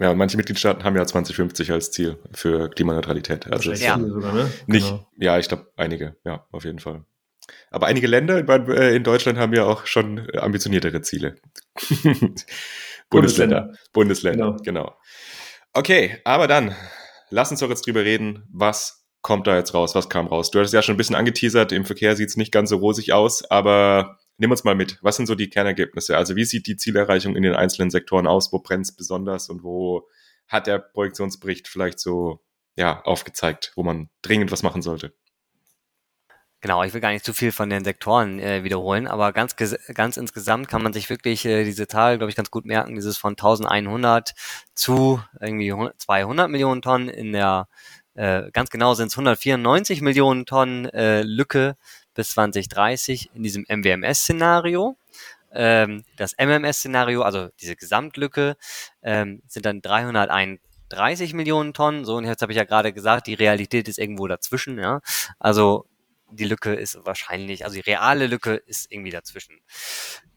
Ja, 0.00 0.14
manche 0.14 0.36
Mitgliedstaaten 0.36 0.84
haben 0.84 0.94
ja 0.94 1.04
2050 1.04 1.72
als 1.72 1.90
Ziel 1.90 2.18
für 2.32 2.70
Klimaneutralität. 2.70 3.50
Also 3.50 3.72
ja. 3.72 3.98
Sogar, 3.98 4.32
ne? 4.32 4.50
nicht, 4.66 4.86
genau. 4.86 5.08
ja, 5.18 5.38
ich 5.38 5.48
glaube 5.48 5.72
einige, 5.76 6.14
ja, 6.24 6.46
auf 6.52 6.64
jeden 6.64 6.78
Fall. 6.78 7.04
Aber 7.70 7.86
einige 7.86 8.06
Länder 8.06 8.46
äh, 8.68 8.94
in 8.94 9.02
Deutschland 9.02 9.38
haben 9.38 9.54
ja 9.54 9.64
auch 9.64 9.86
schon 9.86 10.30
ambitioniertere 10.36 11.00
Ziele. 11.02 11.36
Bundesländer. 13.10 13.74
Bundesländer, 13.92 14.56
genau. 14.62 14.62
genau. 14.62 14.96
Okay, 15.72 16.18
aber 16.24 16.48
dann, 16.48 16.74
lass 17.30 17.50
uns 17.50 17.60
doch 17.60 17.68
jetzt 17.68 17.86
drüber 17.86 18.04
reden, 18.04 18.44
was 18.50 19.06
kommt 19.22 19.46
da 19.46 19.56
jetzt 19.56 19.74
raus, 19.74 19.94
was 19.94 20.08
kam 20.08 20.26
raus. 20.26 20.50
Du 20.50 20.58
hattest 20.58 20.74
ja 20.74 20.82
schon 20.82 20.94
ein 20.94 20.98
bisschen 20.98 21.16
angeteasert, 21.16 21.72
im 21.72 21.84
Verkehr 21.84 22.16
sieht 22.16 22.30
es 22.30 22.36
nicht 22.36 22.52
ganz 22.52 22.70
so 22.70 22.76
rosig 22.76 23.12
aus, 23.12 23.44
aber 23.50 24.18
nimm 24.38 24.50
uns 24.50 24.64
mal 24.64 24.74
mit. 24.74 24.98
Was 25.02 25.16
sind 25.16 25.26
so 25.26 25.34
die 25.34 25.50
Kernergebnisse? 25.50 26.16
Also 26.16 26.36
wie 26.36 26.44
sieht 26.44 26.66
die 26.66 26.76
Zielerreichung 26.76 27.36
in 27.36 27.42
den 27.42 27.54
einzelnen 27.54 27.90
Sektoren 27.90 28.26
aus? 28.26 28.52
Wo 28.52 28.60
brennt 28.60 28.86
es 28.86 28.96
besonders 28.96 29.50
und 29.50 29.62
wo 29.62 30.08
hat 30.46 30.66
der 30.66 30.78
Projektionsbericht 30.78 31.68
vielleicht 31.68 31.98
so 32.00 32.40
ja, 32.76 33.02
aufgezeigt, 33.02 33.72
wo 33.76 33.82
man 33.82 34.08
dringend 34.22 34.50
was 34.50 34.62
machen 34.62 34.82
sollte? 34.82 35.12
Genau, 36.60 36.82
ich 36.82 36.92
will 36.92 37.00
gar 37.00 37.12
nicht 37.12 37.24
zu 37.24 37.32
viel 37.32 37.52
von 37.52 37.70
den 37.70 37.84
Sektoren 37.84 38.40
äh, 38.40 38.64
wiederholen, 38.64 39.06
aber 39.06 39.32
ganz, 39.32 39.54
ganz 39.94 40.16
insgesamt 40.16 40.66
kann 40.68 40.82
man 40.82 40.92
sich 40.92 41.08
wirklich 41.08 41.44
äh, 41.44 41.62
diese 41.62 41.86
Zahl, 41.86 42.18
glaube 42.18 42.30
ich, 42.30 42.36
ganz 42.36 42.50
gut 42.50 42.64
merken, 42.64 42.96
dieses 42.96 43.16
von 43.16 43.34
1100 43.34 44.34
zu 44.74 45.22
irgendwie 45.40 45.72
200 45.98 46.50
Millionen 46.50 46.82
Tonnen 46.82 47.08
in 47.08 47.32
der, 47.32 47.68
äh, 48.14 48.50
ganz 48.50 48.70
genau 48.70 48.94
sind 48.94 49.06
es 49.06 49.14
194 49.14 50.00
Millionen 50.00 50.46
Tonnen 50.46 50.86
äh, 50.86 51.22
Lücke 51.22 51.76
bis 52.14 52.30
2030 52.30 53.30
in 53.34 53.44
diesem 53.44 53.64
MWMS-Szenario. 53.68 54.96
Ähm, 55.52 56.02
das 56.16 56.34
MMS-Szenario, 56.36 57.22
also 57.22 57.50
diese 57.60 57.76
Gesamtlücke, 57.76 58.56
ähm, 59.02 59.42
sind 59.46 59.64
dann 59.64 59.80
331 59.80 61.34
Millionen 61.34 61.72
Tonnen. 61.72 62.04
So, 62.04 62.16
und 62.16 62.24
jetzt 62.24 62.42
habe 62.42 62.50
ich 62.50 62.58
ja 62.58 62.64
gerade 62.64 62.92
gesagt, 62.92 63.28
die 63.28 63.34
Realität 63.34 63.86
ist 63.86 64.00
irgendwo 64.00 64.26
dazwischen. 64.26 64.80
Ja? 64.80 65.00
Also 65.38 65.86
die 66.30 66.44
Lücke 66.44 66.74
ist 66.74 66.98
wahrscheinlich, 67.04 67.64
also 67.64 67.74
die 67.74 67.80
reale 67.80 68.26
Lücke 68.26 68.54
ist 68.54 68.90
irgendwie 68.90 69.10
dazwischen. 69.10 69.60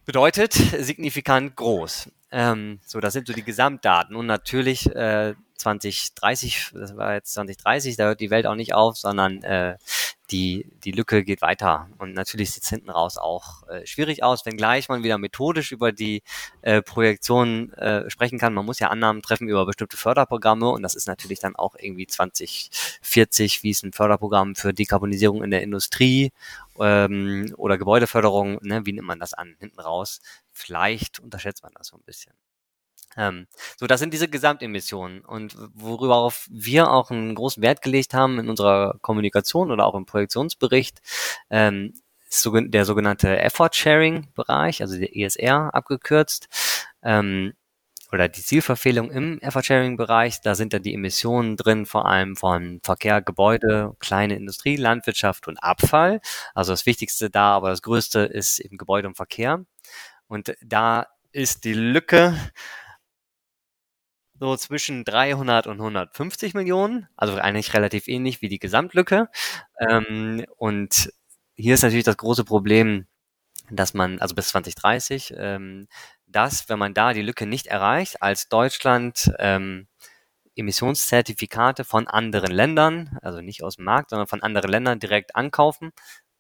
Bedeutet 0.06 0.54
signifikant 0.54 1.56
groß. 1.56 2.10
Ähm, 2.32 2.80
so, 2.86 3.00
das 3.00 3.14
sind 3.14 3.28
so 3.28 3.34
die 3.34 3.44
Gesamtdaten. 3.44 4.16
Und 4.16 4.26
natürlich 4.26 4.88
äh, 4.96 5.36
2030, 5.58 6.72
das 6.74 6.96
war 6.98 7.14
jetzt 7.14 7.34
2030, 7.34 7.96
da 7.98 8.06
hört 8.06 8.20
die 8.20 8.30
Welt 8.30 8.48
auch 8.48 8.56
nicht 8.56 8.74
auf, 8.74 8.98
sondern 8.98 9.44
äh, 9.44 9.78
die, 10.32 10.66
die 10.84 10.92
Lücke 10.92 11.24
geht 11.24 11.42
weiter. 11.42 11.90
Und 11.98 12.14
natürlich 12.14 12.52
sieht 12.52 12.64
es 12.64 12.70
hinten 12.70 12.90
raus 12.90 13.18
auch 13.18 13.68
äh, 13.68 13.86
schwierig 13.86 14.24
aus, 14.24 14.46
wenngleich 14.46 14.90
man 14.90 15.04
wieder 15.04 15.18
methodisch 15.18 15.72
über 15.72 15.92
die 15.92 16.24
äh, 16.62 16.82
Projektion 16.82 17.74
äh, 17.74 18.10
sprechen 18.10 18.40
kann. 18.40 18.54
Man 18.54 18.66
muss 18.66 18.80
ja 18.80 18.90
Annahmen 18.90 19.22
treffen 19.22 19.50
über 19.50 19.66
bestimmte 19.66 19.98
Förderprogramme 19.98 20.70
und 20.70 20.84
das 20.84 20.96
ist 20.96 21.08
natürlich 21.08 21.40
dann 21.40 21.56
auch 21.56 21.76
irgendwie 21.78 22.08
2040, 22.08 23.64
wie 23.64 23.72
es 23.72 23.84
ein 23.84 23.94
Förderprogramm 23.94 24.56
für 24.56 24.74
Dekarbonisierung 24.74 25.44
in 25.44 25.52
der 25.52 25.64
Industrie 25.64 26.32
ähm, 26.80 27.54
oder 27.58 27.78
Gebäudeförderung, 27.78 28.60
ne, 28.62 28.86
wie 28.86 28.94
nimmt 28.94 29.08
man 29.08 29.20
das 29.20 29.34
an, 29.34 29.56
hinten 29.60 29.80
raus. 29.80 30.22
Vielleicht 30.62 31.20
unterschätzt 31.20 31.64
man 31.64 31.74
das 31.76 31.88
so 31.88 31.98
ein 31.98 32.04
bisschen. 32.04 32.34
Ähm, 33.18 33.48
so, 33.78 33.88
das 33.88 34.00
sind 34.00 34.14
diese 34.14 34.30
Gesamtemissionen 34.30 35.22
und 35.22 35.56
worauf 35.74 36.48
wir 36.50 36.90
auch 36.92 37.12
einen 37.12 37.36
großen 37.36 37.62
Wert 37.62 37.82
gelegt 37.82 38.14
haben 38.14 38.40
in 38.40 38.50
unserer 38.50 38.98
Kommunikation 39.02 39.72
oder 39.72 39.86
auch 39.86 39.96
im 39.96 40.06
Projektionsbericht, 40.06 41.02
ähm, 41.50 41.94
ist 42.30 42.50
der 42.54 42.86
sogenannte 42.86 43.40
Effort 43.40 43.72
Sharing 43.74 44.30
Bereich, 44.34 44.82
also 44.82 44.98
der 44.98 45.16
ESR 45.16 45.74
abgekürzt, 45.74 46.48
ähm, 47.04 47.54
oder 48.12 48.28
die 48.28 48.42
Zielverfehlung 48.42 49.10
im 49.12 49.40
Effort 49.40 49.64
Sharing 49.64 49.98
Bereich. 49.98 50.42
Da 50.42 50.56
sind 50.56 50.74
dann 50.74 50.84
die 50.84 50.94
Emissionen 50.94 51.56
drin, 51.58 51.86
vor 51.86 52.06
allem 52.06 52.36
von 52.36 52.80
Verkehr, 52.84 53.22
Gebäude, 53.22 53.96
kleine 54.00 54.36
Industrie, 54.36 54.76
Landwirtschaft 54.76 55.48
und 55.48 55.58
Abfall. 55.58 56.22
Also 56.54 56.74
das 56.74 56.86
Wichtigste 56.86 57.30
da, 57.30 57.56
aber 57.56 57.70
das 57.70 57.82
Größte 57.82 58.22
ist 58.22 58.60
eben 58.60 58.78
Gebäude 58.78 59.08
und 59.08 59.16
Verkehr. 59.16 59.66
Und 60.32 60.56
da 60.62 61.08
ist 61.34 61.66
die 61.66 61.74
Lücke 61.74 62.34
so 64.40 64.56
zwischen 64.56 65.04
300 65.04 65.68
und 65.68 65.78
150 65.78 66.54
Millionen, 66.54 67.10
also 67.18 67.36
eigentlich 67.36 67.74
relativ 67.74 68.08
ähnlich 68.08 68.42
wie 68.42 68.48
die 68.48 68.58
Gesamtlücke. 68.58 69.28
Ähm, 69.78 70.46
und 70.56 71.12
hier 71.56 71.74
ist 71.74 71.82
natürlich 71.82 72.06
das 72.06 72.16
große 72.16 72.46
Problem, 72.46 73.08
dass 73.70 73.94
man, 73.94 74.20
also 74.20 74.34
bis 74.34 74.48
2030, 74.48 75.34
ähm, 75.36 75.90
dass, 76.28 76.70
wenn 76.70 76.80
man 76.80 76.94
da 76.94 77.12
die 77.12 77.24
Lücke 77.24 77.46
nicht 77.46 77.68
erreicht, 77.68 78.22
als 78.22 78.48
Deutschland 78.48 79.34
ähm, 79.38 79.90
Emissionszertifikate 80.56 81.84
von 81.84 82.08
anderen 82.08 82.52
Ländern, 82.52 83.18
also 83.22 83.42
nicht 83.42 83.64
aus 83.64 83.76
dem 83.76 83.84
Markt, 83.84 84.12
sondern 84.12 84.28
von 84.28 84.44
anderen 84.44 84.72
Ländern 84.72 85.00
direkt 85.00 85.36
ankaufen 85.36 85.92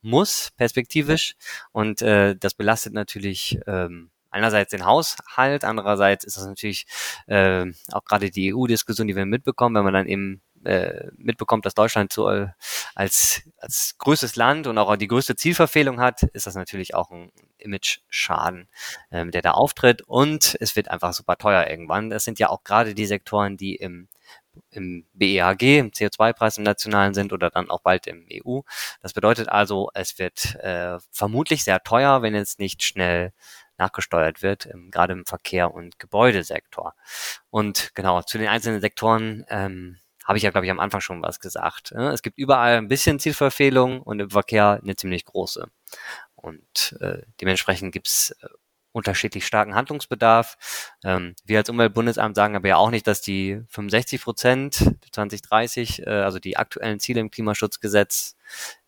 muss, 0.01 0.51
perspektivisch. 0.57 1.35
Und 1.71 2.01
äh, 2.01 2.35
das 2.35 2.53
belastet 2.53 2.93
natürlich 2.93 3.59
ähm, 3.67 4.11
einerseits 4.29 4.71
den 4.71 4.85
Haushalt, 4.85 5.63
andererseits 5.63 6.23
ist 6.23 6.37
das 6.37 6.45
natürlich 6.45 6.85
äh, 7.27 7.65
auch 7.91 8.05
gerade 8.05 8.31
die 8.31 8.53
EU-Diskussion, 8.53 9.07
die 9.07 9.15
wir 9.15 9.25
mitbekommen, 9.25 9.75
wenn 9.75 9.83
man 9.83 9.93
dann 9.93 10.07
eben 10.07 10.41
äh, 10.63 11.07
mitbekommt, 11.17 11.65
dass 11.65 11.73
Deutschland 11.73 12.13
so 12.13 12.29
äh, 12.29 12.47
als, 12.95 13.41
als 13.57 13.95
größtes 13.97 14.35
Land 14.35 14.67
und 14.67 14.77
auch 14.77 14.95
die 14.95 15.07
größte 15.07 15.35
Zielverfehlung 15.35 15.99
hat, 15.99 16.23
ist 16.23 16.47
das 16.47 16.55
natürlich 16.55 16.95
auch 16.95 17.11
ein 17.11 17.31
Image-Schaden, 17.57 18.67
ähm, 19.11 19.31
der 19.31 19.41
da 19.41 19.51
auftritt. 19.51 20.01
Und 20.03 20.55
es 20.59 20.75
wird 20.75 20.89
einfach 20.89 21.13
super 21.13 21.37
teuer 21.37 21.67
irgendwann. 21.67 22.09
Das 22.09 22.23
sind 22.23 22.39
ja 22.39 22.49
auch 22.49 22.63
gerade 22.63 22.93
die 22.93 23.05
Sektoren, 23.05 23.57
die 23.57 23.75
im 23.75 24.07
im 24.69 25.05
BEAG, 25.13 25.61
im 25.61 25.91
CO2-Preis 25.91 26.57
im 26.57 26.63
nationalen 26.63 27.13
sind 27.13 27.33
oder 27.33 27.49
dann 27.49 27.69
auch 27.69 27.81
bald 27.81 28.07
im 28.07 28.25
EU. 28.31 28.61
Das 29.01 29.13
bedeutet 29.13 29.49
also, 29.49 29.89
es 29.93 30.19
wird 30.19 30.55
äh, 30.55 30.97
vermutlich 31.11 31.63
sehr 31.63 31.81
teuer, 31.83 32.21
wenn 32.21 32.35
jetzt 32.35 32.59
nicht 32.59 32.83
schnell 32.83 33.33
nachgesteuert 33.77 34.41
wird, 34.41 34.67
ähm, 34.67 34.91
gerade 34.91 35.13
im 35.13 35.25
Verkehr 35.25 35.73
und 35.73 35.99
Gebäudesektor. 35.99 36.93
Und 37.49 37.93
genau, 37.95 38.21
zu 38.21 38.37
den 38.37 38.47
einzelnen 38.47 38.81
Sektoren 38.81 39.45
ähm, 39.49 39.97
habe 40.23 40.37
ich 40.37 40.43
ja, 40.43 40.51
glaube 40.51 40.65
ich, 40.65 40.71
am 40.71 40.79
Anfang 40.79 41.01
schon 41.01 41.21
was 41.21 41.39
gesagt. 41.39 41.91
Ne? 41.93 42.11
Es 42.11 42.21
gibt 42.21 42.37
überall 42.37 42.77
ein 42.77 42.87
bisschen 42.87 43.19
Zielverfehlung 43.19 44.01
und 44.01 44.19
im 44.19 44.29
Verkehr 44.29 44.79
eine 44.81 44.95
ziemlich 44.95 45.25
große. 45.25 45.67
Und 46.35 46.97
äh, 47.01 47.23
dementsprechend 47.41 47.91
gibt's 47.91 48.31
äh, 48.41 48.47
unterschiedlich 48.91 49.45
starken 49.45 49.75
Handlungsbedarf. 49.75 50.57
Ähm, 51.03 51.35
wir 51.45 51.59
als 51.59 51.69
Umweltbundesamt 51.69 52.35
sagen 52.35 52.55
aber 52.55 52.67
ja 52.67 52.77
auch 52.77 52.91
nicht, 52.91 53.07
dass 53.07 53.21
die 53.21 53.61
65 53.69 54.21
Prozent 54.21 54.75
2030, 55.11 56.05
äh, 56.05 56.09
also 56.09 56.39
die 56.39 56.57
aktuellen 56.57 56.99
Ziele 56.99 57.21
im 57.21 57.31
Klimaschutzgesetz, 57.31 58.35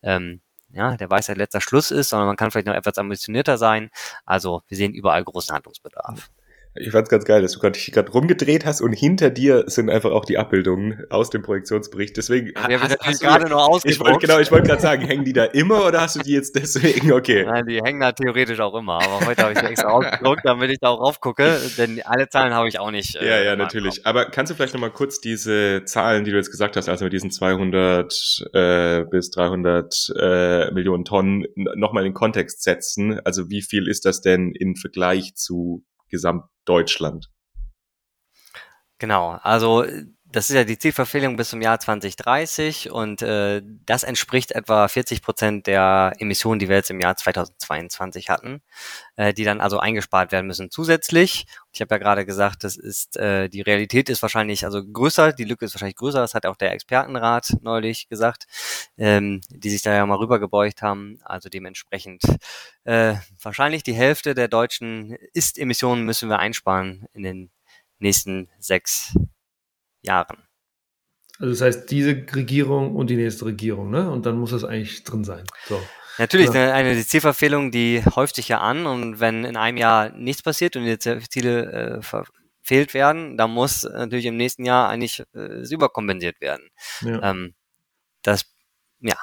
ähm, 0.02 0.40
ja, 0.72 0.96
der 0.96 1.08
Weisheit 1.10 1.36
letzter 1.36 1.60
Schluss 1.60 1.90
ist, 1.90 2.08
sondern 2.08 2.26
man 2.26 2.36
kann 2.36 2.50
vielleicht 2.50 2.66
noch 2.66 2.74
etwas 2.74 2.98
ambitionierter 2.98 3.58
sein. 3.58 3.90
Also 4.26 4.62
wir 4.68 4.76
sehen 4.76 4.92
überall 4.92 5.22
großen 5.22 5.54
Handlungsbedarf. 5.54 6.30
Ich 6.76 6.90
fand's 6.90 7.08
ganz 7.08 7.24
geil, 7.24 7.40
dass 7.40 7.52
du 7.52 7.60
gerade 7.60 8.10
rumgedreht 8.10 8.64
hast 8.64 8.80
und 8.80 8.92
hinter 8.92 9.30
dir 9.30 9.64
sind 9.66 9.90
einfach 9.90 10.10
auch 10.10 10.24
die 10.24 10.38
Abbildungen 10.38 11.04
aus 11.08 11.30
dem 11.30 11.42
Projektionsbericht. 11.42 12.16
Deswegen 12.16 12.48
ja, 12.48 12.80
hast, 12.80 12.98
hast 13.00 13.20
gerade 13.20 13.48
nur 13.48 13.80
Ich 13.84 14.00
wollte 14.00 14.18
genau, 14.18 14.40
ich 14.40 14.50
wollte 14.50 14.68
gerade 14.68 14.82
sagen, 14.82 15.02
hängen 15.02 15.24
die 15.24 15.32
da 15.32 15.44
immer 15.44 15.86
oder 15.86 16.00
hast 16.00 16.16
du 16.16 16.20
die 16.20 16.32
jetzt 16.32 16.56
deswegen 16.56 17.12
okay? 17.12 17.44
Nein, 17.44 17.66
die 17.66 17.80
hängen 17.80 18.00
da 18.00 18.10
theoretisch 18.10 18.58
auch 18.58 18.74
immer, 18.74 18.94
aber 18.94 19.26
heute 19.26 19.42
habe 19.42 19.52
ich 19.52 19.58
sie 19.60 19.66
extra 19.66 19.88
ausgedruckt, 19.88 20.40
damit 20.44 20.70
ich 20.70 20.78
da 20.80 20.88
auch 20.88 21.00
raufgucke, 21.00 21.60
denn 21.78 22.02
alle 22.04 22.28
Zahlen 22.28 22.52
habe 22.52 22.68
ich 22.68 22.80
auch 22.80 22.90
nicht. 22.90 23.14
Äh, 23.16 23.28
ja, 23.28 23.42
ja, 23.42 23.56
natürlich. 23.56 23.96
Kopf. 23.96 24.06
Aber 24.06 24.24
kannst 24.26 24.50
du 24.50 24.56
vielleicht 24.56 24.74
nochmal 24.74 24.90
kurz 24.90 25.20
diese 25.20 25.84
Zahlen, 25.84 26.24
die 26.24 26.32
du 26.32 26.36
jetzt 26.36 26.50
gesagt 26.50 26.76
hast, 26.76 26.88
also 26.88 27.04
mit 27.04 27.12
diesen 27.12 27.30
200 27.30 28.48
äh, 28.52 29.04
bis 29.04 29.30
300 29.30 30.12
äh, 30.18 30.72
Millionen 30.72 31.04
Tonnen 31.04 31.46
nochmal 31.54 32.04
in 32.04 32.10
den 32.10 32.14
Kontext 32.14 32.62
setzen? 32.64 33.20
Also 33.24 33.48
wie 33.48 33.62
viel 33.62 33.86
ist 33.86 34.04
das 34.04 34.20
denn 34.22 34.52
im 34.52 34.74
Vergleich 34.74 35.36
zu 35.36 35.84
Gesamtdeutschland. 36.14 37.28
Genau, 38.98 39.32
also 39.42 39.84
das 40.34 40.50
ist 40.50 40.56
ja 40.56 40.64
die 40.64 40.78
Zielverfehlung 40.78 41.36
bis 41.36 41.50
zum 41.50 41.62
Jahr 41.62 41.78
2030 41.78 42.90
und 42.90 43.22
äh, 43.22 43.62
das 43.86 44.02
entspricht 44.02 44.50
etwa 44.50 44.88
40 44.88 45.22
Prozent 45.22 45.68
der 45.68 46.12
Emissionen, 46.18 46.58
die 46.58 46.68
wir 46.68 46.74
jetzt 46.74 46.90
im 46.90 46.98
Jahr 46.98 47.16
2022 47.16 48.30
hatten, 48.30 48.60
äh, 49.14 49.32
die 49.32 49.44
dann 49.44 49.60
also 49.60 49.78
eingespart 49.78 50.32
werden 50.32 50.48
müssen 50.48 50.72
zusätzlich. 50.72 51.46
Ich 51.72 51.80
habe 51.80 51.94
ja 51.94 51.98
gerade 51.98 52.26
gesagt, 52.26 52.64
das 52.64 52.76
ist 52.76 53.16
äh, 53.16 53.48
die 53.48 53.60
Realität 53.60 54.08
ist 54.08 54.22
wahrscheinlich 54.22 54.64
also 54.64 54.84
größer, 54.84 55.32
die 55.32 55.44
Lücke 55.44 55.66
ist 55.66 55.74
wahrscheinlich 55.74 55.96
größer. 55.96 56.18
Das 56.18 56.34
hat 56.34 56.46
auch 56.46 56.56
der 56.56 56.72
Expertenrat 56.72 57.50
neulich 57.60 58.08
gesagt, 58.08 58.46
ähm, 58.98 59.40
die 59.50 59.70
sich 59.70 59.82
da 59.82 59.94
ja 59.94 60.04
mal 60.04 60.18
rübergebeugt 60.18 60.82
haben. 60.82 61.20
Also 61.22 61.48
dementsprechend 61.48 62.22
äh, 62.82 63.14
wahrscheinlich 63.40 63.84
die 63.84 63.94
Hälfte 63.94 64.34
der 64.34 64.48
deutschen 64.48 65.12
Ist-Emissionen 65.32 66.04
müssen 66.04 66.28
wir 66.28 66.40
einsparen 66.40 67.06
in 67.12 67.22
den 67.22 67.50
nächsten 68.00 68.48
sechs. 68.58 69.14
Also 71.38 71.50
das 71.52 71.60
heißt, 71.60 71.90
diese 71.90 72.24
Regierung 72.34 72.94
und 72.94 73.10
die 73.10 73.16
nächste 73.16 73.46
Regierung, 73.46 73.90
ne? 73.90 74.10
Und 74.10 74.24
dann 74.24 74.38
muss 74.38 74.52
das 74.52 74.64
eigentlich 74.64 75.02
drin 75.02 75.24
sein. 75.24 75.44
So. 75.66 75.80
Natürlich, 76.18 76.46
ja. 76.46 76.72
eine, 76.72 76.72
eine 76.72 77.04
Zielverfehlung, 77.04 77.72
die 77.72 78.02
häuft 78.14 78.36
sich 78.36 78.48
ja 78.48 78.60
an 78.60 78.86
und 78.86 79.18
wenn 79.18 79.44
in 79.44 79.56
einem 79.56 79.76
Jahr 79.76 80.10
nichts 80.10 80.42
passiert 80.42 80.76
und 80.76 80.84
die 80.84 80.98
Ziele 80.98 81.72
äh, 81.72 82.02
verfehlt 82.02 82.94
werden, 82.94 83.36
dann 83.36 83.50
muss 83.50 83.82
natürlich 83.82 84.26
im 84.26 84.36
nächsten 84.36 84.64
Jahr 84.64 84.88
eigentlich 84.88 85.24
äh, 85.34 85.68
überkompensiert 85.68 86.40
werden. 86.40 86.68
Ja. 87.00 87.30
Ähm, 87.30 87.54
das, 88.22 88.44
ja. 89.00 89.16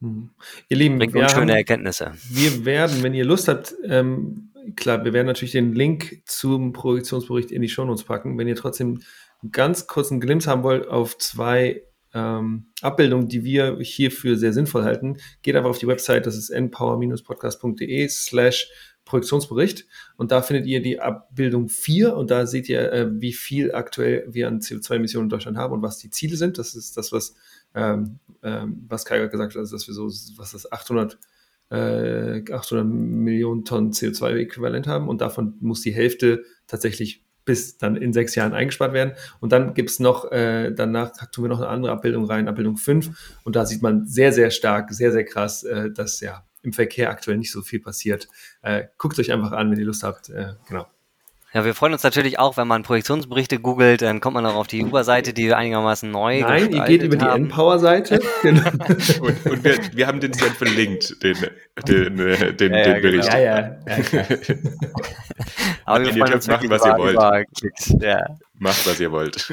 Hm. 0.00 0.30
Ihr 0.68 0.76
Lieben, 0.76 0.98
bringt 0.98 1.14
uns 1.14 1.32
schöne 1.32 1.52
haben, 1.52 1.58
Erkenntnisse. 1.58 2.12
Wir 2.30 2.64
werden, 2.64 3.02
wenn 3.02 3.12
ihr 3.12 3.26
Lust 3.26 3.48
habt, 3.48 3.74
ähm, 3.84 4.52
klar, 4.74 5.04
wir 5.04 5.12
werden 5.12 5.26
natürlich 5.26 5.52
den 5.52 5.74
Link 5.74 6.22
zum 6.24 6.72
Projektionsbericht 6.72 7.50
in 7.50 7.60
die 7.60 7.68
Shownotes 7.68 8.04
packen. 8.04 8.38
Wenn 8.38 8.48
ihr 8.48 8.56
trotzdem 8.56 9.00
ganz 9.50 9.86
kurzen 9.86 10.20
Glimpse 10.20 10.50
haben 10.50 10.62
wollt 10.62 10.88
auf 10.88 11.18
zwei 11.18 11.82
ähm, 12.14 12.68
Abbildungen, 12.80 13.28
die 13.28 13.44
wir 13.44 13.78
hierfür 13.80 14.36
sehr 14.36 14.52
sinnvoll 14.52 14.84
halten, 14.84 15.18
geht 15.42 15.56
einfach 15.56 15.70
auf 15.70 15.78
die 15.78 15.86
Website, 15.86 16.26
das 16.26 16.36
ist 16.36 16.50
npower-podcast.de 16.50 18.08
slash 18.08 18.70
Projektionsbericht 19.04 19.86
und 20.16 20.30
da 20.32 20.42
findet 20.42 20.66
ihr 20.66 20.82
die 20.82 21.00
Abbildung 21.00 21.68
4 21.68 22.14
und 22.14 22.30
da 22.30 22.46
seht 22.46 22.68
ihr, 22.68 22.92
äh, 22.92 23.08
wie 23.20 23.32
viel 23.32 23.74
aktuell 23.74 24.26
wir 24.28 24.48
an 24.48 24.60
CO2-Emissionen 24.60 25.26
in 25.26 25.30
Deutschland 25.30 25.56
haben 25.56 25.72
und 25.72 25.82
was 25.82 25.96
die 25.96 26.10
Ziele 26.10 26.36
sind. 26.36 26.58
Das 26.58 26.74
ist 26.74 26.96
das, 26.96 27.10
was, 27.10 27.34
ähm, 27.74 28.18
ähm, 28.42 28.84
was 28.86 29.06
Kai 29.06 29.26
gesagt 29.26 29.54
hat, 29.54 29.60
also 29.60 29.74
dass 29.74 29.86
wir 29.86 29.94
so, 29.94 30.06
was 30.36 30.52
das 30.52 30.70
800 30.70 31.18
äh, 31.70 32.42
800 32.50 32.86
Millionen 32.86 33.64
Tonnen 33.64 33.92
CO2-Äquivalent 33.92 34.86
haben 34.86 35.08
und 35.08 35.20
davon 35.20 35.54
muss 35.60 35.80
die 35.80 35.94
Hälfte 35.94 36.44
tatsächlich 36.66 37.24
bis 37.48 37.78
dann 37.78 37.96
in 37.96 38.12
sechs 38.12 38.34
Jahren 38.34 38.52
eingespart 38.52 38.92
werden. 38.92 39.14
Und 39.40 39.52
dann 39.52 39.72
gibt 39.72 39.88
es 39.88 40.00
noch, 40.00 40.30
äh, 40.30 40.70
danach 40.70 41.12
tun 41.32 41.44
wir 41.44 41.48
noch 41.48 41.60
eine 41.60 41.68
andere 41.68 41.92
Abbildung 41.92 42.26
rein, 42.26 42.46
Abbildung 42.46 42.76
5. 42.76 43.38
Und 43.42 43.56
da 43.56 43.64
sieht 43.64 43.80
man 43.80 44.06
sehr, 44.06 44.34
sehr 44.34 44.50
stark, 44.50 44.92
sehr, 44.92 45.12
sehr 45.12 45.24
krass, 45.24 45.64
äh, 45.64 45.90
dass 45.90 46.20
ja 46.20 46.44
im 46.62 46.74
Verkehr 46.74 47.08
aktuell 47.08 47.38
nicht 47.38 47.50
so 47.50 47.62
viel 47.62 47.80
passiert. 47.80 48.28
Äh, 48.60 48.88
guckt 48.98 49.18
euch 49.18 49.32
einfach 49.32 49.52
an, 49.52 49.70
wenn 49.70 49.78
ihr 49.78 49.86
Lust 49.86 50.02
habt. 50.02 50.28
Äh, 50.28 50.56
genau. 50.68 50.86
Ja, 51.54 51.64
wir 51.64 51.74
freuen 51.74 51.94
uns 51.94 52.02
natürlich 52.02 52.38
auch, 52.38 52.58
wenn 52.58 52.68
man 52.68 52.82
Projektionsberichte 52.82 53.58
googelt, 53.58 54.02
dann 54.02 54.20
kommt 54.20 54.34
man 54.34 54.44
auch 54.44 54.54
auf 54.54 54.66
die 54.66 54.84
Uber-Seite, 54.84 55.32
die 55.32 55.54
einigermaßen 55.54 56.10
neu 56.10 56.40
Nein, 56.40 56.70
ihr 56.72 56.84
geht 56.84 57.02
über 57.02 57.16
die 57.16 57.24
N-Power-Seite. 57.24 58.20
genau. 58.42 58.70
und, 59.22 59.46
und 59.46 59.64
wir, 59.64 59.78
wir, 59.94 60.06
haben 60.06 60.20
den 60.20 60.32
dann 60.32 60.50
verlinkt, 60.50 61.22
den, 61.22 61.36
den, 61.86 62.18
äh, 62.18 62.54
den, 62.54 62.74
ja, 62.74 62.84
den 62.84 62.94
ja, 62.94 63.00
Bericht. 63.00 63.30
Genau. 63.30 63.42
Ja, 63.42 63.58
ja. 63.58 63.76
ja 64.12 64.24
Aber 65.86 66.04
wir 66.04 66.12
freuen 66.12 66.34
uns 66.34 66.46
machen, 66.48 66.68
was 66.68 66.84
ihr 66.84 66.98
wollt. 66.98 68.02
Ja. 68.02 68.26
Macht, 68.58 68.86
was 68.86 69.00
ihr 69.00 69.10
wollt. 69.10 69.52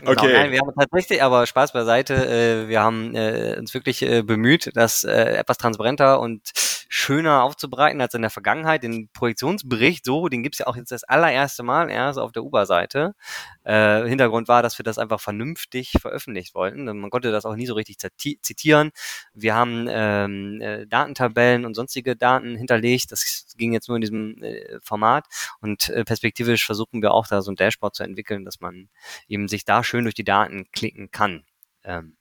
Genau, 0.00 0.12
okay. 0.12 0.32
Nein, 0.32 0.52
wir 0.52 0.60
haben 0.60 0.72
tatsächlich, 0.78 1.22
aber 1.22 1.46
Spaß 1.46 1.72
beiseite, 1.72 2.14
äh, 2.14 2.68
wir 2.68 2.82
haben 2.82 3.14
äh, 3.14 3.56
uns 3.58 3.74
wirklich 3.74 4.02
äh, 4.02 4.22
bemüht, 4.22 4.70
das 4.74 5.04
äh, 5.04 5.36
etwas 5.36 5.58
transparenter 5.58 6.20
und 6.20 6.50
schöner 6.88 7.42
aufzubereiten 7.42 8.00
als 8.00 8.14
in 8.14 8.22
der 8.22 8.30
Vergangenheit. 8.30 8.82
Den 8.82 9.10
Projektionsbericht, 9.12 10.04
so, 10.04 10.28
den 10.28 10.42
gibt's 10.42 10.58
ja 10.58 10.66
auch 10.66 10.76
jetzt 10.76 10.90
das 10.90 11.04
allererste 11.04 11.62
Mal 11.62 11.90
erst 11.90 12.18
auf 12.18 12.32
der 12.32 12.44
Uber-Seite. 12.44 13.14
Äh, 13.68 14.08
Hintergrund 14.08 14.48
war, 14.48 14.62
dass 14.62 14.78
wir 14.78 14.82
das 14.82 14.96
einfach 14.96 15.20
vernünftig 15.20 15.92
veröffentlicht 16.00 16.54
wollten. 16.54 16.84
Man 16.86 17.10
konnte 17.10 17.30
das 17.30 17.44
auch 17.44 17.54
nie 17.54 17.66
so 17.66 17.74
richtig 17.74 17.98
zitieren. 17.98 18.92
Wir 19.34 19.54
haben 19.54 19.86
ähm, 19.90 20.58
äh, 20.62 20.86
Datentabellen 20.86 21.66
und 21.66 21.74
sonstige 21.74 22.16
Daten 22.16 22.56
hinterlegt. 22.56 23.12
Das 23.12 23.46
ging 23.58 23.74
jetzt 23.74 23.88
nur 23.88 23.98
in 23.98 24.00
diesem 24.00 24.42
äh, 24.42 24.80
Format. 24.80 25.26
Und 25.60 25.90
äh, 25.90 26.02
perspektivisch 26.02 26.64
versuchen 26.64 27.02
wir 27.02 27.12
auch 27.12 27.26
da 27.26 27.42
so 27.42 27.52
ein 27.52 27.56
Dashboard 27.56 27.94
zu 27.94 28.04
entwickeln, 28.04 28.46
dass 28.46 28.60
man 28.60 28.88
eben 29.26 29.48
sich 29.48 29.66
da 29.66 29.84
schön 29.84 30.04
durch 30.04 30.14
die 30.14 30.24
Daten 30.24 30.70
klicken 30.72 31.10
kann. 31.10 31.44
Ähm, 31.84 32.16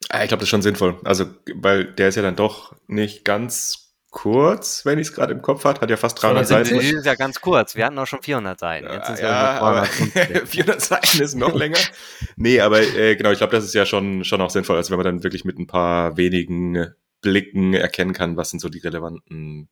ich 0.00 0.08
glaube, 0.08 0.38
das 0.38 0.42
ist 0.42 0.48
schon 0.48 0.62
sinnvoll. 0.62 1.00
Also, 1.04 1.26
weil 1.54 1.84
der 1.84 2.08
ist 2.08 2.16
ja 2.16 2.22
dann 2.22 2.34
doch 2.34 2.74
nicht 2.88 3.24
ganz 3.24 3.91
kurz, 4.12 4.84
wenn 4.84 4.98
ich 4.98 5.08
es 5.08 5.14
gerade 5.14 5.32
im 5.32 5.42
Kopf 5.42 5.64
hat, 5.64 5.80
hat 5.80 5.90
ja 5.90 5.96
fast 5.96 6.22
300 6.22 6.46
Seiten. 6.46 6.76
Das 6.76 6.84
ist 6.84 7.06
ja 7.06 7.14
ganz 7.14 7.40
kurz. 7.40 7.74
Wir 7.74 7.86
hatten 7.86 7.98
auch 7.98 8.06
schon 8.06 8.22
400 8.22 8.60
Seiten. 8.60 8.86
Jetzt 8.92 9.08
ist 9.08 9.20
ja, 9.20 9.84
ja 10.14 10.44
400 10.44 10.80
Seiten 10.80 11.22
ist 11.22 11.34
noch 11.34 11.54
länger. 11.54 11.78
Nee, 12.36 12.60
aber 12.60 12.82
äh, 12.82 13.16
genau, 13.16 13.32
ich 13.32 13.38
glaube, 13.38 13.56
das 13.56 13.64
ist 13.64 13.74
ja 13.74 13.86
schon, 13.86 14.22
schon 14.24 14.40
auch 14.42 14.50
sinnvoll, 14.50 14.76
also 14.76 14.90
wenn 14.90 14.98
man 14.98 15.06
dann 15.06 15.22
wirklich 15.24 15.44
mit 15.44 15.58
ein 15.58 15.66
paar 15.66 16.16
wenigen 16.18 16.94
Blicken 17.22 17.72
erkennen 17.72 18.12
kann, 18.12 18.36
was 18.36 18.50
sind 18.50 18.60
so 18.60 18.68
die 18.68 18.80
relevanten 18.80 19.68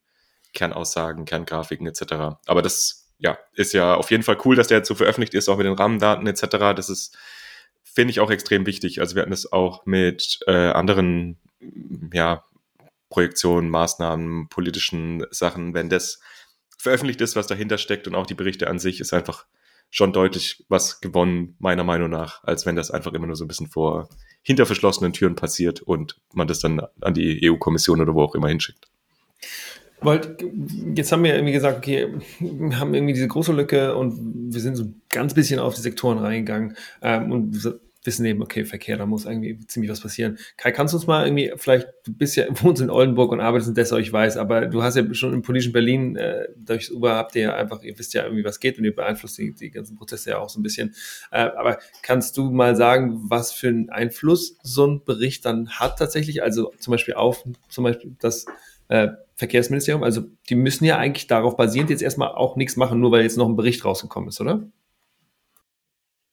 Kernaussagen, 0.54 1.26
Kerngrafiken 1.26 1.86
etc. 1.86 2.38
Aber 2.46 2.62
das 2.62 3.10
ja, 3.18 3.38
ist 3.54 3.74
ja 3.74 3.94
auf 3.94 4.10
jeden 4.10 4.22
Fall 4.22 4.38
cool, 4.46 4.56
dass 4.56 4.68
der 4.68 4.78
jetzt 4.78 4.88
so 4.88 4.94
veröffentlicht 4.94 5.34
ist, 5.34 5.50
auch 5.50 5.58
mit 5.58 5.66
den 5.66 5.74
Rahmendaten 5.74 6.26
etc. 6.26 6.74
Das 6.74 6.88
ist 6.88 7.16
finde 7.82 8.12
ich 8.12 8.20
auch 8.20 8.30
extrem 8.30 8.66
wichtig. 8.66 9.00
Also 9.00 9.16
wir 9.16 9.22
hatten 9.22 9.32
es 9.32 9.52
auch 9.52 9.84
mit 9.84 10.40
äh, 10.46 10.70
anderen 10.70 11.38
ja, 12.12 12.44
Projektionen, 13.10 13.68
Maßnahmen, 13.68 14.48
politischen 14.48 15.26
Sachen. 15.30 15.74
Wenn 15.74 15.90
das 15.90 16.20
veröffentlicht 16.78 17.20
ist, 17.20 17.36
was 17.36 17.46
dahinter 17.46 17.76
steckt 17.76 18.08
und 18.08 18.14
auch 18.14 18.26
die 18.26 18.34
Berichte 18.34 18.68
an 18.68 18.78
sich, 18.78 19.00
ist 19.00 19.12
einfach 19.12 19.44
schon 19.90 20.12
deutlich 20.12 20.64
was 20.68 21.00
gewonnen, 21.00 21.56
meiner 21.58 21.84
Meinung 21.84 22.08
nach, 22.08 22.42
als 22.44 22.64
wenn 22.64 22.76
das 22.76 22.90
einfach 22.90 23.12
immer 23.12 23.26
nur 23.26 23.36
so 23.36 23.44
ein 23.44 23.48
bisschen 23.48 23.66
vor 23.66 24.08
hinter 24.42 24.64
verschlossenen 24.64 25.12
Türen 25.12 25.34
passiert 25.34 25.82
und 25.82 26.16
man 26.32 26.46
das 26.46 26.60
dann 26.60 26.80
an 27.00 27.12
die 27.12 27.50
EU-Kommission 27.50 28.00
oder 28.00 28.14
wo 28.14 28.22
auch 28.22 28.34
immer 28.34 28.48
hinschickt. 28.48 28.88
Wollt, 30.00 30.42
jetzt 30.94 31.12
haben 31.12 31.24
wir 31.24 31.34
irgendwie 31.34 31.52
gesagt, 31.52 31.78
okay, 31.78 32.08
wir 32.38 32.78
haben 32.78 32.94
irgendwie 32.94 33.12
diese 33.12 33.28
große 33.28 33.52
Lücke 33.52 33.94
und 33.96 34.52
wir 34.54 34.60
sind 34.60 34.76
so 34.76 34.86
ganz 35.10 35.34
bisschen 35.34 35.58
auf 35.58 35.74
die 35.74 35.82
Sektoren 35.82 36.18
reingegangen 36.18 36.76
ähm, 37.02 37.32
und 37.32 37.80
wissen 38.04 38.24
eben, 38.24 38.42
okay, 38.42 38.64
Verkehr, 38.64 38.96
da 38.96 39.06
muss 39.06 39.26
irgendwie 39.26 39.58
ziemlich 39.66 39.90
was 39.90 40.00
passieren. 40.00 40.38
Kai, 40.56 40.72
kannst 40.72 40.94
du 40.94 40.96
uns 40.96 41.06
mal 41.06 41.26
irgendwie, 41.26 41.52
vielleicht, 41.56 41.88
du 42.04 42.12
bist 42.12 42.36
ja, 42.36 42.46
wohnst 42.62 42.80
in 42.80 42.90
Oldenburg 42.90 43.32
und 43.32 43.40
arbeitest 43.40 43.68
in 43.68 43.74
Dessau, 43.74 43.96
ich 43.96 44.12
weiß, 44.12 44.36
aber 44.36 44.66
du 44.66 44.82
hast 44.82 44.96
ja 44.96 45.14
schon 45.14 45.34
im 45.34 45.42
politischen 45.42 45.72
Berlin, 45.72 46.16
äh, 46.16 46.48
durchs 46.56 46.90
Uber 46.90 47.14
habt 47.14 47.36
ihr 47.36 47.42
ja 47.42 47.54
einfach, 47.54 47.82
ihr 47.82 47.98
wisst 47.98 48.14
ja 48.14 48.24
irgendwie, 48.24 48.44
was 48.44 48.60
geht 48.60 48.78
und 48.78 48.84
ihr 48.84 48.94
beeinflusst 48.94 49.38
die, 49.38 49.52
die 49.52 49.70
ganzen 49.70 49.96
Prozesse 49.96 50.30
ja 50.30 50.38
auch 50.38 50.48
so 50.48 50.60
ein 50.60 50.62
bisschen. 50.62 50.94
Äh, 51.30 51.40
aber 51.40 51.78
kannst 52.02 52.36
du 52.36 52.50
mal 52.50 52.76
sagen, 52.76 53.20
was 53.28 53.52
für 53.52 53.68
einen 53.68 53.90
Einfluss 53.90 54.56
so 54.62 54.86
ein 54.86 55.04
Bericht 55.04 55.44
dann 55.44 55.68
hat 55.70 55.98
tatsächlich? 55.98 56.42
Also 56.42 56.72
zum 56.78 56.92
Beispiel 56.92 57.14
auf, 57.14 57.44
zum 57.68 57.84
Beispiel, 57.84 58.16
dass 58.18 58.46
äh, 58.88 59.08
Verkehrsministerium. 59.36 60.02
Also 60.02 60.22
die 60.50 60.54
müssen 60.54 60.84
ja 60.84 60.98
eigentlich 60.98 61.26
darauf 61.26 61.56
basierend 61.56 61.90
jetzt 61.90 62.02
erstmal 62.02 62.28
auch 62.28 62.56
nichts 62.56 62.76
machen, 62.76 63.00
nur 63.00 63.12
weil 63.12 63.22
jetzt 63.22 63.38
noch 63.38 63.48
ein 63.48 63.56
Bericht 63.56 63.84
rausgekommen 63.84 64.28
ist, 64.28 64.40
oder? 64.40 64.68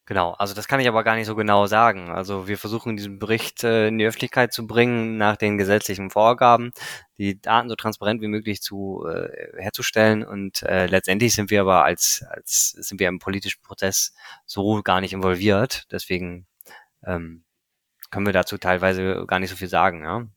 Genau, 0.08 0.32
also 0.32 0.54
das 0.54 0.70
kann 0.70 0.80
ich 0.80 0.88
aber 0.88 1.04
gar 1.04 1.16
nicht 1.18 1.26
so 1.26 1.36
genau 1.36 1.66
sagen. 1.68 2.10
Also 2.10 2.48
wir 2.48 2.58
versuchen 2.58 2.96
diesen 2.96 3.20
Bericht 3.20 3.66
äh, 3.66 3.90
in 3.90 3.98
die 3.98 4.06
Öffentlichkeit 4.06 4.54
zu 4.54 4.66
bringen 4.66 5.18
nach 5.18 5.36
den 5.36 5.58
gesetzlichen 5.58 6.12
Vorgaben, 6.12 6.72
die 7.18 7.42
Daten 7.42 7.68
so 7.68 7.76
transparent 7.76 8.22
wie 8.22 8.28
möglich 8.30 8.62
zu 8.62 9.06
äh, 9.06 9.62
herzustellen 9.62 10.24
und 10.24 10.64
äh, 10.64 10.86
letztendlich 10.88 11.36
sind 11.36 11.52
wir 11.52 11.60
aber 11.60 11.84
als 11.84 12.24
als 12.30 12.70
sind 12.70 13.02
wir 13.02 13.10
im 13.10 13.20
politischen 13.20 13.62
Prozess 13.64 14.14
so 14.46 14.82
gar 14.82 15.02
nicht 15.02 15.12
involviert. 15.12 15.88
Deswegen 15.92 16.48
ähm, 17.06 17.44
können 18.12 18.26
wir 18.28 18.34
dazu 18.34 18.58
teilweise 18.58 19.26
gar 19.28 19.40
nicht 19.40 19.50
so 19.52 19.58
viel 19.58 19.70
sagen. 19.70 20.04
Ja? 20.04 20.28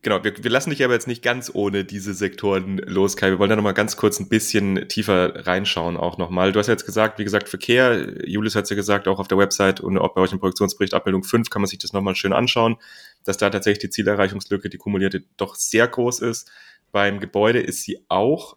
Genau, 0.00 0.24
wir, 0.24 0.32
wir 0.42 0.50
lassen 0.50 0.70
dich 0.70 0.82
aber 0.82 0.94
jetzt 0.94 1.06
nicht 1.06 1.22
ganz 1.22 1.50
ohne 1.52 1.84
diese 1.84 2.14
Sektoren 2.14 2.78
los, 2.78 3.18
Kai. 3.18 3.30
Wir 3.30 3.38
wollen 3.38 3.50
da 3.50 3.56
nochmal 3.56 3.74
ganz 3.74 3.98
kurz 3.98 4.18
ein 4.18 4.30
bisschen 4.30 4.88
tiefer 4.88 5.46
reinschauen 5.46 5.98
auch 5.98 6.16
nochmal. 6.16 6.52
Du 6.52 6.58
hast 6.58 6.68
jetzt 6.68 6.86
gesagt, 6.86 7.18
wie 7.18 7.24
gesagt, 7.24 7.50
Verkehr, 7.50 8.26
Julius 8.26 8.54
hat 8.54 8.64
es 8.64 8.70
ja 8.70 8.76
gesagt, 8.76 9.08
auch 9.08 9.18
auf 9.18 9.28
der 9.28 9.36
Website 9.36 9.80
und 9.80 9.98
auch 9.98 10.14
bei 10.14 10.22
euch 10.22 10.32
im 10.32 10.40
Produktionsbericht 10.40 10.94
Abbildung 10.94 11.22
5 11.22 11.50
kann 11.50 11.60
man 11.60 11.68
sich 11.68 11.78
das 11.78 11.92
nochmal 11.92 12.16
schön 12.16 12.32
anschauen, 12.32 12.76
dass 13.24 13.36
da 13.36 13.50
tatsächlich 13.50 13.80
die 13.80 13.90
Zielerreichungslücke, 13.90 14.70
die 14.70 14.78
kumulierte, 14.78 15.22
doch 15.36 15.54
sehr 15.54 15.86
groß 15.86 16.20
ist. 16.20 16.50
Beim 16.90 17.20
Gebäude 17.20 17.60
ist 17.60 17.82
sie 17.82 18.06
auch 18.08 18.56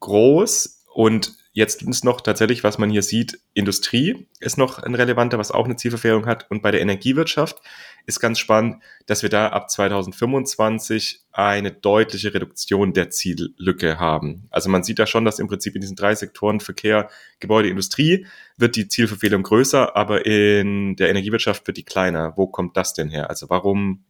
groß 0.00 0.84
und 0.92 1.38
Jetzt 1.58 1.82
ist 1.82 2.04
noch 2.04 2.20
tatsächlich, 2.20 2.62
was 2.62 2.78
man 2.78 2.88
hier 2.88 3.02
sieht, 3.02 3.40
Industrie 3.52 4.28
ist 4.38 4.58
noch 4.58 4.78
ein 4.78 4.94
relevanter, 4.94 5.38
was 5.38 5.50
auch 5.50 5.64
eine 5.64 5.74
Zielverfehlung 5.74 6.24
hat. 6.24 6.48
Und 6.50 6.62
bei 6.62 6.70
der 6.70 6.80
Energiewirtschaft 6.80 7.60
ist 8.08 8.20
ganz 8.20 8.38
spannend, 8.38 8.82
dass 9.04 9.22
wir 9.22 9.28
da 9.28 9.48
ab 9.48 9.70
2025 9.70 11.20
eine 11.30 11.70
deutliche 11.70 12.32
Reduktion 12.32 12.94
der 12.94 13.10
Ziellücke 13.10 14.00
haben. 14.00 14.48
Also 14.50 14.70
man 14.70 14.82
sieht 14.82 14.98
da 14.98 15.06
schon, 15.06 15.26
dass 15.26 15.38
im 15.38 15.46
Prinzip 15.46 15.74
in 15.74 15.82
diesen 15.82 15.94
drei 15.94 16.14
Sektoren 16.14 16.60
Verkehr, 16.60 17.10
Gebäude, 17.38 17.68
Industrie 17.68 18.26
wird 18.56 18.76
die 18.76 18.88
Zielverfehlung 18.88 19.42
größer, 19.42 19.94
aber 19.94 20.24
in 20.24 20.96
der 20.96 21.10
Energiewirtschaft 21.10 21.66
wird 21.66 21.76
die 21.76 21.84
kleiner. 21.84 22.32
Wo 22.36 22.46
kommt 22.46 22.78
das 22.78 22.94
denn 22.94 23.10
her? 23.10 23.28
Also 23.28 23.50
warum 23.50 24.04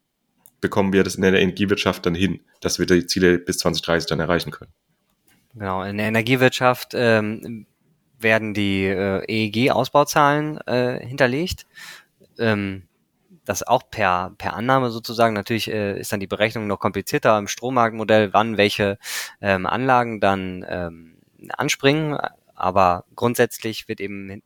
bekommen 0.61 0.93
wir 0.93 1.03
das 1.03 1.17
in 1.17 1.23
der 1.23 1.35
Energiewirtschaft 1.35 2.07
dann 2.07 2.15
hin, 2.15 2.41
dass 2.61 2.79
wir 2.79 2.87
die 2.87 3.07
Ziele 3.07 3.39
bis 3.39 3.59
2030 3.59 4.09
dann 4.09 4.21
erreichen 4.21 4.53
können? 4.53 4.73
Genau, 5.55 5.83
in 5.83 5.99
der 5.99 6.07
Energiewirtschaft 6.07 6.93
ähm, 6.95 7.67
werden 8.21 8.55
die 8.55 8.85
äh, 8.85 9.25
EEG-Ausbauzahlen 9.27 10.59
äh, 10.69 11.05
hinterlegt. 11.05 11.67
Ähm, 12.39 12.88
das 13.49 13.63
auch 13.63 13.83
per, 13.91 14.33
per 14.39 14.55
Annahme 14.55 14.91
sozusagen. 14.91 15.35
Natürlich 15.35 15.71
äh, 15.71 15.99
ist 15.99 16.13
dann 16.13 16.21
die 16.21 16.27
Berechnung 16.27 16.67
noch 16.67 16.79
komplizierter 16.79 17.39
im 17.39 17.49
Strommarktmodell, 17.49 18.33
wann 18.33 18.57
welche 18.57 18.99
ähm, 19.41 19.67
Anlagen 19.67 20.21
dann 20.21 20.65
ähm, 20.69 21.19
anspringen. 21.51 22.19
Aber 22.55 23.05
grundsätzlich 23.15 23.89
wird 23.89 24.01
eben 24.01 24.43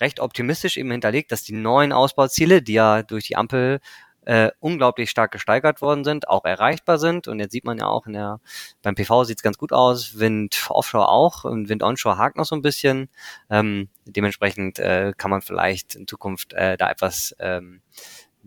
recht 0.00 0.20
optimistisch 0.20 0.76
eben 0.76 0.90
hinterlegt, 0.90 1.32
dass 1.32 1.42
die 1.42 1.54
neuen 1.54 1.92
Ausbauziele, 1.92 2.62
die 2.62 2.74
ja 2.74 3.02
durch 3.02 3.26
die 3.26 3.36
Ampel 3.36 3.80
äh, 4.26 4.50
unglaublich 4.58 5.08
stark 5.10 5.30
gesteigert 5.30 5.80
worden 5.80 6.04
sind, 6.04 6.28
auch 6.28 6.44
erreichbar 6.44 6.98
sind. 6.98 7.28
Und 7.28 7.38
jetzt 7.38 7.52
sieht 7.52 7.64
man 7.64 7.78
ja 7.78 7.86
auch 7.86 8.06
in 8.06 8.14
der, 8.14 8.40
beim 8.82 8.94
PV 8.94 9.24
sieht 9.24 9.38
es 9.38 9.42
ganz 9.42 9.56
gut 9.56 9.72
aus, 9.72 10.18
Wind 10.18 10.66
Offshore 10.68 11.08
auch 11.08 11.44
und 11.44 11.68
Wind 11.68 11.82
Onshore 11.82 12.18
hakt 12.18 12.36
noch 12.36 12.44
so 12.44 12.56
ein 12.56 12.62
bisschen. 12.62 13.08
Ähm, 13.50 13.88
dementsprechend 14.04 14.78
äh, 14.78 15.12
kann 15.16 15.30
man 15.30 15.42
vielleicht 15.42 15.94
in 15.94 16.08
Zukunft 16.08 16.52
äh, 16.54 16.76
da 16.76 16.90
etwas 16.90 17.36
ähm, 17.38 17.82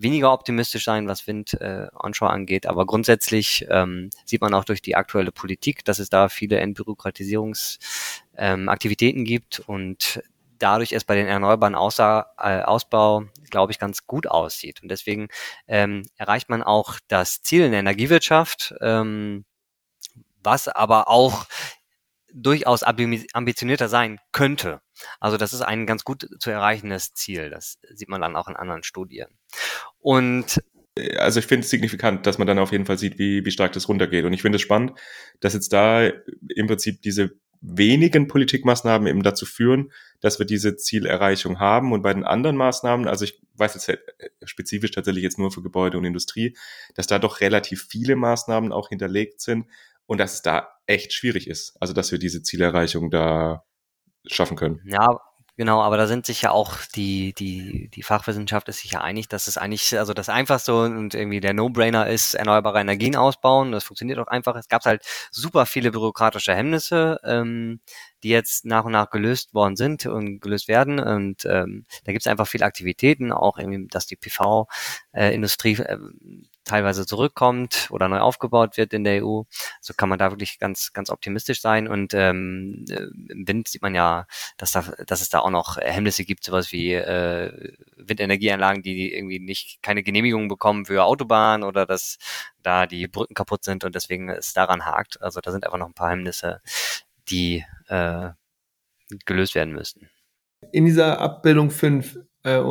weniger 0.02 0.32
optimistisch 0.32 0.86
sein, 0.86 1.08
was 1.08 1.28
Wind 1.28 1.54
äh, 1.62 1.88
onshore 1.94 2.32
angeht. 2.32 2.66
Aber 2.66 2.86
grundsätzlich 2.86 3.66
ähm, 3.70 4.10
sieht 4.26 4.42
man 4.42 4.54
auch 4.54 4.66
durch 4.66 4.82
die 4.82 4.96
aktuelle 4.96 5.32
Politik, 5.32 5.86
dass 5.86 6.00
es 6.00 6.10
da 6.10 6.30
viele 6.30 6.60
Entbürokratisierungsaktivitäten 6.60 9.22
ähm, 9.22 9.26
gibt 9.26 9.60
und 9.60 10.22
dadurch 10.60 10.92
es 10.92 11.06
bei 11.06 11.16
den 11.16 11.28
Erneuerbaren 11.28 11.76
außer, 11.76 12.28
äh, 12.38 12.62
Ausbau, 12.62 13.24
glaube 13.50 13.72
ich, 13.72 13.80
ganz 13.80 14.06
gut 14.06 14.28
aussieht. 14.28 14.84
Und 14.84 14.90
deswegen 14.90 15.30
ähm, 15.68 16.06
erreicht 16.18 16.50
man 16.50 16.64
auch 16.64 17.00
das 17.08 17.42
Ziel 17.42 17.64
in 17.64 17.72
der 17.72 17.80
Energiewirtschaft, 17.80 18.76
ähm, 18.82 19.46
was 20.44 20.68
aber 20.68 21.08
auch 21.08 21.46
durchaus 22.34 22.84
ambitionierter 22.84 23.90
sein 23.90 24.20
könnte. 24.32 24.82
Also 25.20 25.38
das 25.38 25.54
ist 25.54 25.62
ein 25.62 25.86
ganz 25.86 26.04
gut 26.04 26.28
zu 26.40 26.50
erreichendes 26.50 27.14
Ziel. 27.14 27.50
Das 27.50 27.80
sieht 27.94 28.10
man 28.10 28.22
dann 28.22 28.36
auch 28.36 28.48
in 28.48 28.56
anderen 28.56 28.84
Studien. 28.84 29.28
Und 30.00 30.62
also 31.18 31.40
ich 31.40 31.46
finde 31.46 31.64
es 31.64 31.70
signifikant, 31.70 32.26
dass 32.26 32.38
man 32.38 32.48
dann 32.48 32.60
auf 32.60 32.72
jeden 32.72 32.86
Fall 32.86 32.98
sieht, 32.98 33.20
wie, 33.20 33.46
wie 33.46 33.52
stark 33.52 33.74
das 33.74 33.88
runtergeht. 33.88 34.26
Und 34.26 34.34
ich 34.34 34.42
finde 34.42 34.58
es 34.58 34.62
spannend, 34.62 34.94
dass 35.40 35.54
jetzt 35.54 35.72
da 35.74 36.06
im 36.08 36.68
Prinzip 36.68 37.02
diese 37.02 37.32
wenigen 37.62 38.28
Politikmaßnahmen 38.28 39.08
eben 39.08 39.24
dazu 39.24 39.46
führen, 39.46 39.92
dass 40.22 40.40
wir 40.40 40.46
diese 40.46 40.78
Zielerreichung 40.78 41.60
haben. 41.60 41.92
Und 41.92 42.02
bei 42.02 42.14
den 42.14 42.24
anderen 42.24 42.56
Maßnahmen, 42.56 43.08
also 43.08 43.26
ich 43.26 43.42
weiß 43.56 43.74
jetzt 43.76 43.90
äh, 43.90 43.98
spezifisch 44.44 44.92
tatsächlich 44.92 45.24
jetzt 45.24 45.38
nur 45.38 45.52
für 45.52 45.62
Gebäude 45.62 45.98
und 45.98 46.06
Industrie, 46.06 46.56
dass 46.96 47.08
da 47.08 47.20
doch 47.20 47.42
relativ 47.42 47.88
viele 47.90 48.16
Maßnahmen 48.16 48.72
auch 48.72 48.90
hinterlegt 48.90 49.42
sind 49.42 49.66
und 50.10 50.18
dass 50.18 50.34
es 50.34 50.42
da 50.42 50.70
echt 50.88 51.14
schwierig 51.14 51.48
ist. 51.48 51.78
Also 51.80 51.94
dass 51.94 52.12
wir 52.12 52.18
diese 52.18 52.42
Zielerreichung 52.42 53.12
da 53.12 53.64
schaffen 54.26 54.58
können. 54.58 54.82
Ja, 54.86 55.20
Genau, 55.60 55.82
aber 55.82 55.98
da 55.98 56.08
sind 56.08 56.26
sich 56.26 56.44
ja 56.44 56.52
auch 56.52 56.78
die, 56.96 57.34
die, 57.34 57.90
die 57.90 58.02
Fachwissenschaft 58.02 58.70
ist 58.70 58.80
sich 58.80 58.92
ja 58.94 59.02
einig, 59.02 59.28
dass 59.28 59.50
es 59.50 59.58
eigentlich, 59.58 60.00
also 60.00 60.14
das 60.14 60.30
Einfachste 60.30 60.74
und 60.74 61.14
irgendwie 61.14 61.42
der 61.42 61.52
No-Brainer 61.52 62.08
ist, 62.08 62.34
erneuerbare 62.34 62.80
Energien 62.80 63.18
ausbauen. 63.18 63.74
Das 63.74 63.84
funktioniert 63.84 64.20
auch 64.20 64.28
einfach. 64.28 64.56
Es 64.56 64.70
gab 64.70 64.86
halt 64.86 65.04
super 65.32 65.66
viele 65.66 65.92
bürokratische 65.92 66.56
Hemmnisse, 66.56 67.20
ähm, 67.26 67.82
die 68.24 68.30
jetzt 68.30 68.64
nach 68.64 68.86
und 68.86 68.94
nach 68.94 69.10
gelöst 69.10 69.54
worden 69.54 69.76
sind 69.76 70.06
und 70.06 70.40
gelöst 70.40 70.70
werden. 70.70 70.98
Und 70.98 71.44
ähm, 71.44 71.84
da 72.06 72.14
gibt 72.14 72.22
es 72.22 72.28
einfach 72.28 72.48
viele 72.48 72.64
Aktivitäten, 72.64 73.34
auch 73.34 73.58
irgendwie, 73.58 73.86
dass 73.90 74.06
die 74.06 74.16
PV-Industrie 74.16 75.74
äh, 75.74 75.98
teilweise 76.70 77.06
zurückkommt 77.06 77.88
oder 77.90 78.08
neu 78.08 78.20
aufgebaut 78.20 78.78
wird 78.78 78.94
in 78.94 79.04
der 79.04 79.26
EU. 79.26 79.42
So 79.82 79.94
kann 79.98 80.08
man 80.08 80.20
da 80.20 80.32
wirklich 80.32 80.60
ganz, 80.60 80.94
ganz 80.94 81.10
optimistisch 81.10 81.62
sein. 81.62 81.88
Und 81.88 82.14
ähm, 82.14 82.86
äh, 82.90 83.08
im 83.32 83.48
Wind 83.48 83.68
sieht 83.68 83.82
man 83.82 83.96
ja, 83.96 84.28
dass, 84.58 84.72
da, 84.72 84.82
dass 85.08 85.22
es 85.22 85.30
da 85.30 85.40
auch 85.40 85.50
noch 85.50 85.78
Hemmnisse 85.78 86.26
gibt, 86.26 86.44
sowas 86.44 86.72
wie 86.72 86.94
äh, 86.94 87.74
Windenergieanlagen, 87.98 88.84
die 88.84 89.14
irgendwie 89.14 89.40
nicht 89.40 89.82
keine 89.82 90.04
Genehmigung 90.04 90.48
bekommen 90.48 90.86
für 90.86 91.04
Autobahnen 91.04 91.64
oder 91.64 91.86
dass 91.86 92.18
da 92.62 92.86
die 92.86 93.08
Brücken 93.08 93.34
kaputt 93.34 93.64
sind 93.64 93.84
und 93.84 93.96
deswegen 93.96 94.30
es 94.30 94.54
daran 94.54 94.86
hakt. 94.86 95.22
Also 95.22 95.42
da 95.42 95.52
sind 95.52 95.66
einfach 95.66 95.80
noch 95.80 95.88
ein 95.88 95.94
paar 95.94 96.12
Hemmnisse, 96.12 96.62
die 97.30 97.66
äh, 97.88 98.30
gelöst 99.26 99.56
werden 99.56 99.74
müssten. 99.74 100.10
In 100.72 100.86
dieser 100.86 101.20
Abbildung 101.20 101.72
5 101.72 102.20
äh, 102.44 102.62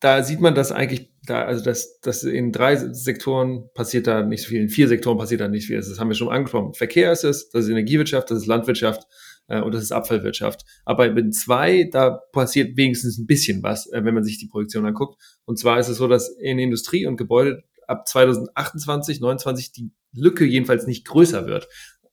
da 0.00 0.22
sieht 0.22 0.40
man, 0.40 0.54
dass 0.54 0.72
eigentlich 0.72 1.10
da, 1.26 1.44
also 1.44 1.64
dass, 1.64 2.00
dass 2.00 2.24
in 2.24 2.52
drei 2.52 2.76
Sektoren 2.76 3.68
passiert 3.74 4.06
da 4.06 4.22
nicht 4.22 4.42
so 4.42 4.48
viel, 4.48 4.62
in 4.62 4.68
vier 4.68 4.88
Sektoren 4.88 5.18
passiert 5.18 5.40
da 5.40 5.48
nicht 5.48 5.66
viel. 5.66 5.76
Das 5.76 5.98
haben 5.98 6.08
wir 6.08 6.14
schon 6.14 6.28
angesprochen. 6.28 6.74
Verkehr 6.74 7.12
ist 7.12 7.24
es, 7.24 7.50
das 7.50 7.64
ist 7.64 7.70
Energiewirtschaft, 7.70 8.30
das 8.30 8.38
ist 8.38 8.46
Landwirtschaft 8.46 9.06
äh, 9.48 9.60
und 9.60 9.74
das 9.74 9.82
ist 9.82 9.92
Abfallwirtschaft. 9.92 10.64
Aber 10.84 11.06
in 11.06 11.32
zwei, 11.32 11.88
da 11.90 12.20
passiert 12.32 12.76
wenigstens 12.76 13.18
ein 13.18 13.26
bisschen 13.26 13.62
was, 13.62 13.90
äh, 13.92 14.04
wenn 14.04 14.14
man 14.14 14.24
sich 14.24 14.38
die 14.38 14.48
Projektion 14.48 14.86
anguckt. 14.86 15.20
Und 15.44 15.58
zwar 15.58 15.78
ist 15.78 15.88
es 15.88 15.98
so, 15.98 16.08
dass 16.08 16.28
in 16.40 16.58
Industrie 16.58 17.06
und 17.06 17.16
Gebäude 17.16 17.62
ab 17.86 18.06
2028, 18.06 19.20
29 19.20 19.72
die 19.72 19.90
Lücke 20.12 20.44
jedenfalls 20.44 20.86
nicht 20.86 21.06
größer 21.06 21.46
wird 21.46 21.68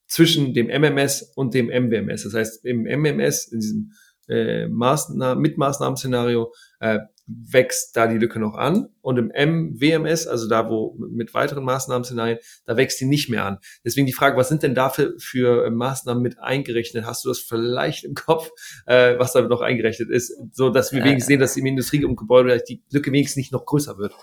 zwischen 0.08 0.54
dem 0.54 0.68
MMS 0.68 1.34
und 1.36 1.54
dem 1.54 1.68
MWMS. 1.68 2.24
Das 2.24 2.34
heißt, 2.34 2.66
im 2.66 2.84
MMS, 2.84 3.48
in 3.48 3.60
diesem 3.60 3.92
äh, 4.28 4.68
Maßnahmen, 4.68 5.42
Mitmaßnahmenszenario, 5.42 6.54
äh, 6.80 7.00
wächst 7.26 7.96
da 7.96 8.08
die 8.08 8.18
Lücke 8.18 8.40
noch 8.40 8.56
an 8.56 8.90
und 9.02 9.18
im 9.18 9.28
MWMS, 9.28 10.28
also 10.28 10.48
da 10.48 10.70
wo 10.70 10.96
mit 10.98 11.34
weiteren 11.34 11.64
Maßnahmenszenarien, 11.64 12.40
da 12.66 12.78
wächst 12.78 13.00
die 13.00 13.06
nicht 13.06 13.30
mehr 13.30 13.46
an. 13.46 13.60
Deswegen 13.86 14.06
die 14.06 14.14
Frage, 14.14 14.38
was 14.38 14.50
sind 14.50 14.64
denn 14.64 14.76
dafür 14.76 15.14
für 15.20 15.70
Maßnahmen 15.70 16.22
mit 16.22 16.40
eingerechnet? 16.40 17.06
Hast 17.06 17.24
du 17.24 17.30
das 17.30 17.40
vielleicht 17.40 18.04
im 18.04 18.14
Kopf, 18.14 18.50
äh, 18.86 19.18
was 19.18 19.34
damit 19.34 19.50
noch 19.50 19.62
eingerechnet 19.62 20.10
ist, 20.10 20.34
so 20.52 20.70
dass 20.70 20.92
wir 20.92 21.04
wenigstens 21.04 21.28
sehen, 21.28 21.40
dass 21.40 21.58
im 21.58 21.66
Industrie- 21.66 22.06
und 22.06 22.16
Gebäudebereich 22.16 22.64
die 22.64 22.84
Lücke 22.92 23.12
wenigstens 23.12 23.38
nicht 23.38 23.52
noch 23.52 23.66
größer 23.66 23.98
wird? 23.98 24.14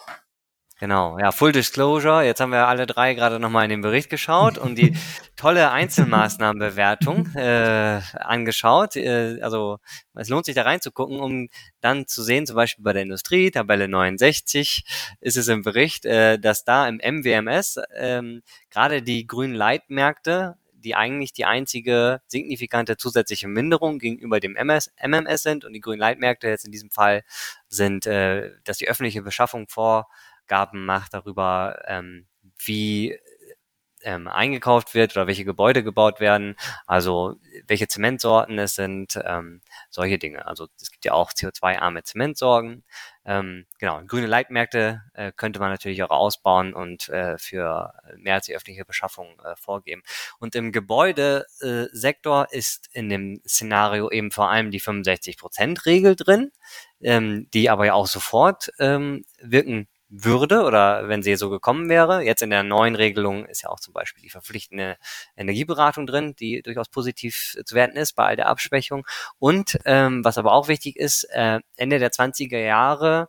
Genau, 0.80 1.18
ja, 1.18 1.30
Full 1.30 1.52
Disclosure. 1.52 2.24
Jetzt 2.24 2.40
haben 2.40 2.52
wir 2.52 2.66
alle 2.66 2.86
drei 2.86 3.12
gerade 3.12 3.38
nochmal 3.38 3.64
in 3.64 3.70
den 3.70 3.82
Bericht 3.82 4.08
geschaut 4.08 4.56
und 4.56 4.76
die 4.76 4.96
tolle 5.36 5.72
Einzelmaßnahmenbewertung 5.72 7.34
äh, 7.34 8.00
angeschaut. 8.14 8.96
Äh, 8.96 9.42
also 9.42 9.78
es 10.14 10.30
lohnt 10.30 10.46
sich 10.46 10.54
da 10.54 10.62
reinzugucken, 10.62 11.20
um 11.20 11.50
dann 11.82 12.06
zu 12.06 12.22
sehen, 12.22 12.46
zum 12.46 12.56
Beispiel 12.56 12.82
bei 12.82 12.94
der 12.94 13.02
Industrie, 13.02 13.50
Tabelle 13.50 13.88
69, 13.88 14.86
ist 15.20 15.36
es 15.36 15.48
im 15.48 15.60
Bericht, 15.60 16.06
äh, 16.06 16.38
dass 16.38 16.64
da 16.64 16.88
im 16.88 16.96
MWMS 16.96 17.78
ähm, 17.94 18.40
gerade 18.70 19.02
die 19.02 19.26
grünen 19.26 19.54
Leitmärkte 19.54 20.56
die 20.82 20.94
eigentlich 20.94 21.34
die 21.34 21.44
einzige 21.44 22.22
signifikante 22.26 22.96
zusätzliche 22.96 23.48
Minderung 23.48 23.98
gegenüber 23.98 24.40
dem 24.40 24.56
MS, 24.56 24.90
MMS 25.06 25.42
sind 25.42 25.66
und 25.66 25.74
die 25.74 25.80
grünen 25.80 26.00
Leitmärkte 26.00 26.48
jetzt 26.48 26.64
in 26.64 26.72
diesem 26.72 26.90
Fall 26.90 27.22
sind, 27.68 28.06
äh, 28.06 28.52
dass 28.64 28.78
die 28.78 28.88
öffentliche 28.88 29.20
Beschaffung 29.20 29.68
vor 29.68 30.08
Abgaben 30.50 30.84
macht 30.84 31.14
darüber, 31.14 31.80
ähm, 31.86 32.26
wie 32.64 33.16
ähm, 34.02 34.28
eingekauft 34.28 34.94
wird 34.94 35.14
oder 35.14 35.26
welche 35.26 35.44
Gebäude 35.44 35.84
gebaut 35.84 36.20
werden, 36.20 36.56
also 36.86 37.36
welche 37.66 37.86
Zementsorten 37.86 38.58
es 38.58 38.74
sind, 38.74 39.20
ähm, 39.24 39.60
solche 39.90 40.18
Dinge. 40.18 40.46
Also 40.46 40.68
es 40.80 40.90
gibt 40.90 41.04
ja 41.04 41.12
auch 41.12 41.32
CO2-arme 41.32 42.02
Zementsorgen. 42.02 42.82
Ähm, 43.26 43.66
genau, 43.78 44.00
grüne 44.06 44.26
Leitmärkte 44.26 45.02
äh, 45.12 45.32
könnte 45.32 45.60
man 45.60 45.70
natürlich 45.70 46.02
auch 46.02 46.10
ausbauen 46.10 46.72
und 46.72 47.10
äh, 47.10 47.36
für 47.36 47.92
mehr 48.16 48.36
als 48.36 48.46
die 48.46 48.56
öffentliche 48.56 48.86
Beschaffung 48.86 49.38
äh, 49.44 49.54
vorgeben. 49.56 50.02
Und 50.38 50.54
im 50.54 50.72
Gebäudesektor 50.72 52.48
ist 52.50 52.88
in 52.92 53.10
dem 53.10 53.42
Szenario 53.46 54.10
eben 54.10 54.30
vor 54.30 54.50
allem 54.50 54.70
die 54.70 54.80
65%-Regel 54.80 56.16
drin, 56.16 56.52
ähm, 57.02 57.48
die 57.52 57.68
aber 57.68 57.84
ja 57.84 57.92
auch 57.92 58.06
sofort 58.06 58.72
ähm, 58.78 59.24
wirken 59.42 59.88
würde 60.10 60.64
oder 60.64 61.08
wenn 61.08 61.22
sie 61.22 61.36
so 61.36 61.50
gekommen 61.50 61.88
wäre. 61.88 62.22
Jetzt 62.22 62.42
in 62.42 62.50
der 62.50 62.64
neuen 62.64 62.96
Regelung 62.96 63.46
ist 63.46 63.62
ja 63.62 63.70
auch 63.70 63.80
zum 63.80 63.94
Beispiel 63.94 64.22
die 64.22 64.30
verpflichtende 64.30 64.96
Energieberatung 65.36 66.06
drin, 66.06 66.34
die 66.38 66.62
durchaus 66.62 66.88
positiv 66.88 67.56
zu 67.64 67.74
werten 67.74 67.96
ist 67.96 68.14
bei 68.14 68.26
all 68.26 68.36
der 68.36 68.48
Abschwächung. 68.48 69.06
Und 69.38 69.78
ähm, 69.84 70.24
was 70.24 70.36
aber 70.36 70.52
auch 70.52 70.68
wichtig 70.68 70.96
ist, 70.96 71.24
äh, 71.24 71.60
Ende 71.76 71.98
der 71.98 72.10
20er 72.10 72.58
Jahre, 72.58 73.28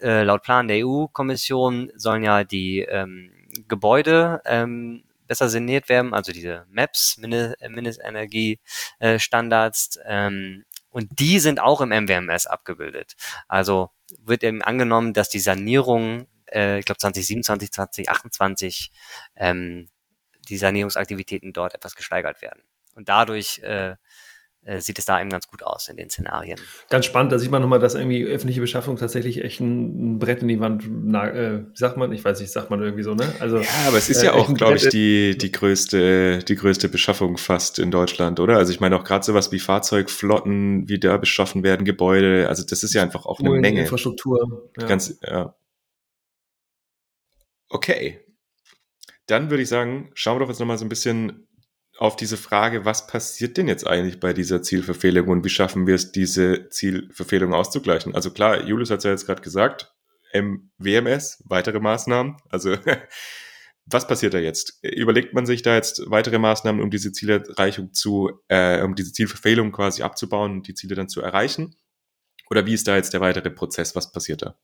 äh, 0.00 0.22
laut 0.22 0.42
Plan 0.42 0.68
der 0.68 0.86
EU-Kommission, 0.86 1.90
sollen 1.96 2.22
ja 2.22 2.44
die 2.44 2.80
ähm, 2.80 3.32
Gebäude 3.66 4.42
ähm, 4.44 5.02
besser 5.28 5.48
saniert 5.48 5.88
werden, 5.88 6.12
also 6.14 6.32
diese 6.32 6.66
MAPS, 6.70 7.18
Mindestenergiestandards, 7.18 10.00
ähm, 10.04 10.64
und 10.90 11.20
die 11.20 11.38
sind 11.40 11.60
auch 11.60 11.80
im 11.80 11.90
MWMS 11.90 12.46
abgebildet. 12.46 13.14
Also 13.46 13.90
wird 14.18 14.42
eben 14.42 14.62
angenommen, 14.62 15.12
dass 15.12 15.28
die 15.28 15.40
Sanierung, 15.40 16.26
äh, 16.46 16.78
ich 16.78 16.84
glaube 16.84 16.98
2027, 16.98 17.72
2028, 17.72 18.92
ähm, 19.36 19.88
die 20.48 20.56
Sanierungsaktivitäten 20.56 21.52
dort 21.52 21.74
etwas 21.74 21.94
gesteigert 21.94 22.40
werden. 22.42 22.62
Und 22.94 23.08
dadurch 23.08 23.58
äh, 23.60 23.96
sieht 24.80 24.98
es 24.98 25.04
da 25.06 25.20
eben 25.20 25.30
ganz 25.30 25.46
gut 25.48 25.62
aus 25.62 25.88
in 25.88 25.96
den 25.96 26.10
Szenarien. 26.10 26.58
Ganz 26.90 27.06
spannend, 27.06 27.32
da 27.32 27.38
sieht 27.38 27.50
man 27.50 27.62
nochmal, 27.62 27.78
dass 27.78 27.94
irgendwie 27.94 28.24
öffentliche 28.24 28.60
Beschaffung 28.60 28.96
tatsächlich 28.96 29.42
echt 29.42 29.60
ein, 29.60 30.14
ein 30.14 30.18
Brett 30.18 30.42
in 30.42 30.48
die 30.48 30.60
Wand, 30.60 30.84
na, 30.88 31.28
äh, 31.28 31.64
sagt 31.74 31.96
man, 31.96 32.12
ich 32.12 32.24
weiß 32.24 32.40
nicht, 32.40 32.52
sagt 32.52 32.70
man 32.70 32.82
irgendwie 32.82 33.02
so, 33.02 33.14
ne? 33.14 33.32
Also, 33.40 33.58
ja, 33.58 33.68
aber 33.86 33.96
es 33.96 34.10
ist 34.10 34.22
äh, 34.22 34.26
ja 34.26 34.32
auch, 34.34 34.52
glaube 34.54 34.76
ich, 34.76 34.88
die, 34.88 35.36
die 35.38 35.50
größte, 35.50 36.40
die 36.40 36.54
größte 36.54 36.88
Beschaffung 36.88 37.38
fast 37.38 37.78
in 37.78 37.90
Deutschland, 37.90 38.40
oder? 38.40 38.56
Also 38.56 38.72
ich 38.72 38.80
meine 38.80 38.96
auch 38.96 39.04
gerade 39.04 39.24
sowas 39.24 39.50
wie 39.52 39.58
Fahrzeugflotten, 39.58 40.88
wie 40.88 41.00
da 41.00 41.16
beschaffen 41.16 41.62
werden, 41.62 41.84
Gebäude, 41.84 42.48
also 42.48 42.62
das 42.64 42.82
ist 42.82 42.94
ja 42.94 43.02
einfach 43.02 43.26
auch 43.26 43.40
eine 43.40 43.50
Menge. 43.50 43.80
Infrastruktur. 43.80 44.70
Ja. 44.78 44.86
Ganz, 44.86 45.18
ja. 45.22 45.54
Okay. 47.70 48.20
Dann 49.26 49.50
würde 49.50 49.62
ich 49.62 49.68
sagen, 49.68 50.10
schauen 50.14 50.36
wir 50.36 50.40
doch 50.40 50.48
jetzt 50.48 50.58
nochmal 50.58 50.78
so 50.78 50.84
ein 50.84 50.88
bisschen 50.88 51.47
auf 51.98 52.14
diese 52.14 52.36
Frage, 52.36 52.84
was 52.84 53.08
passiert 53.08 53.56
denn 53.56 53.66
jetzt 53.66 53.86
eigentlich 53.86 54.20
bei 54.20 54.32
dieser 54.32 54.62
Zielverfehlung 54.62 55.28
und 55.28 55.44
wie 55.44 55.48
schaffen 55.48 55.86
wir 55.86 55.96
es, 55.96 56.12
diese 56.12 56.68
Zielverfehlung 56.70 57.52
auszugleichen? 57.52 58.14
Also 58.14 58.30
klar, 58.30 58.64
Julius 58.64 58.90
hat 58.90 58.98
es 58.98 59.04
ja 59.04 59.10
jetzt 59.10 59.26
gerade 59.26 59.42
gesagt, 59.42 59.92
WMS, 60.78 61.42
weitere 61.46 61.80
Maßnahmen. 61.80 62.36
Also 62.50 62.76
was 63.86 64.06
passiert 64.06 64.34
da 64.34 64.38
jetzt? 64.38 64.78
Überlegt 64.82 65.34
man 65.34 65.44
sich 65.44 65.62
da 65.62 65.74
jetzt 65.74 66.02
weitere 66.06 66.38
Maßnahmen, 66.38 66.80
um 66.80 66.90
diese 66.90 67.10
Zielerreichung 67.10 67.92
zu, 67.92 68.30
äh, 68.46 68.82
um 68.82 68.94
diese 68.94 69.12
Zielverfehlung 69.12 69.72
quasi 69.72 70.02
abzubauen 70.02 70.52
und 70.52 70.68
die 70.68 70.74
Ziele 70.74 70.94
dann 70.94 71.08
zu 71.08 71.20
erreichen? 71.20 71.74
Oder 72.48 72.64
wie 72.64 72.74
ist 72.74 72.86
da 72.86 72.96
jetzt 72.96 73.12
der 73.12 73.20
weitere 73.20 73.50
Prozess? 73.50 73.96
Was 73.96 74.12
passiert 74.12 74.42
da? 74.42 74.56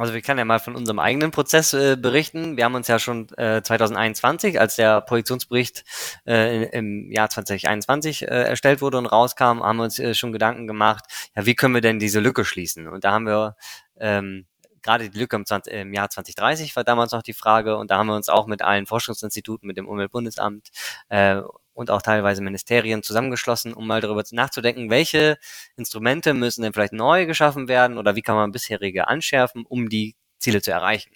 Also 0.00 0.14
wir 0.14 0.22
können 0.22 0.38
ja 0.38 0.46
mal 0.46 0.60
von 0.60 0.76
unserem 0.76 0.98
eigenen 0.98 1.30
Prozess 1.30 1.74
äh, 1.74 1.94
berichten. 1.94 2.56
Wir 2.56 2.64
haben 2.64 2.74
uns 2.74 2.88
ja 2.88 2.98
schon 2.98 3.28
äh, 3.36 3.60
2021, 3.62 4.58
als 4.58 4.76
der 4.76 5.02
Projektionsbericht 5.02 5.84
äh, 6.26 6.70
im 6.70 7.12
Jahr 7.12 7.28
2021 7.28 8.22
äh, 8.22 8.26
erstellt 8.26 8.80
wurde 8.80 8.96
und 8.96 9.04
rauskam, 9.04 9.62
haben 9.62 9.76
wir 9.76 9.84
uns 9.84 9.98
äh, 9.98 10.14
schon 10.14 10.32
Gedanken 10.32 10.66
gemacht, 10.66 11.04
ja, 11.36 11.44
wie 11.44 11.54
können 11.54 11.74
wir 11.74 11.82
denn 11.82 11.98
diese 11.98 12.18
Lücke 12.18 12.46
schließen? 12.46 12.88
Und 12.88 13.04
da 13.04 13.12
haben 13.12 13.26
wir 13.26 13.56
ähm, 13.98 14.46
gerade 14.80 15.10
die 15.10 15.18
Lücke 15.18 15.36
im, 15.36 15.44
20, 15.44 15.70
im, 15.70 15.92
Jahr 15.92 16.08
2030 16.08 16.74
war 16.76 16.84
damals 16.84 17.12
noch 17.12 17.22
die 17.22 17.34
Frage 17.34 17.76
und 17.76 17.90
da 17.90 17.98
haben 17.98 18.06
wir 18.06 18.16
uns 18.16 18.30
auch 18.30 18.46
mit 18.46 18.62
allen 18.62 18.86
Forschungsinstituten, 18.86 19.66
mit 19.66 19.76
dem 19.76 19.86
Umweltbundesamt 19.86 20.70
äh, 21.10 21.42
und 21.72 21.90
auch 21.90 22.02
teilweise 22.02 22.42
Ministerien 22.42 23.02
zusammengeschlossen, 23.02 23.72
um 23.74 23.86
mal 23.86 24.00
darüber 24.00 24.22
nachzudenken, 24.32 24.90
welche 24.90 25.38
Instrumente 25.76 26.34
müssen 26.34 26.62
denn 26.62 26.72
vielleicht 26.72 26.92
neu 26.92 27.26
geschaffen 27.26 27.68
werden 27.68 27.98
oder 27.98 28.16
wie 28.16 28.22
kann 28.22 28.36
man 28.36 28.52
bisherige 28.52 29.08
anschärfen, 29.08 29.64
um 29.66 29.88
die 29.88 30.16
Ziele 30.40 30.62
zu 30.62 30.70
erreichen. 30.70 31.10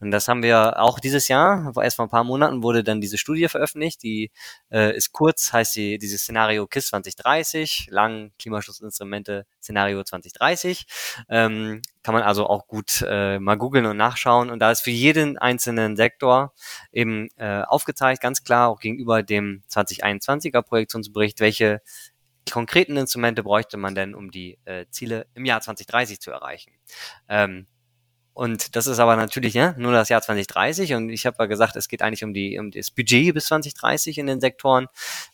Und 0.00 0.10
das 0.10 0.28
haben 0.28 0.42
wir 0.42 0.80
auch 0.80 1.00
dieses 1.00 1.28
Jahr, 1.28 1.72
erst 1.82 1.96
vor 1.96 2.06
ein 2.06 2.10
paar 2.10 2.24
Monaten 2.24 2.62
wurde 2.62 2.84
dann 2.84 3.00
diese 3.00 3.18
Studie 3.18 3.48
veröffentlicht, 3.48 4.02
die 4.02 4.30
äh, 4.70 4.96
ist 4.96 5.12
kurz, 5.12 5.52
heißt 5.52 5.72
sie 5.72 5.98
dieses 5.98 6.22
Szenario 6.22 6.66
KISS 6.66 6.88
2030, 6.88 7.88
lang 7.90 8.32
Klimaschutzinstrumente 8.38 9.46
Szenario 9.60 10.02
2030. 10.02 10.86
Ähm, 11.28 11.82
kann 12.02 12.14
man 12.14 12.22
also 12.22 12.46
auch 12.46 12.66
gut 12.68 13.04
äh, 13.06 13.38
mal 13.38 13.56
googeln 13.56 13.84
und 13.84 13.96
nachschauen. 13.96 14.50
Und 14.50 14.60
da 14.60 14.70
ist 14.70 14.80
für 14.80 14.90
jeden 14.90 15.36
einzelnen 15.36 15.96
Sektor 15.96 16.54
eben 16.92 17.28
äh, 17.36 17.62
aufgezeigt, 17.62 18.22
ganz 18.22 18.42
klar, 18.42 18.68
auch 18.68 18.80
gegenüber 18.80 19.22
dem 19.22 19.62
2021er 19.68 20.62
Projektionsbericht, 20.62 21.40
welche 21.40 21.82
konkreten 22.50 22.96
Instrumente 22.96 23.42
bräuchte 23.42 23.76
man 23.76 23.94
denn, 23.94 24.14
um 24.14 24.30
die 24.30 24.58
äh, 24.64 24.86
Ziele 24.90 25.26
im 25.34 25.44
Jahr 25.44 25.60
2030 25.60 26.20
zu 26.20 26.30
erreichen. 26.30 26.72
Ähm, 27.28 27.66
und 28.38 28.76
das 28.76 28.86
ist 28.86 29.00
aber 29.00 29.16
natürlich 29.16 29.54
ja, 29.54 29.74
nur 29.76 29.90
das 29.90 30.10
Jahr 30.10 30.22
2030. 30.22 30.94
Und 30.94 31.10
ich 31.10 31.26
habe 31.26 31.38
ja 31.40 31.46
gesagt, 31.46 31.74
es 31.74 31.88
geht 31.88 32.02
eigentlich 32.02 32.22
um, 32.22 32.32
die, 32.32 32.56
um 32.60 32.70
das 32.70 32.92
Budget 32.92 33.34
bis 33.34 33.46
2030 33.46 34.16
in 34.16 34.28
den 34.28 34.40
Sektoren. 34.40 34.86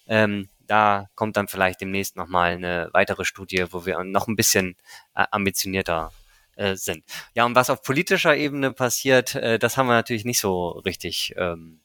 Ähm, 0.07 0.49
da 0.67 1.11
kommt 1.15 1.37
dann 1.37 1.47
vielleicht 1.47 1.83
demnächst 1.83 2.17
nochmal 2.17 2.53
eine 2.53 2.89
weitere 2.95 3.27
Studie, 3.27 3.67
wo 3.71 3.85
wir 3.85 4.03
noch 4.05 4.27
ein 4.27 4.37
bisschen 4.37 4.77
äh, 5.15 5.27
ambitionierter 5.31 6.13
äh, 6.57 6.77
sind. 6.77 7.05
Ja, 7.35 7.45
und 7.45 7.55
was 7.55 7.69
auf 7.69 7.83
politischer 7.83 8.39
Ebene 8.39 8.73
passiert, 8.73 9.35
äh, 9.35 9.59
das 9.59 9.77
haben 9.77 9.87
wir 9.89 9.93
natürlich 9.93 10.25
nicht 10.25 10.41
so 10.41 10.69
richtig. 10.71 11.35
Ähm, 11.37 11.83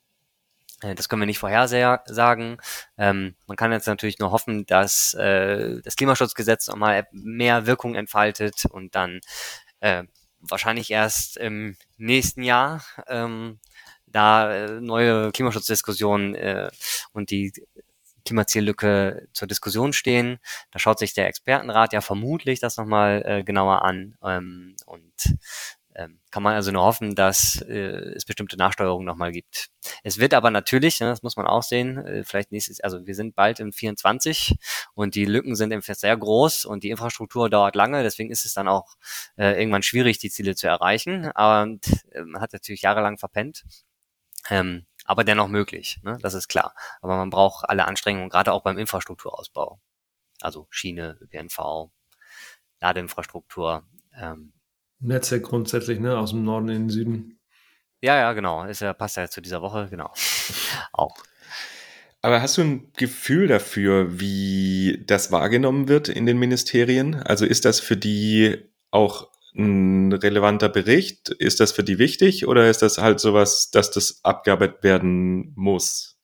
äh, 0.82 0.96
das 0.96 1.10
können 1.10 1.22
wir 1.22 1.26
nicht 1.26 1.40
vorhersagen. 1.40 2.62
Ähm, 2.98 3.36
man 3.46 3.58
kann 3.58 3.74
jetzt 3.74 3.88
natürlich 3.88 4.20
nur 4.20 4.32
hoffen, 4.32 4.66
dass 4.68 5.16
äh, 5.16 5.82
das 5.84 5.98
Klimaschutzgesetz 5.98 6.68
nochmal 6.68 7.10
mehr 7.12 7.66
Wirkung 7.66 7.96
entfaltet 7.96 8.64
und 8.72 8.96
dann 8.96 9.20
äh, 9.82 10.06
wahrscheinlich 10.42 10.92
erst 10.92 11.38
im 11.38 11.76
nächsten 11.98 12.44
Jahr 12.44 12.84
ähm, 13.08 13.60
da 14.08 14.52
äh, 14.54 14.82
neue 14.82 15.32
Klimaschutzdiskussionen 15.32 16.36
äh, 16.36 16.70
und 17.14 17.32
die 17.32 17.54
Klimazieellücke 18.26 19.28
zur 19.34 19.48
Diskussion 19.48 19.94
stehen. 19.94 20.40
Da 20.72 20.80
schaut 20.80 21.00
sich 21.00 21.14
der 21.14 21.28
Expertenrat 21.28 21.94
ja 21.94 22.02
vermutlich 22.02 22.60
das 22.60 22.78
nochmal 22.78 23.24
äh, 23.26 23.44
genauer 23.44 23.84
an 23.84 24.18
ähm, 24.24 24.76
und 24.86 25.14
kann 26.32 26.44
man 26.44 26.56
also 26.56 26.72
nur 26.72 26.84
hoffen, 26.84 27.16
dass 27.16 27.62
äh, 27.62 28.14
es 28.16 28.26
bestimmte 28.26 28.58
Nachsteuerungen 28.58 29.06
nochmal 29.06 29.32
gibt. 29.32 29.70
Es 30.04 30.20
wird 30.20 30.34
aber 30.34 30.52
natürlich, 30.52 31.00
ne, 31.00 31.08
das 31.08 31.24
muss 31.24 31.36
man 31.36 31.48
auch 31.48 31.64
sehen, 31.64 31.98
äh, 32.06 32.24
vielleicht 32.24 32.52
nächstes, 32.52 32.80
also 32.82 33.06
wir 33.06 33.16
sind 33.16 33.36
bald 33.36 33.60
im 33.60 33.74
24 33.74 34.56
und 34.94 35.16
die 35.16 35.26
Lücken 35.26 35.56
sind 35.56 35.72
im 35.72 35.82
sehr 35.82 36.16
groß 36.16 36.66
und 36.66 36.84
die 36.84 36.92
Infrastruktur 36.92 37.50
dauert 37.50 37.76
lange, 37.76 38.04
deswegen 38.04 38.32
ist 38.32 38.46
es 38.46 38.54
dann 38.54 38.68
auch 38.68 38.96
äh, 39.38 39.60
irgendwann 39.60 39.84
schwierig, 39.84 40.20
die 40.20 40.30
Ziele 40.30 40.56
zu 40.56 40.68
erreichen. 40.68 41.32
Und 41.32 41.82
äh, 42.12 42.22
man 42.22 42.42
hat 42.42 42.54
natürlich 42.54 42.84
jahrelang 42.84 43.18
verpennt. 43.18 43.66
Ähm, 44.50 44.86
aber 45.06 45.24
dennoch 45.24 45.48
möglich, 45.48 46.00
ne? 46.04 46.18
das 46.22 46.36
ist 46.36 46.48
klar. 46.48 46.76
Aber 47.02 47.18
man 47.18 47.32
braucht 47.32 47.68
alle 47.68 47.86
Anstrengungen, 47.86 48.30
gerade 48.30 48.54
auch 48.54 48.62
beim 48.62 48.78
Infrastrukturausbau. 48.78 49.80
Also 50.42 50.68
Schiene, 50.70 51.18
ÖPNV, 51.22 51.90
Ladeinfrastruktur, 52.80 53.84
ähm, 54.16 54.54
Netze 55.00 55.42
grundsätzlich, 55.42 56.00
ne? 56.00 56.18
Aus 56.18 56.32
dem 56.32 56.44
Norden 56.44 56.70
in 56.70 56.84
den 56.84 56.90
Süden. 56.90 57.40
Ja, 58.02 58.18
ja, 58.18 58.34
genau. 58.34 58.64
Ist 58.66 58.82
ja, 58.82 58.94
passt 58.94 59.18
ja 59.18 59.30
zu 59.30 59.42
dieser 59.42 59.62
Woche, 59.62 59.88
genau. 59.90 60.12
Auch. 60.94 61.16
Aber 62.22 62.42
hast 62.42 62.58
du 62.58 62.62
ein 62.62 62.92
Gefühl 62.98 63.48
dafür, 63.48 64.20
wie 64.20 65.04
das 65.06 65.32
wahrgenommen 65.32 65.88
wird 65.88 66.10
in 66.10 66.26
den 66.26 66.38
Ministerien? 66.38 67.16
Also 67.16 67.46
ist 67.46 67.64
das 67.64 67.80
für 67.80 67.96
die 67.96 68.58
auch 68.92 69.30
ein 69.56 70.12
relevanter 70.12 70.70
Bericht? 70.70 71.30
Ist 71.30 71.60
das 71.60 71.72
für 71.72 71.84
die 71.84 71.98
wichtig 71.98 72.46
oder 72.46 72.70
ist 72.70 72.82
das 72.82 72.98
halt 72.98 73.20
sowas, 73.20 73.72
dass 73.72 73.92
das 73.92 74.20
abgearbeitet 74.24 74.84
werden 74.84 75.54
muss? 75.56 76.18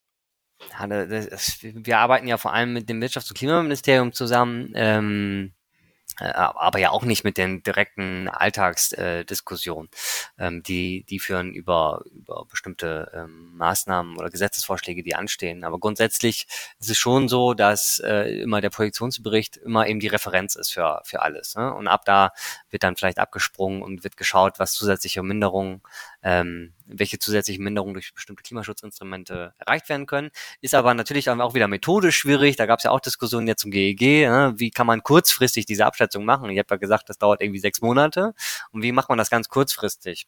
Ja, 0.78 0.88
das, 0.88 1.60
wir 1.62 1.98
arbeiten 1.98 2.28
ja 2.28 2.38
vor 2.38 2.54
allem 2.54 2.74
mit 2.74 2.90
dem 2.90 3.02
Wirtschafts- 3.02 3.30
und 3.30 3.38
Klimaministerium 3.38 4.12
zusammen. 4.12 4.72
Ähm, 4.76 5.54
äh, 5.54 5.65
aber 6.18 6.80
ja 6.80 6.92
auch 6.92 7.04
nicht 7.04 7.24
mit 7.24 7.38
den 7.38 7.64
direkten 7.64 8.30
Alltagsdiskussionen. 8.30 9.90
Ähm, 10.38 10.64
die, 10.64 11.04
die 11.04 11.20
führen 11.20 11.54
über, 11.54 12.04
über 12.12 12.46
bestimmte 12.46 13.12
ähm, 13.14 13.56
Maßnahmen 13.58 14.18
oder 14.18 14.30
Gesetzesvorschläge, 14.30 15.04
die 15.04 15.16
anstehen. 15.16 15.64
Aber 15.64 15.80
grundsätzlich 15.80 16.48
ist 16.80 16.90
es 16.90 16.98
schon 16.98 17.28
so, 17.28 17.54
dass 17.54 18.00
äh, 18.00 18.42
immer 18.42 18.62
der 18.62 18.70
Projektionsbericht 18.70 19.58
immer 19.58 19.88
eben 19.88 20.00
die 20.00 20.08
Referenz 20.08 20.56
ist 20.56 20.72
für, 20.72 21.02
für 21.04 21.22
alles. 21.22 21.56
Ne? 21.56 21.74
Und 21.74 21.88
ab 21.88 22.06
da 22.06 22.32
wird 22.70 22.84
dann 22.84 22.96
vielleicht 22.96 23.20
abgesprungen 23.20 23.82
und 23.82 24.04
wird 24.04 24.18
geschaut, 24.18 24.60
was 24.60 24.74
zusätzliche 24.74 25.24
Minderungen 25.24 25.82
ähm, 26.26 26.74
welche 26.88 27.20
zusätzlichen 27.20 27.64
Minderungen 27.64 27.94
durch 27.94 28.12
bestimmte 28.16 28.42
Klimaschutzinstrumente 28.42 29.54
erreicht 29.60 29.88
werden 29.90 30.08
können. 30.08 30.32
Ist 30.60 30.74
aber 30.74 30.96
natürlich 30.96 31.30
auch 31.30 31.54
wieder 31.54 31.68
methodisch 31.68 32.18
schwierig. 32.18 32.56
Da 32.56 32.66
gab 32.66 32.80
es 32.80 32.84
ja 32.84 32.90
auch 32.90 33.00
Diskussionen 33.00 33.48
jetzt 33.48 33.62
zum 33.62 33.70
GEG. 33.70 34.28
Ne? 34.28 34.56
Wie 34.58 34.72
kann 34.72 34.88
man 34.88 35.04
kurzfristig 35.04 35.68
diese 35.68 35.86
Abschätzung 35.86 36.26
machen? 36.26 36.50
Ich 36.50 36.58
habe 36.58 36.68
ja 36.72 36.78
gesagt, 36.78 37.10
das 37.10 37.20
dauert 37.20 37.44
irgendwie 37.44 37.60
sechs 37.60 37.80
Monate. 37.80 38.34
Und 38.72 38.82
wie 38.82 38.92
macht 38.92 39.08
man 39.08 39.20
das 39.20 39.30
ganz 39.30 39.50
kurzfristig? 39.50 40.26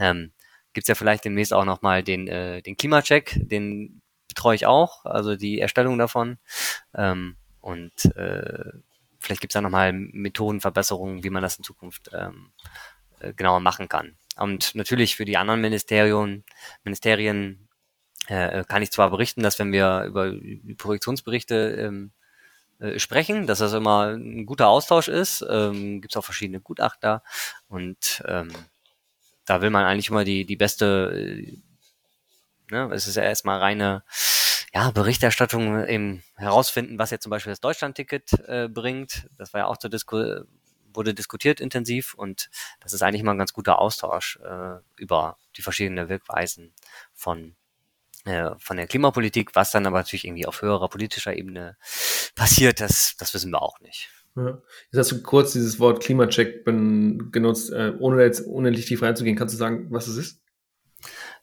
Ähm, 0.00 0.32
Gibt 0.72 0.84
es 0.84 0.88
ja 0.88 0.94
vielleicht 0.94 1.26
demnächst 1.26 1.52
auch 1.52 1.66
nochmal 1.66 2.02
den, 2.02 2.26
äh, 2.26 2.62
den 2.62 2.78
Klimacheck, 2.78 3.36
den 3.36 4.00
betreue 4.28 4.54
ich 4.54 4.64
auch, 4.64 5.04
also 5.04 5.36
die 5.36 5.60
Erstellung 5.60 5.98
davon. 5.98 6.38
Ähm, 6.94 7.36
und 7.60 7.92
äh, 8.16 8.72
vielleicht 9.20 9.42
gibt 9.42 9.52
es 9.52 9.54
da 9.54 9.60
nochmal 9.60 9.92
Methodenverbesserungen, 9.92 11.22
wie 11.22 11.30
man 11.30 11.42
das 11.42 11.58
in 11.58 11.64
Zukunft 11.64 12.08
ähm, 12.14 12.52
äh, 13.20 13.34
genauer 13.34 13.60
machen 13.60 13.90
kann. 13.90 14.16
Und 14.38 14.74
natürlich 14.74 15.16
für 15.16 15.24
die 15.24 15.36
anderen 15.36 15.60
Ministerien, 15.60 16.44
Ministerien 16.84 17.68
äh, 18.28 18.64
kann 18.64 18.82
ich 18.82 18.90
zwar 18.90 19.10
berichten, 19.10 19.42
dass 19.42 19.58
wenn 19.58 19.72
wir 19.72 20.04
über 20.04 20.32
Projektionsberichte 20.76 21.76
ähm, 21.78 22.12
äh, 22.80 23.00
sprechen, 23.00 23.48
dass 23.48 23.58
das 23.58 23.72
immer 23.72 24.14
ein 24.14 24.46
guter 24.46 24.68
Austausch 24.68 25.08
ist. 25.08 25.44
Ähm, 25.48 26.00
Gibt 26.00 26.12
es 26.12 26.16
auch 26.16 26.24
verschiedene 26.24 26.60
Gutachter 26.60 27.24
und 27.68 28.22
ähm, 28.26 28.50
da 29.46 29.60
will 29.62 29.70
man 29.70 29.84
eigentlich 29.84 30.10
immer 30.10 30.24
die, 30.24 30.44
die 30.44 30.56
beste, 30.56 31.10
äh, 31.12 31.58
ne, 32.70 32.90
es 32.92 33.08
ist 33.08 33.16
ja 33.16 33.24
erstmal 33.24 33.58
reine 33.58 34.04
ja, 34.72 34.90
Berichterstattung 34.92 35.86
eben 35.86 36.22
herausfinden, 36.36 36.98
was 36.98 37.10
jetzt 37.10 37.24
zum 37.24 37.30
Beispiel 37.30 37.50
das 37.52 37.60
Deutschland-Ticket 37.60 38.32
äh, 38.46 38.68
bringt. 38.68 39.28
Das 39.36 39.52
war 39.52 39.62
ja 39.62 39.66
auch 39.66 39.78
zur 39.78 39.90
Disku 39.90 40.44
wurde 40.92 41.14
diskutiert 41.14 41.60
intensiv 41.60 42.14
und 42.14 42.50
das 42.80 42.92
ist 42.92 43.02
eigentlich 43.02 43.22
mal 43.22 43.32
ein 43.32 43.38
ganz 43.38 43.52
guter 43.52 43.78
Austausch 43.78 44.38
äh, 44.44 44.76
über 44.96 45.38
die 45.56 45.62
verschiedenen 45.62 46.08
Wirkweisen 46.08 46.72
von 47.14 47.56
äh, 48.24 48.50
von 48.58 48.76
der 48.76 48.86
Klimapolitik, 48.86 49.54
was 49.54 49.70
dann 49.70 49.86
aber 49.86 49.98
natürlich 49.98 50.24
irgendwie 50.24 50.46
auf 50.46 50.62
höherer 50.62 50.88
politischer 50.88 51.36
Ebene 51.36 51.76
passiert, 52.34 52.80
das, 52.80 53.16
das 53.18 53.32
wissen 53.34 53.50
wir 53.50 53.62
auch 53.62 53.80
nicht. 53.80 54.10
Ja. 54.36 54.60
Jetzt 54.90 54.98
hast 54.98 55.12
du 55.12 55.22
kurz 55.22 55.52
dieses 55.52 55.80
Wort 55.80 56.02
Klimacheck 56.02 56.64
benutzt, 56.64 57.72
äh, 57.72 57.92
ohne 57.98 58.22
jetzt 58.22 58.40
unendlich 58.40 58.86
tief 58.86 59.02
reinzugehen. 59.02 59.36
Kannst 59.36 59.54
du 59.54 59.58
sagen, 59.58 59.86
was 59.90 60.06
es 60.06 60.16
ist? 60.16 60.42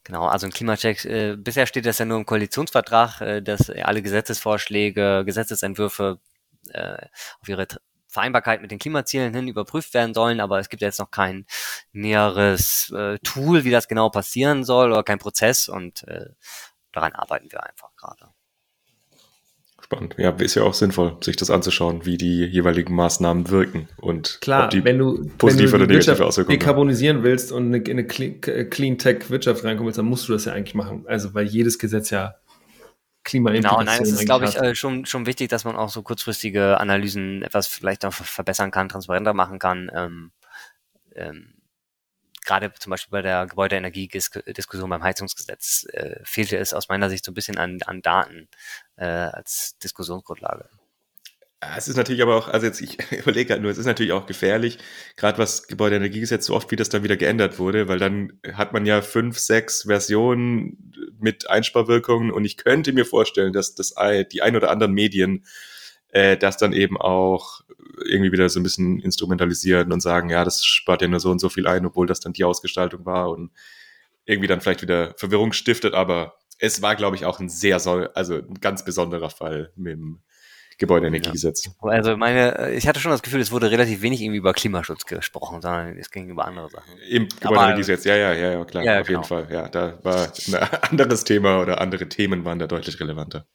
Genau, 0.04 0.26
also 0.28 0.46
ein 0.46 0.54
Klimacheck, 0.54 1.04
äh, 1.06 1.36
bisher 1.36 1.66
steht 1.66 1.86
das 1.86 1.98
ja 1.98 2.06
nur 2.06 2.18
im 2.18 2.26
Koalitionsvertrag, 2.26 3.22
äh, 3.22 3.42
dass 3.42 3.70
alle 3.70 4.02
Gesetzesvorschläge, 4.02 5.24
Gesetzesentwürfe 5.26 6.20
äh, 6.70 7.08
auf 7.42 7.50
ihre 7.50 7.68
Vereinbarkeit 8.16 8.62
mit 8.62 8.72
den 8.72 8.80
Klimazielen 8.80 9.34
hin 9.34 9.48
überprüft 9.48 9.94
werden 9.94 10.14
sollen, 10.14 10.40
aber 10.40 10.60
es 10.60 10.70
gibt 10.70 10.82
jetzt 10.82 11.00
noch 11.00 11.12
kein 11.12 11.46
näheres 11.94 12.92
äh, 12.96 13.20
Tool, 13.20 13.64
wie 13.64 13.72
das 13.72 13.88
genau 13.88 14.10
passieren 14.10 14.64
soll 14.64 14.92
oder 14.92 15.04
kein 15.04 15.20
Prozess 15.20 15.70
und 15.70 16.08
äh, 16.08 16.30
daran 16.92 17.14
arbeiten 17.14 17.52
wir 17.52 17.64
einfach 17.64 17.96
gerade. 17.96 18.32
Spannend. 19.86 20.16
Ja, 20.18 20.32
ist 20.32 20.56
ja 20.56 20.64
auch 20.64 20.74
sinnvoll, 20.74 21.18
sich 21.22 21.36
das 21.36 21.52
anzuschauen, 21.52 22.08
wie 22.08 22.18
die 22.18 22.44
jeweiligen 22.46 22.96
Maßnahmen 22.96 23.52
wirken 23.52 23.88
und 23.98 24.40
Klar, 24.42 24.64
ob 24.64 24.70
die 24.72 24.84
wenn 24.84 24.98
du, 24.98 25.30
positive 25.38 25.74
wenn 25.74 25.80
du 25.80 25.86
oder 25.86 25.94
negative 25.94 26.26
Auswirkungen 26.26 26.56
haben. 26.56 26.60
dekarbonisieren 26.60 27.22
willst 27.22 27.52
und 27.52 27.72
in 27.72 27.92
eine 27.92 28.08
Clean 28.08 28.98
Tech 28.98 29.30
Wirtschaft 29.30 29.64
reinkommen 29.64 29.86
willst, 29.86 30.00
dann 30.00 30.08
musst 30.08 30.28
du 30.28 30.34
das 30.34 30.46
ja 30.46 30.54
eigentlich 30.54 30.74
machen. 30.74 31.06
Also, 31.08 31.36
weil 31.36 31.46
jedes 31.46 31.78
Gesetz 31.78 32.10
ja 32.10 32.34
Genau, 33.62 33.82
nein, 33.82 34.02
es 34.02 34.12
ist, 34.12 34.26
glaube 34.26 34.46
ich, 34.46 34.56
äh, 34.56 34.76
schon, 34.76 35.06
schon 35.06 35.26
wichtig, 35.26 35.50
dass 35.50 35.66
man 35.66 35.76
auch 35.76 35.90
so 35.90 36.02
kurzfristige 36.02 36.80
Analysen 36.80 37.42
etwas 37.44 37.68
vielleicht 37.68 38.04
noch 38.04 38.14
verbessern 38.14 38.72
kann, 38.72 38.90
transparenter 38.90 39.34
machen 39.34 39.60
kann. 39.60 39.92
Ähm, 39.94 40.32
ähm, 41.16 41.56
gerade 42.46 42.72
zum 42.74 42.92
Beispiel 42.92 43.12
bei 43.12 43.22
der 43.22 43.48
Gebäudeenergiediskussion 43.48 44.90
beim 44.90 45.04
Heizungsgesetz 45.04 45.86
äh, 45.92 46.20
fehlte 46.24 46.58
es 46.58 46.74
aus 46.74 46.88
meiner 46.88 47.10
Sicht 47.10 47.26
so 47.26 47.32
ein 47.32 47.36
bisschen 47.36 47.58
an, 47.58 47.80
an 47.86 48.02
Daten 48.02 48.48
äh, 48.96 49.06
als 49.06 49.78
Diskussionsgrundlage. 49.80 50.70
Es 51.62 51.88
ist 51.88 51.96
natürlich 51.96 52.22
aber 52.22 52.36
auch, 52.36 52.48
also 52.48 52.66
jetzt, 52.66 52.82
ich 52.82 52.98
überlege 53.12 53.48
gerade 53.48 53.62
nur, 53.62 53.72
es 53.72 53.78
ist 53.78 53.86
natürlich 53.86 54.12
auch 54.12 54.26
gefährlich, 54.26 54.78
gerade 55.16 55.38
was 55.38 55.68
Gebäudeenergiegesetz, 55.68 56.46
so 56.46 56.56
oft 56.56 56.70
wie 56.72 56.76
das 56.76 56.90
dann 56.90 57.04
wieder 57.04 57.18
geändert 57.18 57.60
wurde, 57.60 57.88
weil 57.88 58.00
dann 58.00 58.34
hat 58.54 58.74
man 58.74 58.86
ja 58.86 59.02
fünf, 59.02 59.40
sechs 59.40 59.84
Versionen 59.84 60.94
mit 61.20 61.50
Einsparwirkungen 61.50 62.32
und 62.32 62.46
ich 62.46 62.58
könnte 62.58 62.94
mir 62.94 63.06
vorstellen, 63.06 63.54
dass 63.54 63.74
das 63.74 63.96
die 64.32 64.42
ein 64.42 64.56
oder 64.56 64.70
anderen 64.70 64.94
Medien 64.94 65.46
äh, 66.10 66.38
das 66.38 66.58
dann 66.58 66.74
eben 66.74 66.98
auch 66.98 67.62
irgendwie 68.06 68.32
wieder 68.32 68.50
so 68.50 68.60
ein 68.60 68.64
bisschen 68.64 69.00
instrumentalisieren 69.00 69.92
und 69.92 70.02
sagen, 70.02 70.30
ja, 70.30 70.44
das 70.44 70.64
spart 70.64 71.02
ja 71.02 71.08
nur 71.08 71.20
so 71.20 71.32
und 71.32 71.40
so 71.40 71.50
viel 71.50 71.68
ein, 71.68 71.86
obwohl 71.86 72.08
das 72.08 72.20
dann 72.20 72.34
die 72.34 72.44
Ausgestaltung 72.44 73.06
war 73.06 73.30
und 73.32 73.52
irgendwie 74.26 74.48
dann 74.48 74.62
vielleicht 74.62 74.82
wieder 74.82 75.14
Verwirrung 75.18 75.54
stiftet, 75.54 75.94
aber 75.94 76.38
es 76.58 76.82
war, 76.82 76.96
glaube 76.96 77.16
ich, 77.16 77.26
auch 77.26 77.40
ein 77.40 77.50
sehr, 77.50 77.76
also 78.16 78.36
ein 78.36 78.60
ganz 78.62 78.86
besonderer 78.86 79.30
Fall 79.30 79.72
mit 79.76 79.94
dem 79.94 80.22
Gebäudeenergiegesetz. 80.78 81.66
Ja. 81.66 81.90
Also 81.90 82.18
meine, 82.18 82.72
ich 82.74 82.88
hatte 82.88 83.00
schon 83.00 83.12
das 83.12 83.22
Gefühl, 83.22 83.42
es 83.42 83.52
wurde 83.52 83.72
relativ 83.72 84.02
wenig 84.02 84.22
irgendwie 84.22 84.40
über 84.40 84.54
Klimaschutz 84.54 85.06
gesprochen, 85.06 85.62
sondern 85.62 85.98
es 85.98 86.12
ging 86.12 86.30
über 86.30 86.46
andere 86.46 86.70
Sachen. 86.70 86.94
Im 87.10 87.28
Gebäudeenergiegesetz, 87.28 88.04
ja, 88.06 88.16
ja, 88.16 88.34
ja, 88.34 88.52
ja, 88.52 88.66
klar, 88.66 88.84
ja, 88.84 89.02
auf 89.02 89.08
genau. 89.08 89.20
jeden 89.20 89.28
Fall. 89.28 89.48
Ja, 89.52 89.70
da 89.70 89.98
war 90.04 90.32
ein 90.48 90.56
anderes 90.92 91.24
Thema 91.24 91.62
oder 91.62 91.82
andere 91.82 92.10
Themen 92.10 92.46
waren 92.46 92.60
da 92.60 92.68
deutlich 92.68 93.00
relevanter. 93.00 93.46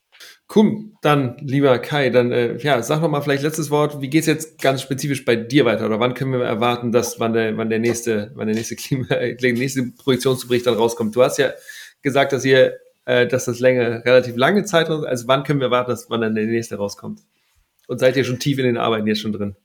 Cool, 0.54 0.90
dann 1.00 1.36
lieber 1.40 1.78
Kai, 1.78 2.10
dann 2.10 2.32
äh, 2.32 2.56
ja, 2.56 2.82
sag 2.82 3.00
noch 3.00 3.08
mal 3.08 3.20
vielleicht 3.20 3.44
letztes 3.44 3.70
Wort. 3.70 4.00
Wie 4.00 4.10
geht's 4.10 4.26
jetzt 4.26 4.60
ganz 4.60 4.82
spezifisch 4.82 5.24
bei 5.24 5.36
dir 5.36 5.64
weiter 5.64 5.86
oder 5.86 6.00
wann 6.00 6.14
können 6.14 6.32
wir 6.32 6.40
erwarten, 6.40 6.90
dass 6.90 7.20
wann 7.20 7.32
der, 7.32 7.56
wann 7.56 7.70
der 7.70 7.78
nächste, 7.78 8.32
wann 8.34 8.48
der 8.48 8.56
nächste 8.56 8.74
Klima, 8.74 9.06
der 9.10 9.52
nächste 9.52 9.84
Projektionsbericht 10.02 10.66
dann 10.66 10.74
rauskommt? 10.74 11.14
Du 11.14 11.22
hast 11.22 11.38
ja 11.38 11.52
gesagt, 12.02 12.32
dass 12.32 12.44
ihr, 12.44 12.78
äh, 13.10 13.26
dass 13.26 13.46
das 13.46 13.58
länger, 13.58 14.04
relativ 14.04 14.36
lange 14.36 14.64
Zeit, 14.64 14.88
also 14.88 15.26
wann 15.26 15.42
können 15.42 15.58
wir 15.58 15.66
erwarten, 15.66 15.90
dass 15.90 16.08
wann 16.10 16.20
dann 16.20 16.36
der 16.36 16.46
nächste 16.46 16.76
rauskommt? 16.76 17.20
Und 17.88 17.98
seid 17.98 18.16
ihr 18.16 18.24
schon 18.24 18.38
tief 18.38 18.58
in 18.58 18.64
den 18.64 18.78
Arbeiten 18.78 19.06
jetzt 19.08 19.20
schon 19.20 19.32
drin? 19.32 19.56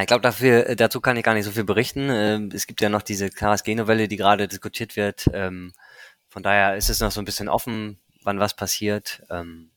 ich 0.00 0.06
glaube, 0.06 0.22
dafür, 0.22 0.66
äh, 0.68 0.76
dazu 0.76 1.00
kann 1.00 1.16
ich 1.16 1.22
gar 1.22 1.34
nicht 1.34 1.44
so 1.44 1.50
viel 1.50 1.64
berichten. 1.64 2.08
Ähm, 2.10 2.50
es 2.52 2.66
gibt 2.66 2.80
ja 2.82 2.88
noch 2.88 3.02
diese 3.02 3.30
KSG-Novelle, 3.30 4.08
die 4.08 4.16
gerade 4.16 4.48
diskutiert 4.48 4.96
wird. 4.96 5.30
Ähm, 5.32 5.72
von 6.28 6.42
daher 6.42 6.76
ist 6.76 6.90
es 6.90 7.00
noch 7.00 7.10
so 7.10 7.20
ein 7.20 7.26
bisschen 7.26 7.48
offen, 7.48 7.98
wann 8.22 8.38
was 8.38 8.56
passiert. 8.56 9.22
Ähm, 9.30 9.70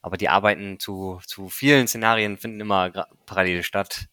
aber 0.00 0.16
die 0.16 0.28
Arbeiten 0.28 0.78
zu, 0.78 1.20
zu 1.26 1.48
vielen 1.48 1.88
Szenarien 1.88 2.38
finden 2.38 2.60
immer 2.60 2.90
parallel 3.26 3.62
statt. 3.62 4.06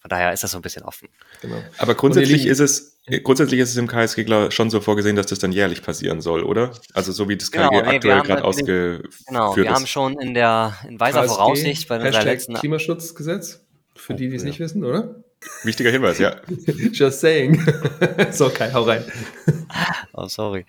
Von 0.00 0.08
daher 0.08 0.32
ist 0.32 0.42
das 0.42 0.52
so 0.52 0.58
ein 0.58 0.62
bisschen 0.62 0.82
offen. 0.82 1.08
Genau. 1.42 1.62
Aber 1.76 1.94
grundsätzlich 1.94 2.46
ist 2.46 2.58
es, 2.58 2.98
grundsätzlich 3.22 3.60
ist 3.60 3.70
es 3.70 3.76
im 3.76 3.86
KSG 3.86 4.50
schon 4.50 4.70
so 4.70 4.80
vorgesehen, 4.80 5.14
dass 5.14 5.26
das 5.26 5.38
dann 5.40 5.52
jährlich 5.52 5.82
passieren 5.82 6.22
soll, 6.22 6.42
oder? 6.42 6.72
Also 6.94 7.12
so 7.12 7.28
wie 7.28 7.36
das 7.36 7.50
KSG 7.50 7.68
genau, 7.68 7.82
nee, 7.82 7.96
aktuell 7.96 8.22
gerade 8.22 8.44
ausgeführt 8.44 9.08
Genau, 9.26 9.54
wir 9.56 9.64
ist. 9.64 9.70
haben 9.70 9.86
schon 9.86 10.18
in 10.18 10.32
der 10.32 10.74
in 10.88 10.98
weiser 10.98 11.20
KSG, 11.22 11.34
Voraussicht 11.34 11.88
bei 11.88 11.96
unserer 12.00 12.24
letzten 12.24 12.54
Klimaschutzgesetz, 12.54 13.60
für 13.94 14.14
die, 14.14 14.30
die 14.30 14.36
es 14.36 14.42
ja. 14.42 14.48
nicht 14.48 14.60
wissen, 14.60 14.84
oder? 14.84 15.22
Wichtiger 15.64 15.90
Hinweis, 15.90 16.18
ja. 16.18 16.36
Just 16.92 17.20
saying. 17.20 17.62
so, 18.30 18.48
Kai, 18.48 18.72
hau 18.72 18.82
rein. 18.82 19.04
Oh, 20.12 20.26
sorry. 20.26 20.66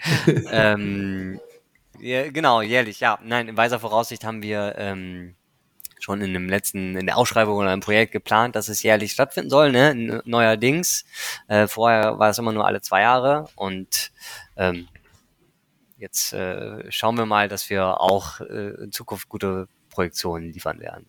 ähm, 0.52 1.40
ja, 2.00 2.30
genau, 2.30 2.62
jährlich, 2.62 3.00
ja. 3.00 3.18
Nein, 3.24 3.48
in 3.48 3.58
weiser 3.58 3.80
Voraussicht 3.80 4.24
haben 4.24 4.44
wir 4.44 4.76
ähm, 4.78 5.36
schon 6.04 6.22
in 6.22 6.34
dem 6.34 6.50
letzten, 6.50 6.96
in 6.96 7.06
der 7.06 7.18
Ausschreibung 7.18 7.58
oder 7.58 7.74
im 7.74 7.80
Projekt 7.80 8.12
geplant, 8.12 8.56
dass 8.56 8.70
es 8.70 8.84
jährlich 8.84 9.12
stattfinden 9.12 9.50
soll, 9.50 9.72
ne? 9.72 10.22
Neuerdings. 10.26 11.06
Äh, 11.48 11.68
vorher 11.68 12.20
war 12.20 12.30
es 12.30 12.38
immer 12.38 12.52
nur 12.52 12.66
alle 12.66 12.82
zwei 12.82 13.02
Jahre 13.02 13.48
und 13.56 14.12
ähm, 14.58 14.88
jetzt 15.98 16.34
äh, 16.34 16.92
schauen 16.92 17.18
wir 17.18 17.26
mal, 17.26 17.48
dass 17.48 17.70
wir 17.70 18.02
auch 18.02 18.42
äh, 18.42 18.84
in 18.84 18.92
Zukunft 18.92 19.30
gute 19.30 19.68
Projektionen 19.90 20.52
liefern 20.52 20.80
werden. 20.80 21.08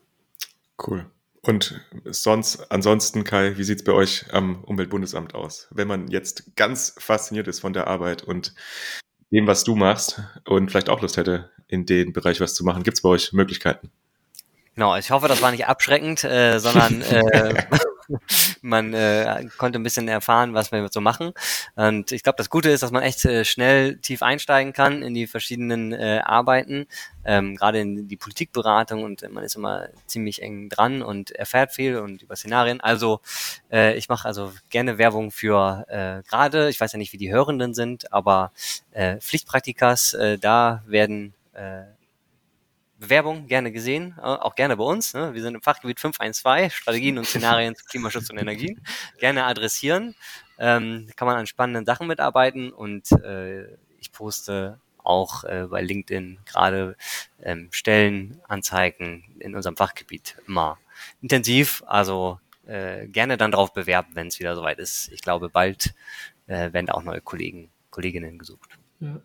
Cool. 0.86 1.06
Und 1.44 1.80
sonst, 2.04 2.70
ansonsten, 2.70 3.24
Kai, 3.24 3.56
wie 3.56 3.64
sieht's 3.64 3.82
bei 3.82 3.92
euch 3.92 4.32
am 4.32 4.62
Umweltbundesamt 4.62 5.34
aus? 5.34 5.66
Wenn 5.70 5.88
man 5.88 6.08
jetzt 6.08 6.54
ganz 6.54 6.94
fasziniert 6.98 7.48
ist 7.48 7.60
von 7.60 7.72
der 7.72 7.88
Arbeit 7.88 8.22
und 8.22 8.54
dem, 9.32 9.46
was 9.48 9.64
du 9.64 9.74
machst 9.74 10.22
und 10.44 10.70
vielleicht 10.70 10.88
auch 10.88 11.00
Lust 11.00 11.16
hätte, 11.16 11.50
in 11.66 11.86
den 11.86 12.12
Bereich 12.12 12.40
was 12.40 12.54
zu 12.54 12.64
machen, 12.64 12.84
gibt's 12.84 13.02
bei 13.02 13.08
euch 13.08 13.32
Möglichkeiten? 13.32 13.90
Genau, 14.74 14.96
ich 14.96 15.10
hoffe, 15.10 15.28
das 15.28 15.42
war 15.42 15.50
nicht 15.50 15.66
abschreckend, 15.66 16.24
äh, 16.24 16.58
sondern 16.58 17.02
äh, 17.02 17.62
man 18.62 18.94
äh, 18.94 19.46
konnte 19.58 19.78
ein 19.78 19.82
bisschen 19.82 20.08
erfahren, 20.08 20.54
was 20.54 20.72
wir 20.72 20.88
so 20.90 21.02
machen. 21.02 21.32
Und 21.74 22.10
ich 22.10 22.22
glaube, 22.22 22.36
das 22.38 22.48
Gute 22.48 22.70
ist, 22.70 22.82
dass 22.82 22.90
man 22.90 23.02
echt 23.02 23.22
äh, 23.26 23.44
schnell 23.44 23.98
tief 23.98 24.22
einsteigen 24.22 24.72
kann 24.72 25.02
in 25.02 25.12
die 25.12 25.26
verschiedenen 25.26 25.92
äh, 25.92 26.20
Arbeiten, 26.24 26.86
ähm, 27.24 27.54
gerade 27.56 27.80
in 27.80 28.08
die 28.08 28.16
Politikberatung 28.16 29.04
und 29.04 29.30
man 29.30 29.44
ist 29.44 29.56
immer 29.56 29.88
ziemlich 30.06 30.40
eng 30.40 30.70
dran 30.70 31.02
und 31.02 31.32
erfährt 31.32 31.72
viel 31.72 31.98
und 31.98 32.22
über 32.22 32.36
Szenarien. 32.36 32.80
Also 32.80 33.20
äh, 33.70 33.94
ich 33.98 34.08
mache 34.08 34.26
also 34.26 34.52
gerne 34.70 34.96
Werbung 34.96 35.32
für 35.32 35.84
äh, 35.88 36.26
gerade, 36.28 36.70
ich 36.70 36.80
weiß 36.80 36.92
ja 36.92 36.98
nicht, 36.98 37.12
wie 37.12 37.18
die 37.18 37.32
Hörenden 37.32 37.74
sind, 37.74 38.10
aber 38.10 38.52
äh, 38.92 39.18
Pflichtpraktikas, 39.18 40.14
äh, 40.14 40.38
da 40.38 40.82
werden 40.86 41.34
äh, 41.52 41.82
Bewerbung 43.02 43.48
gerne 43.48 43.72
gesehen, 43.72 44.14
äh, 44.18 44.22
auch 44.22 44.54
gerne 44.54 44.76
bei 44.76 44.84
uns. 44.84 45.12
Ne? 45.12 45.34
Wir 45.34 45.42
sind 45.42 45.56
im 45.56 45.62
Fachgebiet 45.62 45.98
512, 45.98 46.72
Strategien 46.74 47.18
und 47.18 47.26
Szenarien 47.26 47.74
zu 47.74 47.84
Klimaschutz 47.84 48.30
und 48.30 48.38
Energien. 48.38 48.80
Gerne 49.18 49.44
adressieren. 49.44 50.14
Ähm, 50.58 51.08
kann 51.16 51.26
man 51.26 51.36
an 51.36 51.48
spannenden 51.48 51.84
Sachen 51.84 52.06
mitarbeiten 52.06 52.72
und 52.72 53.10
äh, 53.10 53.64
ich 53.98 54.12
poste 54.12 54.78
auch 55.02 55.42
äh, 55.42 55.66
bei 55.68 55.82
LinkedIn 55.82 56.38
gerade 56.46 56.96
ähm, 57.42 57.68
Stellenanzeigen 57.72 59.24
in 59.40 59.56
unserem 59.56 59.76
Fachgebiet 59.76 60.36
immer 60.46 60.78
intensiv. 61.20 61.82
Also 61.86 62.38
äh, 62.66 63.08
gerne 63.08 63.36
dann 63.36 63.50
darauf 63.50 63.72
bewerben, 63.72 64.10
wenn 64.14 64.28
es 64.28 64.38
wieder 64.38 64.54
soweit 64.54 64.78
ist. 64.78 65.10
Ich 65.12 65.22
glaube, 65.22 65.48
bald 65.48 65.92
äh, 66.46 66.72
werden 66.72 66.88
auch 66.90 67.02
neue 67.02 67.20
Kollegen, 67.20 67.68
Kolleginnen 67.90 68.38
gesucht. 68.38 68.78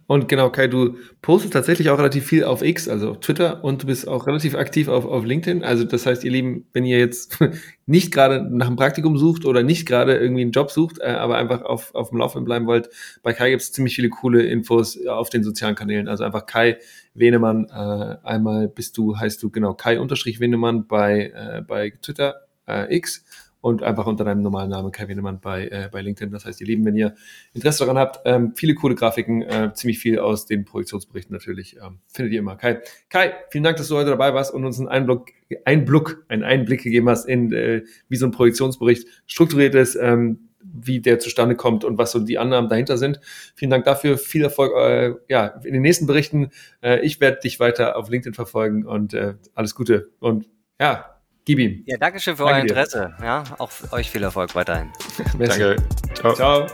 Und 0.08 0.28
genau, 0.28 0.50
Kai, 0.50 0.68
du 0.68 0.98
postest 1.22 1.54
tatsächlich 1.54 1.90
auch 1.90 2.00
relativ 2.00 2.26
viel 2.26 2.44
auf 2.44 2.64
X, 2.64 2.88
also 2.88 3.12
auf 3.12 3.20
Twitter, 3.20 3.64
und 3.64 3.84
du 3.84 3.88
bist 3.88 4.08
auch 4.08 4.26
relativ 4.26 4.56
aktiv 4.56 4.88
auf, 4.88 5.06
auf 5.06 5.24
LinkedIn. 5.24 5.64
Also 5.64 5.84
das 5.84 6.06
heißt, 6.06 6.24
ihr 6.24 6.32
Lieben, 6.32 6.66
wenn 6.74 6.84
ihr 6.84 6.98
jetzt 6.98 7.38
nicht 7.86 8.12
gerade 8.12 8.48
nach 8.50 8.68
einem 8.68 8.76
Praktikum 8.76 9.18
sucht 9.18 9.46
oder 9.46 9.62
nicht 9.62 9.86
gerade 9.86 10.18
irgendwie 10.18 10.42
einen 10.42 10.52
Job 10.52 10.72
sucht, 10.72 11.00
äh, 11.00 11.08
aber 11.08 11.38
einfach 11.38 11.62
auf, 11.62 11.94
auf 11.94 12.10
dem 12.10 12.18
Laufenden 12.18 12.46
bleiben 12.46 12.66
wollt, 12.66 12.90
bei 13.22 13.34
Kai 13.34 13.52
gibt 13.52 13.62
es 13.62 13.72
ziemlich 13.72 13.96
viele 13.96 14.10
coole 14.10 14.44
Infos 14.44 14.98
auf 15.06 15.30
den 15.30 15.44
sozialen 15.44 15.76
Kanälen. 15.76 16.08
Also 16.08 16.24
einfach 16.24 16.46
Kai 16.48 16.78
Wenemann, 17.14 17.66
äh, 17.66 18.18
einmal 18.28 18.68
bist 18.68 18.98
du, 18.98 19.18
heißt 19.18 19.42
du 19.44 19.52
genau 19.52 19.74
Kai 19.74 20.00
unterstrich 20.00 20.40
Wenemann 20.40 20.88
bei, 20.88 21.32
äh, 21.36 21.62
bei 21.62 21.92
Twitter 22.02 22.48
äh, 22.68 22.96
X 22.96 23.24
und 23.68 23.84
einfach 23.84 24.08
unter 24.08 24.24
deinem 24.24 24.42
normalen 24.44 24.70
Namen 24.70 24.94
Kai 24.94 25.10
Wienemann 25.10 25.42
bei, 25.42 25.68
äh, 25.68 25.90
bei 25.92 26.02
LinkedIn. 26.02 26.32
Das 26.32 26.46
heißt, 26.46 26.62
ihr 26.62 26.68
Lieben, 26.68 26.86
wenn 26.86 26.96
ihr 26.96 27.16
Interesse 27.54 27.80
daran 27.80 27.98
habt, 27.98 28.22
ähm, 28.24 28.54
viele 28.56 28.76
coole 28.76 28.96
Grafiken, 28.96 29.42
äh, 29.42 29.74
ziemlich 29.74 30.00
viel 30.00 30.20
aus 30.20 30.46
den 30.46 30.64
Projektionsberichten 30.64 31.34
natürlich, 31.34 31.76
ähm, 31.76 32.00
findet 32.08 32.34
ihr 32.34 32.40
immer. 32.40 32.56
Kai, 32.56 32.80
Kai, 33.10 33.34
vielen 33.50 33.66
Dank, 33.66 33.76
dass 33.76 33.90
du 33.90 33.98
heute 33.98 34.12
dabei 34.12 34.34
warst 34.34 34.54
und 34.54 34.64
uns 34.64 34.80
einen 34.80 34.88
Einblick, 34.88 35.34
Einblick, 35.66 36.16
einen 36.30 36.44
Einblick 36.44 36.82
gegeben 36.82 37.10
hast 37.10 37.26
in, 37.26 37.52
äh, 37.52 37.84
wie 38.08 38.16
so 38.16 38.26
ein 38.26 38.32
Projektionsbericht 38.32 39.06
strukturiert 39.26 39.76
ist, 39.76 39.96
ähm, 39.96 40.48
wie 40.62 41.02
der 41.02 41.20
zustande 41.20 41.56
kommt 41.56 41.84
und 41.84 41.98
was 41.98 42.14
so 42.14 42.20
die 42.20 42.38
Annahmen 42.38 42.70
dahinter 42.70 42.98
sind. 42.98 43.20
Vielen 43.56 43.72
Dank 43.72 43.84
dafür, 43.84 44.18
viel 44.18 44.44
Erfolg 44.44 44.72
äh, 44.78 45.14
ja, 45.28 45.48
in 45.66 45.74
den 45.74 45.82
nächsten 45.82 46.08
Berichten. 46.08 46.52
Äh, 46.82 47.02
ich 47.06 47.20
werde 47.20 47.40
dich 47.44 47.60
weiter 47.60 47.98
auf 47.98 48.10
LinkedIn 48.10 48.34
verfolgen 48.34 48.86
und 48.86 49.14
äh, 49.14 49.34
alles 49.56 49.76
Gute 49.76 50.10
und 50.20 50.48
ja, 50.80 51.17
Gib 51.48 51.60
ihm. 51.60 51.82
Ja, 51.86 51.96
danke 51.96 52.20
schön 52.20 52.36
für 52.36 52.44
danke 52.44 52.56
euer 52.58 52.62
Interesse. 52.64 53.16
Dir. 53.18 53.26
Ja, 53.26 53.44
auch 53.58 53.72
euch 53.94 54.12
viel 54.12 54.22
Erfolg 54.22 54.54
weiterhin. 54.54 54.92
danke. 55.40 55.78
Ciao. 56.14 56.34
Ciao. 56.34 56.68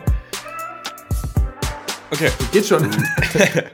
Okay, 2.10 2.32
geht 2.52 2.66
schon. 2.66 2.84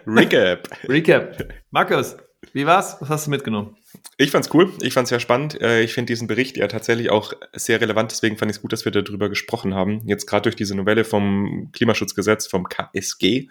Recap. 0.06 0.68
Recap. 0.90 1.54
Markus, 1.72 2.18
wie 2.52 2.66
war's? 2.66 2.98
Was 3.00 3.08
hast 3.08 3.28
du 3.28 3.32
mitgenommen? 3.32 3.78
Ich 4.18 4.32
fand's 4.32 4.54
cool. 4.54 4.74
Ich 4.82 4.94
fand's 4.94 5.08
sehr 5.08 5.22
spannend. 5.22 5.62
Äh, 5.62 5.84
ich 5.84 5.94
finde 5.94 6.12
diesen 6.12 6.28
Bericht 6.28 6.58
ja 6.58 6.68
tatsächlich 6.68 7.10
auch 7.12 7.32
sehr 7.54 7.80
relevant. 7.80 8.12
Deswegen 8.12 8.36
fand 8.36 8.52
ich 8.52 8.58
es 8.58 8.62
gut, 8.62 8.74
dass 8.74 8.84
wir 8.84 8.92
darüber 8.92 9.30
gesprochen 9.30 9.74
haben. 9.74 10.02
Jetzt 10.06 10.26
gerade 10.26 10.42
durch 10.42 10.58
diese 10.58 10.76
Novelle 10.76 11.06
vom 11.06 11.70
Klimaschutzgesetz, 11.72 12.48
vom 12.48 12.68
KSG, 12.68 13.48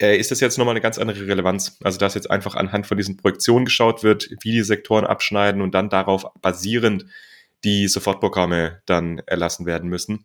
ist 0.00 0.30
das 0.30 0.40
jetzt 0.40 0.58
nochmal 0.58 0.72
eine 0.72 0.80
ganz 0.80 0.98
andere 0.98 1.26
Relevanz. 1.26 1.78
Also 1.82 1.98
dass 1.98 2.14
jetzt 2.14 2.30
einfach 2.30 2.54
anhand 2.54 2.86
von 2.86 2.96
diesen 2.96 3.16
Projektionen 3.16 3.64
geschaut 3.64 4.02
wird, 4.02 4.30
wie 4.42 4.52
die 4.52 4.62
Sektoren 4.62 5.04
abschneiden 5.04 5.60
und 5.60 5.74
dann 5.74 5.90
darauf 5.90 6.26
basierend 6.40 7.06
die 7.64 7.88
Sofortprogramme 7.88 8.82
dann 8.86 9.18
erlassen 9.26 9.66
werden 9.66 9.88
müssen. 9.88 10.24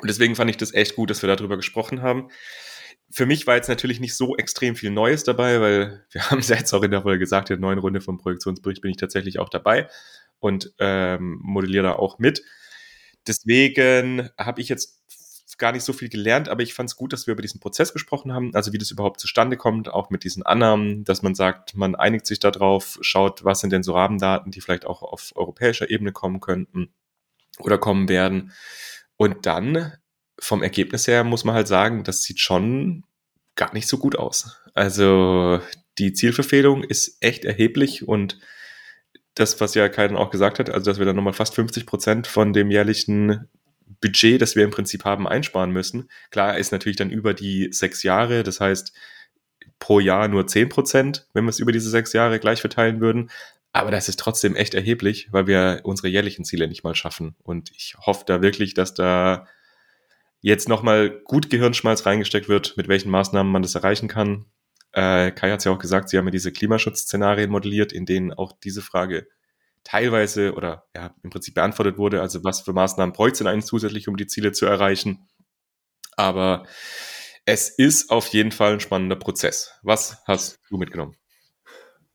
Und 0.00 0.08
deswegen 0.08 0.36
fand 0.36 0.50
ich 0.50 0.56
das 0.56 0.74
echt 0.74 0.96
gut, 0.96 1.10
dass 1.10 1.22
wir 1.22 1.34
darüber 1.34 1.56
gesprochen 1.56 2.02
haben. 2.02 2.28
Für 3.10 3.26
mich 3.26 3.46
war 3.46 3.56
jetzt 3.56 3.68
natürlich 3.68 4.00
nicht 4.00 4.14
so 4.14 4.36
extrem 4.36 4.76
viel 4.76 4.90
Neues 4.90 5.24
dabei, 5.24 5.60
weil 5.60 6.04
wir 6.12 6.30
haben 6.30 6.38
es 6.38 6.48
jetzt 6.48 6.72
auch 6.72 6.82
in 6.82 6.90
der 6.90 7.02
Folge 7.02 7.18
gesagt, 7.18 7.50
in 7.50 7.56
der 7.56 7.60
neuen 7.60 7.78
Runde 7.78 8.00
vom 8.00 8.18
Projektionsbericht 8.18 8.82
bin 8.82 8.90
ich 8.90 8.96
tatsächlich 8.96 9.38
auch 9.38 9.48
dabei 9.48 9.88
und 10.38 10.72
ähm, 10.78 11.38
modelliere 11.42 11.84
da 11.84 11.92
auch 11.92 12.18
mit. 12.18 12.42
Deswegen 13.26 14.30
habe 14.38 14.60
ich 14.60 14.68
jetzt 14.68 15.00
gar 15.60 15.70
nicht 15.70 15.84
so 15.84 15.92
viel 15.92 16.08
gelernt, 16.08 16.48
aber 16.48 16.62
ich 16.62 16.74
fand 16.74 16.90
es 16.90 16.96
gut, 16.96 17.12
dass 17.12 17.28
wir 17.28 17.32
über 17.32 17.42
diesen 17.42 17.60
Prozess 17.60 17.92
gesprochen 17.92 18.32
haben, 18.32 18.52
also 18.54 18.72
wie 18.72 18.78
das 18.78 18.90
überhaupt 18.90 19.20
zustande 19.20 19.56
kommt, 19.56 19.88
auch 19.88 20.10
mit 20.10 20.24
diesen 20.24 20.44
Annahmen, 20.44 21.04
dass 21.04 21.22
man 21.22 21.36
sagt, 21.36 21.76
man 21.76 21.94
einigt 21.94 22.26
sich 22.26 22.40
darauf, 22.40 22.98
schaut, 23.02 23.44
was 23.44 23.60
sind 23.60 23.72
denn 23.72 23.84
so 23.84 23.94
Rahmendaten, 23.94 24.50
die 24.50 24.60
vielleicht 24.60 24.86
auch 24.86 25.02
auf 25.02 25.30
europäischer 25.36 25.88
Ebene 25.88 26.10
kommen 26.10 26.40
könnten 26.40 26.92
oder 27.60 27.78
kommen 27.78 28.08
werden. 28.08 28.52
Und 29.16 29.46
dann 29.46 29.92
vom 30.40 30.62
Ergebnis 30.62 31.06
her 31.06 31.22
muss 31.22 31.44
man 31.44 31.54
halt 31.54 31.68
sagen, 31.68 32.02
das 32.02 32.22
sieht 32.22 32.40
schon 32.40 33.04
gar 33.54 33.72
nicht 33.74 33.86
so 33.86 33.98
gut 33.98 34.16
aus. 34.16 34.56
Also 34.74 35.60
die 35.98 36.14
Zielverfehlung 36.14 36.82
ist 36.82 37.18
echt 37.20 37.44
erheblich 37.44 38.08
und 38.08 38.38
das, 39.34 39.60
was 39.60 39.74
ja 39.74 39.88
Kai 39.88 40.10
auch 40.16 40.30
gesagt 40.30 40.58
hat, 40.58 40.70
also 40.70 40.90
dass 40.90 40.98
wir 40.98 41.06
dann 41.06 41.16
nochmal 41.16 41.34
fast 41.34 41.54
50 41.54 41.86
Prozent 41.86 42.26
von 42.26 42.52
dem 42.52 42.70
jährlichen 42.70 43.48
Budget, 44.00 44.40
das 44.40 44.56
wir 44.56 44.64
im 44.64 44.70
Prinzip 44.70 45.04
haben, 45.04 45.26
einsparen 45.26 45.70
müssen. 45.70 46.08
Klar 46.30 46.58
ist 46.58 46.72
natürlich 46.72 46.96
dann 46.96 47.10
über 47.10 47.34
die 47.34 47.68
sechs 47.72 48.02
Jahre, 48.02 48.42
das 48.42 48.60
heißt 48.60 48.92
pro 49.78 49.98
Jahr 49.98 50.28
nur 50.28 50.46
zehn 50.46 50.68
Prozent, 50.68 51.26
wenn 51.32 51.44
wir 51.44 51.50
es 51.50 51.58
über 51.58 51.72
diese 51.72 51.90
sechs 51.90 52.12
Jahre 52.12 52.38
gleich 52.38 52.60
verteilen 52.60 53.00
würden. 53.00 53.30
Aber 53.72 53.90
das 53.90 54.08
ist 54.08 54.18
trotzdem 54.18 54.56
echt 54.56 54.74
erheblich, 54.74 55.28
weil 55.30 55.46
wir 55.46 55.80
unsere 55.84 56.08
jährlichen 56.08 56.44
Ziele 56.44 56.68
nicht 56.68 56.84
mal 56.84 56.94
schaffen. 56.94 57.36
Und 57.42 57.70
ich 57.70 57.94
hoffe 57.98 58.24
da 58.26 58.42
wirklich, 58.42 58.74
dass 58.74 58.94
da 58.94 59.46
jetzt 60.40 60.68
nochmal 60.68 61.10
gut 61.24 61.50
Gehirnschmalz 61.50 62.04
reingesteckt 62.06 62.48
wird, 62.48 62.76
mit 62.76 62.88
welchen 62.88 63.10
Maßnahmen 63.10 63.50
man 63.50 63.62
das 63.62 63.74
erreichen 63.74 64.08
kann. 64.08 64.46
Äh, 64.92 65.30
Kai 65.30 65.50
hat 65.50 65.60
es 65.60 65.64
ja 65.64 65.72
auch 65.72 65.78
gesagt, 65.78 66.08
sie 66.08 66.18
haben 66.18 66.26
ja 66.26 66.32
diese 66.32 66.52
Klimaschutzszenarien 66.52 67.50
modelliert, 67.50 67.92
in 67.92 68.06
denen 68.06 68.32
auch 68.32 68.52
diese 68.64 68.82
Frage 68.82 69.28
teilweise 69.84 70.54
oder 70.54 70.84
ja, 70.94 71.14
im 71.22 71.30
Prinzip 71.30 71.54
beantwortet 71.54 71.98
wurde. 71.98 72.20
Also 72.20 72.44
was 72.44 72.60
für 72.60 72.72
Maßnahmen 72.72 73.12
bräuchte 73.12 73.32
es 73.32 73.38
denn 73.38 73.46
eigentlich 73.46 73.66
zusätzlich, 73.66 74.08
um 74.08 74.16
die 74.16 74.26
Ziele 74.26 74.52
zu 74.52 74.66
erreichen? 74.66 75.28
Aber 76.16 76.64
es 77.46 77.68
ist 77.68 78.10
auf 78.10 78.28
jeden 78.28 78.52
Fall 78.52 78.74
ein 78.74 78.80
spannender 78.80 79.16
Prozess. 79.16 79.72
Was 79.82 80.22
hast 80.26 80.60
du 80.68 80.76
mitgenommen? 80.76 81.16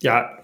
Ja, 0.01 0.37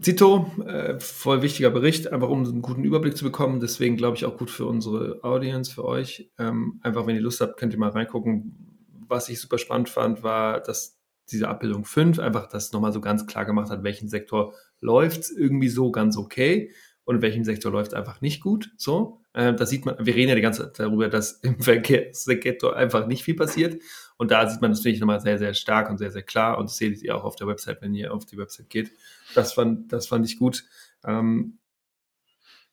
Zito, 0.00 0.50
äh, 0.66 1.00
voll 1.00 1.40
wichtiger 1.40 1.70
Bericht, 1.70 2.12
einfach 2.12 2.28
um 2.28 2.44
einen 2.44 2.62
guten 2.62 2.84
Überblick 2.84 3.16
zu 3.16 3.24
bekommen. 3.24 3.60
Deswegen 3.60 3.96
glaube 3.96 4.16
ich 4.16 4.26
auch 4.26 4.36
gut 4.36 4.50
für 4.50 4.66
unsere 4.66 5.24
Audience, 5.24 5.72
für 5.72 5.84
euch. 5.84 6.30
Ähm, 6.38 6.78
einfach, 6.82 7.06
wenn 7.06 7.16
ihr 7.16 7.22
Lust 7.22 7.40
habt, 7.40 7.56
könnt 7.56 7.72
ihr 7.72 7.78
mal 7.78 7.90
reingucken. 7.90 8.86
Was 9.08 9.28
ich 9.28 9.40
super 9.40 9.58
spannend 9.58 9.88
fand, 9.88 10.22
war, 10.22 10.60
dass 10.60 10.98
diese 11.30 11.48
Abbildung 11.48 11.84
5 11.84 12.18
einfach 12.18 12.48
das 12.48 12.72
nochmal 12.72 12.92
so 12.92 13.00
ganz 13.00 13.26
klar 13.26 13.46
gemacht 13.46 13.70
hat, 13.70 13.82
welchen 13.82 14.08
Sektor 14.08 14.54
läuft 14.82 15.20
es 15.20 15.30
irgendwie 15.30 15.68
so 15.68 15.90
ganz 15.90 16.18
okay 16.18 16.70
und 17.04 17.16
in 17.16 17.22
welchem 17.22 17.44
Sektor 17.44 17.72
läuft 17.72 17.94
einfach 17.94 18.20
nicht 18.20 18.42
gut. 18.42 18.70
So, 18.76 19.22
äh, 19.32 19.54
da 19.54 19.66
sieht 19.66 19.86
man, 19.86 19.96
wir 19.98 20.14
reden 20.14 20.28
ja 20.28 20.34
die 20.34 20.42
ganze 20.42 20.64
Zeit 20.64 20.78
darüber, 20.78 21.08
dass 21.08 21.32
im 21.40 21.58
Verkehrssektor 21.62 22.76
einfach 22.76 23.06
nicht 23.06 23.24
viel 23.24 23.34
passiert. 23.34 23.82
Und 24.16 24.30
da 24.30 24.48
sieht 24.48 24.60
man 24.60 24.70
das 24.70 24.80
natürlich 24.80 25.00
nochmal 25.00 25.20
sehr, 25.20 25.38
sehr 25.38 25.54
stark 25.54 25.90
und 25.90 25.98
sehr, 25.98 26.10
sehr 26.10 26.22
klar. 26.22 26.58
Und 26.58 26.68
das 26.68 26.76
seht 26.76 27.02
ihr 27.02 27.16
auch 27.16 27.24
auf 27.24 27.36
der 27.36 27.46
Website, 27.46 27.80
wenn 27.80 27.94
ihr 27.94 28.12
auf 28.12 28.26
die 28.26 28.36
Website 28.36 28.70
geht. 28.70 28.92
Das 29.34 29.52
fand, 29.52 29.92
das 29.92 30.06
fand 30.06 30.26
ich 30.26 30.38
gut. 30.38 30.64
Ähm, 31.04 31.58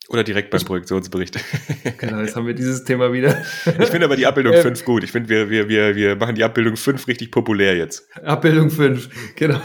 oder 0.10 0.24
direkt 0.24 0.50
beim 0.50 0.62
Projektionsbericht. 0.62 1.40
Genau, 1.98 2.22
jetzt 2.22 2.36
haben 2.36 2.48
wir 2.48 2.54
dieses 2.54 2.84
Thema 2.84 3.12
wieder. 3.12 3.42
Ich 3.66 3.90
finde 3.90 4.06
aber 4.06 4.16
die 4.16 4.26
Abbildung 4.26 4.54
5 4.54 4.86
gut. 4.86 5.04
Ich 5.04 5.12
finde, 5.12 5.30
wir, 5.30 5.50
wir, 5.50 5.70
wir, 5.70 5.96
wir 5.96 6.16
machen 6.16 6.36
die 6.36 6.44
Abbildung 6.44 6.78
5 6.78 7.08
richtig 7.08 7.32
populär 7.32 7.76
jetzt. 7.76 8.08
Abbildung 8.24 8.70
5, 8.70 9.36
genau. 9.36 9.60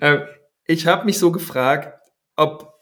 Ähm, 0.00 0.20
ich 0.66 0.86
habe 0.86 1.04
mich 1.04 1.18
so 1.18 1.32
gefragt, 1.32 1.98
ob, 2.36 2.72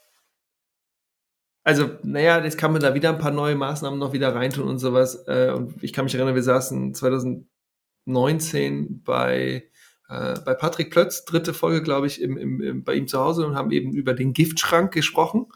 also, 1.63 1.91
naja, 2.03 2.43
jetzt 2.43 2.59
kann 2.59 2.73
man 2.73 2.83
da 2.83 2.95
wieder 2.95 3.11
ein 3.11 3.19
paar 3.19 3.31
neue 3.31 3.55
Maßnahmen 3.55 3.99
noch 3.99 4.13
wieder 4.13 4.35
reintun 4.35 4.69
und 4.69 4.79
sowas. 4.79 5.25
Äh, 5.27 5.53
und 5.55 5.83
ich 5.83 5.93
kann 5.93 6.05
mich 6.05 6.15
erinnern, 6.15 6.35
wir 6.35 6.43
saßen 6.43 6.95
2019 6.95 9.03
bei, 9.03 9.65
äh, 10.09 10.35
bei 10.45 10.55
Patrick 10.55 10.91
Plötz, 10.91 11.25
dritte 11.25 11.55
Folge, 11.55 11.83
glaube 11.83 12.07
ich, 12.07 12.21
im, 12.21 12.37
im, 12.37 12.61
im, 12.61 12.85
bei 12.85 12.95
ihm 12.95 13.09
zu 13.09 13.21
Hause 13.21 13.47
und 13.47 13.57
haben 13.57 13.71
eben 13.71 13.93
über 13.93 14.15
den 14.15 14.33
Giftschrank 14.33 14.93
gesprochen. 14.93 15.47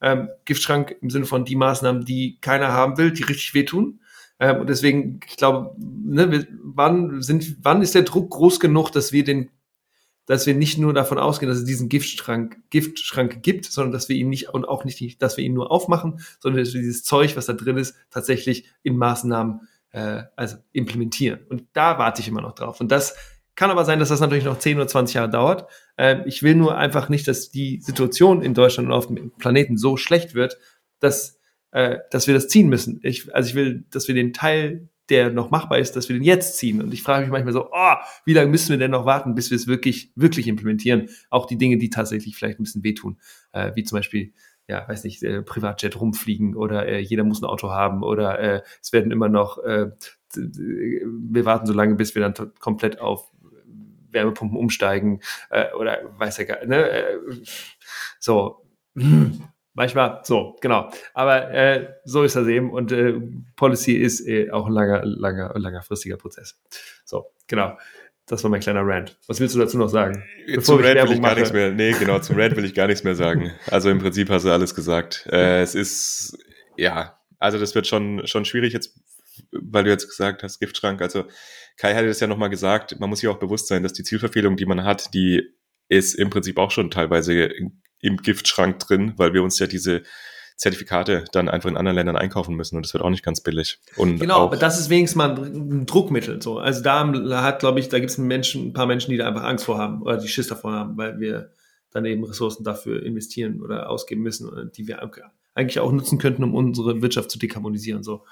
Ähm, 0.00 0.28
Giftschrank 0.44 0.96
im 1.00 1.10
Sinne 1.10 1.26
von 1.26 1.44
die 1.44 1.56
Maßnahmen, 1.56 2.04
die 2.04 2.38
keiner 2.40 2.72
haben 2.72 2.98
will, 2.98 3.12
die 3.12 3.22
richtig 3.22 3.54
wehtun. 3.54 4.00
Ähm, 4.38 4.60
und 4.60 4.68
deswegen, 4.68 5.20
ich 5.26 5.36
glaube, 5.36 5.74
ne, 5.78 6.46
wann, 6.62 7.22
sind, 7.22 7.56
wann 7.62 7.82
ist 7.82 7.94
der 7.94 8.02
Druck 8.02 8.30
groß 8.30 8.60
genug, 8.60 8.90
dass 8.90 9.12
wir 9.12 9.24
den 9.24 9.50
dass 10.26 10.46
wir 10.46 10.54
nicht 10.54 10.78
nur 10.78 10.94
davon 10.94 11.18
ausgehen, 11.18 11.50
dass 11.50 11.58
es 11.58 11.64
diesen 11.64 11.88
Giftschrank, 11.88 12.58
Giftschrank 12.70 13.42
gibt, 13.42 13.66
sondern 13.66 13.92
dass 13.92 14.08
wir 14.08 14.16
ihn 14.16 14.28
nicht 14.28 14.50
und 14.50 14.66
auch 14.66 14.84
nicht, 14.84 15.20
dass 15.20 15.36
wir 15.36 15.44
ihn 15.44 15.54
nur 15.54 15.70
aufmachen, 15.70 16.20
sondern 16.40 16.64
dass 16.64 16.72
wir 16.72 16.80
dieses 16.80 17.04
Zeug, 17.04 17.36
was 17.36 17.46
da 17.46 17.52
drin 17.52 17.76
ist, 17.76 17.94
tatsächlich 18.10 18.66
in 18.82 18.96
Maßnahmen 18.96 19.68
äh, 19.90 20.22
also 20.36 20.56
implementieren. 20.72 21.40
Und 21.48 21.64
da 21.72 21.98
warte 21.98 22.20
ich 22.20 22.28
immer 22.28 22.40
noch 22.40 22.54
drauf. 22.54 22.80
Und 22.80 22.90
das 22.90 23.14
kann 23.54 23.70
aber 23.70 23.84
sein, 23.84 23.98
dass 23.98 24.08
das 24.08 24.20
natürlich 24.20 24.44
noch 24.44 24.58
10 24.58 24.76
oder 24.76 24.88
20 24.88 25.14
Jahre 25.14 25.30
dauert. 25.30 25.70
Äh, 25.96 26.26
ich 26.26 26.42
will 26.42 26.54
nur 26.54 26.76
einfach 26.76 27.08
nicht, 27.08 27.28
dass 27.28 27.50
die 27.50 27.80
Situation 27.80 28.42
in 28.42 28.54
Deutschland 28.54 28.88
und 28.88 28.94
auf 28.94 29.06
dem 29.06 29.30
Planeten 29.32 29.76
so 29.76 29.96
schlecht 29.96 30.34
wird, 30.34 30.58
dass, 30.98 31.38
äh, 31.70 31.98
dass 32.10 32.26
wir 32.26 32.34
das 32.34 32.48
ziehen 32.48 32.68
müssen. 32.68 33.00
Ich, 33.02 33.32
also 33.34 33.48
ich 33.48 33.54
will, 33.54 33.84
dass 33.90 34.08
wir 34.08 34.14
den 34.14 34.32
Teil 34.32 34.88
der 35.10 35.30
noch 35.30 35.50
machbar 35.50 35.78
ist, 35.78 35.96
dass 35.96 36.08
wir 36.08 36.16
den 36.16 36.24
jetzt 36.24 36.56
ziehen. 36.56 36.82
Und 36.82 36.92
ich 36.92 37.02
frage 37.02 37.22
mich 37.22 37.30
manchmal 37.30 37.52
so, 37.52 37.68
oh, 37.72 37.94
wie 38.24 38.32
lange 38.32 38.50
müssen 38.50 38.70
wir 38.70 38.78
denn 38.78 38.90
noch 38.90 39.06
warten, 39.06 39.34
bis 39.34 39.50
wir 39.50 39.56
es 39.56 39.66
wirklich, 39.66 40.12
wirklich 40.16 40.48
implementieren? 40.48 41.08
Auch 41.30 41.46
die 41.46 41.58
Dinge, 41.58 41.78
die 41.78 41.90
tatsächlich 41.90 42.36
vielleicht 42.36 42.58
ein 42.58 42.64
bisschen 42.64 42.84
wehtun, 42.84 43.18
äh, 43.52 43.72
wie 43.74 43.84
zum 43.84 43.98
Beispiel 43.98 44.32
ja, 44.66 44.88
weiß 44.88 45.04
nicht, 45.04 45.22
äh, 45.22 45.42
Privatjet 45.42 46.00
rumfliegen 46.00 46.56
oder 46.56 46.86
äh, 46.86 46.98
jeder 46.98 47.24
muss 47.24 47.42
ein 47.42 47.46
Auto 47.46 47.70
haben 47.70 48.02
oder 48.02 48.38
äh, 48.38 48.62
es 48.80 48.92
werden 48.92 49.12
immer 49.12 49.28
noch, 49.28 49.58
äh, 49.58 49.90
wir 50.34 51.44
warten 51.44 51.66
so 51.66 51.74
lange, 51.74 51.96
bis 51.96 52.14
wir 52.14 52.22
dann 52.22 52.52
komplett 52.58 52.98
auf 52.98 53.30
Wärmepumpen 54.10 54.56
umsteigen 54.56 55.20
äh, 55.50 55.72
oder 55.74 55.98
weiß 56.18 56.38
ja 56.38 56.44
gar 56.44 56.64
ne? 56.64 56.88
Äh, 56.88 57.18
so. 58.18 58.64
Manchmal 59.74 60.20
so, 60.22 60.56
genau. 60.60 60.90
Aber 61.14 61.50
äh, 61.50 61.94
so 62.04 62.22
ist 62.22 62.36
das 62.36 62.46
eben 62.46 62.70
und 62.70 62.92
äh, 62.92 63.14
Policy 63.56 63.94
ist 63.94 64.26
äh, 64.26 64.50
auch 64.50 64.66
ein 64.66 64.72
langer, 64.72 65.02
langer, 65.04 65.52
langfristiger 65.56 66.16
Prozess. 66.16 66.60
So, 67.04 67.26
genau. 67.48 67.76
Das 68.26 68.42
war 68.42 68.50
mein 68.50 68.60
kleiner 68.60 68.86
Rant. 68.86 69.18
Was 69.26 69.38
willst 69.40 69.54
du 69.54 69.58
dazu 69.58 69.76
noch 69.76 69.88
sagen? 69.88 70.24
Bevor 70.46 70.62
zum 70.62 70.78
Rant 70.78 71.02
will 71.02 71.16
ich 71.16 71.20
gar 71.20 71.30
mache? 71.30 71.34
nichts 71.40 71.52
mehr. 71.52 71.72
Nee, 71.72 71.92
genau, 71.92 72.20
zum 72.20 72.38
Rant 72.38 72.56
will 72.56 72.64
ich 72.64 72.72
gar 72.72 72.86
nichts 72.86 73.04
mehr 73.04 73.14
sagen. 73.14 73.52
Also 73.66 73.90
im 73.90 73.98
Prinzip 73.98 74.30
hast 74.30 74.46
du 74.46 74.50
alles 74.50 74.74
gesagt. 74.74 75.26
Äh, 75.30 75.60
es 75.60 75.74
ist, 75.74 76.38
ja, 76.76 77.18
also 77.38 77.58
das 77.58 77.74
wird 77.74 77.86
schon, 77.86 78.26
schon 78.26 78.46
schwierig 78.46 78.72
jetzt, 78.72 78.98
weil 79.52 79.84
du 79.84 79.90
jetzt 79.90 80.08
gesagt 80.08 80.42
hast, 80.42 80.58
Giftschrank. 80.58 81.02
Also 81.02 81.24
Kai 81.76 81.94
hatte 81.94 82.06
das 82.06 82.20
ja 82.20 82.26
nochmal 82.26 82.48
gesagt, 82.48 82.98
man 82.98 83.10
muss 83.10 83.20
sich 83.20 83.28
auch 83.28 83.38
bewusst 83.38 83.66
sein, 83.66 83.82
dass 83.82 83.92
die 83.92 84.04
Zielverfehlung, 84.04 84.56
die 84.56 84.66
man 84.66 84.84
hat, 84.84 85.12
die 85.12 85.42
ist 85.88 86.14
im 86.14 86.30
Prinzip 86.30 86.56
auch 86.56 86.70
schon 86.70 86.90
teilweise 86.90 87.52
im 88.04 88.18
Giftschrank 88.18 88.78
drin, 88.80 89.14
weil 89.16 89.32
wir 89.32 89.42
uns 89.42 89.58
ja 89.58 89.66
diese 89.66 90.02
Zertifikate 90.56 91.24
dann 91.32 91.48
einfach 91.48 91.68
in 91.68 91.76
anderen 91.76 91.96
Ländern 91.96 92.16
einkaufen 92.16 92.54
müssen 92.54 92.76
und 92.76 92.84
das 92.84 92.94
wird 92.94 93.02
auch 93.02 93.10
nicht 93.10 93.24
ganz 93.24 93.40
billig. 93.40 93.80
Und 93.96 94.20
genau, 94.20 94.44
aber 94.44 94.56
das 94.56 94.78
ist 94.78 94.90
wenigstens 94.90 95.16
mal 95.16 95.36
ein 95.36 95.86
Druckmittel. 95.86 96.40
So. 96.40 96.58
Also 96.58 96.82
da 96.82 97.42
hat, 97.42 97.58
glaube 97.58 97.80
ich, 97.80 97.88
da 97.88 97.98
gibt 97.98 98.10
es 98.10 98.18
ein 98.18 98.72
paar 98.72 98.86
Menschen, 98.86 99.10
die 99.10 99.16
da 99.16 99.26
einfach 99.26 99.44
Angst 99.44 99.64
vor 99.64 99.78
haben 99.78 100.02
oder 100.02 100.18
die 100.18 100.28
Schiss 100.28 100.46
davor 100.46 100.72
haben, 100.72 100.96
weil 100.96 101.18
wir 101.18 101.50
dann 101.90 102.04
eben 102.04 102.24
Ressourcen 102.24 102.62
dafür 102.62 103.02
investieren 103.02 103.62
oder 103.62 103.88
ausgeben 103.88 104.22
müssen, 104.22 104.70
die 104.76 104.86
wir 104.86 105.00
eigentlich 105.54 105.80
auch 105.80 105.90
nutzen 105.90 106.18
könnten, 106.18 106.44
um 106.44 106.54
unsere 106.54 107.02
Wirtschaft 107.02 107.30
zu 107.30 107.38
dekarbonisieren. 107.38 108.02
So. 108.02 108.24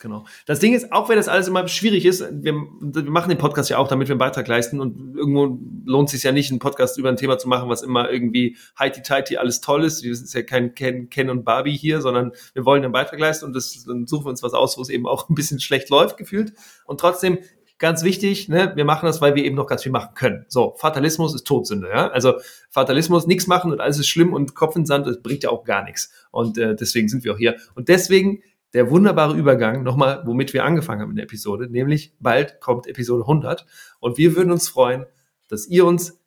Genau. 0.00 0.26
Das 0.46 0.60
Ding 0.60 0.74
ist, 0.74 0.92
auch 0.92 1.08
wenn 1.08 1.16
das 1.16 1.28
alles 1.28 1.48
immer 1.48 1.66
schwierig 1.68 2.04
ist, 2.04 2.20
wir, 2.30 2.54
wir, 2.80 3.02
machen 3.04 3.28
den 3.28 3.38
Podcast 3.38 3.70
ja 3.70 3.78
auch, 3.78 3.88
damit 3.88 4.08
wir 4.08 4.12
einen 4.12 4.18
Beitrag 4.18 4.46
leisten 4.46 4.80
und 4.80 5.16
irgendwo 5.16 5.58
lohnt 5.84 6.08
es 6.08 6.12
sich 6.12 6.22
ja 6.22 6.32
nicht, 6.32 6.50
einen 6.50 6.58
Podcast 6.58 6.98
über 6.98 7.08
ein 7.08 7.16
Thema 7.16 7.38
zu 7.38 7.48
machen, 7.48 7.68
was 7.68 7.82
immer 7.82 8.10
irgendwie 8.10 8.56
heiti-teiti 8.78 9.36
alles 9.36 9.60
toll 9.60 9.84
ist. 9.84 10.02
Wir 10.02 10.14
sind 10.14 10.32
ja 10.32 10.42
kein 10.42 10.74
Ken, 10.74 11.10
Ken 11.10 11.30
und 11.30 11.44
Barbie 11.44 11.76
hier, 11.76 12.00
sondern 12.00 12.32
wir 12.54 12.64
wollen 12.64 12.84
einen 12.84 12.92
Beitrag 12.92 13.18
leisten 13.18 13.46
und 13.46 13.54
das, 13.54 13.84
dann 13.86 14.06
suchen 14.06 14.26
wir 14.26 14.30
uns 14.30 14.42
was 14.42 14.54
aus, 14.54 14.78
wo 14.78 14.82
es 14.82 14.88
eben 14.88 15.06
auch 15.06 15.28
ein 15.28 15.34
bisschen 15.34 15.60
schlecht 15.60 15.90
läuft, 15.90 16.16
gefühlt. 16.16 16.52
Und 16.84 17.00
trotzdem, 17.00 17.38
ganz 17.78 18.02
wichtig, 18.02 18.48
ne, 18.48 18.72
wir 18.74 18.84
machen 18.84 19.06
das, 19.06 19.20
weil 19.20 19.34
wir 19.34 19.44
eben 19.44 19.56
noch 19.56 19.66
ganz 19.66 19.84
viel 19.84 19.92
machen 19.92 20.14
können. 20.14 20.44
So, 20.48 20.74
Fatalismus 20.76 21.34
ist 21.34 21.46
Todsünde, 21.46 21.88
ja. 21.88 22.08
Also 22.08 22.34
Fatalismus, 22.70 23.26
nichts 23.26 23.46
machen 23.46 23.72
und 23.72 23.80
alles 23.80 23.98
ist 23.98 24.08
schlimm 24.08 24.32
und 24.32 24.54
Kopf 24.54 24.76
in 24.76 24.84
Sand, 24.84 25.06
das 25.06 25.22
bringt 25.22 25.44
ja 25.44 25.50
auch 25.50 25.64
gar 25.64 25.84
nichts. 25.84 26.12
Und 26.30 26.58
äh, 26.58 26.74
deswegen 26.74 27.08
sind 27.08 27.24
wir 27.24 27.34
auch 27.34 27.38
hier. 27.38 27.56
Und 27.74 27.88
deswegen 27.88 28.42
der 28.74 28.90
wunderbare 28.90 29.36
Übergang 29.36 29.82
nochmal, 29.82 30.22
womit 30.26 30.52
wir 30.52 30.64
angefangen 30.64 31.02
haben 31.02 31.10
in 31.10 31.16
der 31.16 31.24
Episode, 31.24 31.68
nämlich 31.70 32.14
bald 32.20 32.60
kommt 32.60 32.86
Episode 32.86 33.22
100 33.22 33.66
und 34.00 34.18
wir 34.18 34.36
würden 34.36 34.52
uns 34.52 34.68
freuen, 34.68 35.06
dass 35.48 35.66
ihr 35.66 35.86
uns 35.86 36.20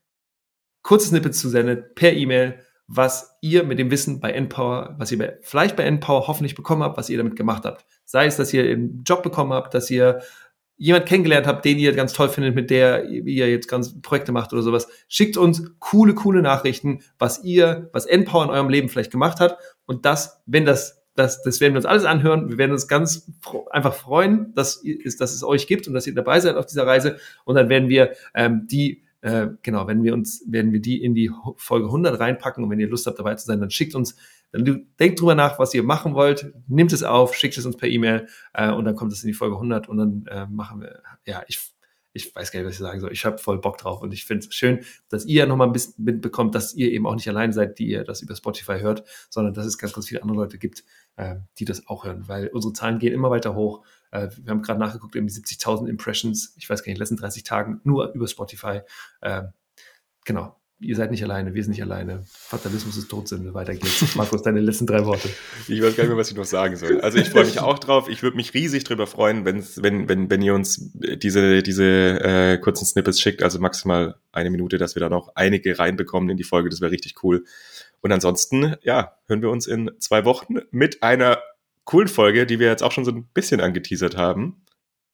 kurze 0.82 1.10
Snippets 1.10 1.40
zusendet 1.40 1.96
per 1.96 2.14
E-Mail, 2.14 2.60
was 2.88 3.38
ihr 3.42 3.64
mit 3.64 3.80
dem 3.80 3.92
Wissen 3.92 4.20
bei 4.20 4.32
Endpower, 4.32 4.96
was 4.98 5.12
ihr 5.12 5.18
bei, 5.18 5.38
vielleicht 5.42 5.76
bei 5.76 5.84
Endpower 5.84 6.28
hoffentlich 6.28 6.56
bekommen 6.56 6.84
habt, 6.84 6.98
was 6.98 7.10
ihr 7.10 7.18
damit 7.18 7.36
gemacht 7.36 7.64
habt. 7.64 7.86
Sei 8.04 8.26
es, 8.26 8.36
dass 8.36 8.54
ihr 8.54 8.64
einen 8.64 9.04
Job 9.06 9.24
bekommen 9.24 9.54
habt, 9.54 9.74
dass 9.74 9.90
ihr 9.90 10.22
jemand 10.76 11.06
kennengelernt 11.06 11.46
habt, 11.46 11.64
den 11.64 11.78
ihr 11.78 11.94
ganz 11.94 12.12
toll 12.12 12.28
findet, 12.28 12.56
mit 12.56 12.72
der 12.72 13.06
ihr 13.06 13.50
jetzt 13.50 13.68
ganz 13.68 14.02
Projekte 14.02 14.32
macht 14.32 14.52
oder 14.52 14.64
sowas. 14.64 14.88
Schickt 15.08 15.38
uns 15.38 15.72
coole, 15.80 16.16
coole 16.16 16.42
Nachrichten, 16.42 17.04
was 17.20 17.44
ihr, 17.44 17.90
was 17.94 18.08
Endpower 18.08 18.46
in 18.46 18.50
eurem 18.50 18.68
Leben 18.68 18.90
vielleicht 18.90 19.12
gemacht 19.12 19.40
hat 19.40 19.58
und 19.86 20.06
das, 20.06 20.42
wenn 20.48 20.66
das 20.66 21.01
das, 21.16 21.42
das 21.42 21.60
werden 21.60 21.74
wir 21.74 21.78
uns 21.78 21.86
alles 21.86 22.06
anhören. 22.06 22.50
Wir 22.50 22.58
werden 22.58 22.72
uns 22.72 22.88
ganz 22.88 23.30
einfach 23.70 23.94
freuen, 23.94 24.54
dass, 24.54 24.84
dass 25.20 25.34
es 25.34 25.44
euch 25.44 25.68
gibt 25.68 25.88
und 25.88 25.94
dass 25.94 26.08
ihr 26.08 26.16
dabei 26.16 26.40
seid 26.40 26.56
auf 26.56 26.66
dieser 26.66 26.88
Reise. 26.88 27.18
Und 27.44 27.56
dann 27.56 27.70
werden 27.70 27.90
wir 27.90 28.12
ähm, 28.34 28.68
die, 28.68 29.04
äh, 29.22 29.48
genau, 29.62 29.88
wenn 29.88 30.04
wir 30.04 30.14
uns, 30.14 30.44
werden 30.48 30.72
wir 30.72 30.80
die 30.80 31.04
in 31.04 31.14
die 31.14 31.32
Folge 31.58 31.88
100 31.88 32.20
reinpacken. 32.20 32.64
Und 32.64 32.70
wenn 32.70 32.80
ihr 32.80 32.90
Lust 32.90 33.08
habt, 33.08 33.20
dabei 33.20 33.36
zu 33.36 33.46
sein, 33.46 33.60
dann 33.60 33.72
schickt 33.72 33.94
uns, 33.94 34.16
dann 34.52 34.88
denkt 35.00 35.20
drüber 35.20 35.36
nach, 35.36 35.60
was 35.60 35.74
ihr 35.74 35.84
machen 35.84 36.14
wollt, 36.14 36.54
nimmt 36.68 36.94
es 36.94 37.04
auf, 37.04 37.36
schickt 37.36 37.58
es 37.58 37.66
uns 37.66 37.78
per 37.78 37.90
E-Mail 37.90 38.28
äh, 38.54 38.72
und 38.72 38.86
dann 38.86 38.96
kommt 38.96 39.12
es 39.14 39.24
in 39.24 39.28
die 39.28 39.34
Folge 39.34 39.56
100 39.56 39.90
und 39.90 39.98
dann 39.98 40.26
äh, 40.28 40.46
machen 40.48 40.82
wir, 40.82 41.02
ja, 41.26 41.44
ich 41.48 41.71
ich 42.14 42.36
weiß 42.36 42.52
gar 42.52 42.60
nicht, 42.60 42.68
was 42.68 42.74
ich 42.76 42.80
sagen 42.80 43.00
soll. 43.00 43.12
Ich 43.12 43.26
habe 43.26 43.38
voll 43.38 43.60
Bock 43.60 43.78
drauf 43.78 44.02
und 44.02 44.14
ich 44.14 44.26
finde 44.26 44.46
es 44.46 44.54
schön, 44.54 44.84
dass 45.10 45.26
ihr 45.26 45.46
nochmal 45.46 45.68
ein 45.68 45.74
bisschen 45.74 46.04
mitbekommt, 46.04 46.56
dass 46.56 46.74
ihr 46.74 46.92
eben 46.92 47.08
auch 47.08 47.16
nicht 47.16 47.28
allein 47.28 47.54
seid, 47.54 47.80
die 47.80 47.88
ihr 47.88 48.04
das 48.04 48.22
über 48.22 48.36
Spotify 48.36 48.80
hört, 48.80 49.04
sondern 49.30 49.54
dass 49.54 49.66
es 49.66 49.78
ganz, 49.78 49.94
ganz 49.94 50.08
viele 50.08 50.22
andere 50.22 50.38
Leute 50.38 50.58
gibt, 50.58 50.84
äh, 51.16 51.36
die 51.58 51.66
das 51.66 51.88
auch 51.88 52.06
hören, 52.06 52.28
weil 52.28 52.48
unsere 52.48 52.74
Zahlen 52.74 53.00
gehen 53.00 53.14
immer 53.14 53.30
weiter 53.30 53.56
hoch. 53.56 53.86
Äh, 54.12 54.30
wir 54.38 54.52
haben 54.52 54.62
gerade 54.62 54.80
nachgeguckt, 54.80 55.16
irgendwie 55.16 55.34
70.000 55.34 55.88
Impressions, 55.88 56.54
ich 56.58 56.70
weiß 56.70 56.82
gar 56.82 56.88
nicht, 56.88 56.90
in 56.90 56.96
den 56.96 57.02
letzten 57.02 57.18
30 57.18 57.44
Tagen 57.44 57.82
nur 57.84 58.14
über 58.14 58.28
Spotify. 58.28 58.82
Äh, 59.22 59.44
genau 60.26 60.61
ihr 60.82 60.96
seid 60.96 61.12
nicht 61.12 61.24
alleine, 61.24 61.54
wir 61.54 61.64
sind 61.64 61.72
nicht 61.72 61.84
alleine. 61.84 62.24
Fatalismus 62.26 62.98
ist 62.98 63.10
Todsünde. 63.10 63.54
Weiter 63.54 63.74
geht's. 63.74 64.16
Markus, 64.16 64.42
deine 64.42 64.60
letzten 64.60 64.88
drei 64.88 65.06
Worte. 65.06 65.30
Ich 65.68 65.82
weiß 65.82 65.96
gar 65.96 66.04
nicht 66.04 66.10
mehr, 66.10 66.18
was 66.18 66.32
ich 66.32 66.36
noch 66.36 66.46
sagen 66.46 66.76
soll. 66.76 67.00
Also 67.02 67.20
ich 67.20 67.30
freue 67.30 67.46
mich 67.46 67.60
auch 67.60 67.80
drauf. 67.80 68.10
Ich 68.10 68.24
würde 68.24 68.36
mich 68.36 68.54
riesig 68.54 68.84
drüber 68.84 69.06
freuen, 69.08 69.46
wenn, 69.46 69.64
wenn, 69.78 70.30
wenn 70.30 70.42
ihr 70.42 70.56
uns 70.56 70.92
diese, 70.94 71.62
diese 71.62 71.86
äh, 71.86 72.58
kurzen 72.58 72.86
Snippets 72.86 73.22
schickt, 73.22 73.44
also 73.44 73.60
maximal 73.60 74.16
eine 74.32 74.50
Minute, 74.50 74.78
dass 74.78 74.96
wir 74.96 75.02
da 75.02 75.10
noch 75.10 75.32
einige 75.36 75.78
reinbekommen 75.78 76.30
in 76.30 76.38
die 76.38 76.44
Folge. 76.44 76.70
Das 76.70 76.82
wäre 76.82 76.92
richtig 76.92 77.24
cool. 77.24 77.46
Und 78.02 78.12
ansonsten, 78.12 78.76
ja, 78.82 79.18
hören 79.28 79.44
wir 79.44 79.52
uns 79.52 79.68
in 79.68 79.92
zwei 80.00 80.26
Wochen 80.26 80.56
mit 80.72 81.04
einer 81.04 81.38
coolen 81.86 82.08
Folge, 82.08 82.46
die 82.48 82.60
wir 82.60 82.68
jetzt 82.68 82.84
auch 82.84 82.92
schon 82.92 83.06
so 83.06 83.12
ein 83.12 83.28
bisschen 83.34 83.62
angeteasert 83.62 84.18
haben. 84.18 84.66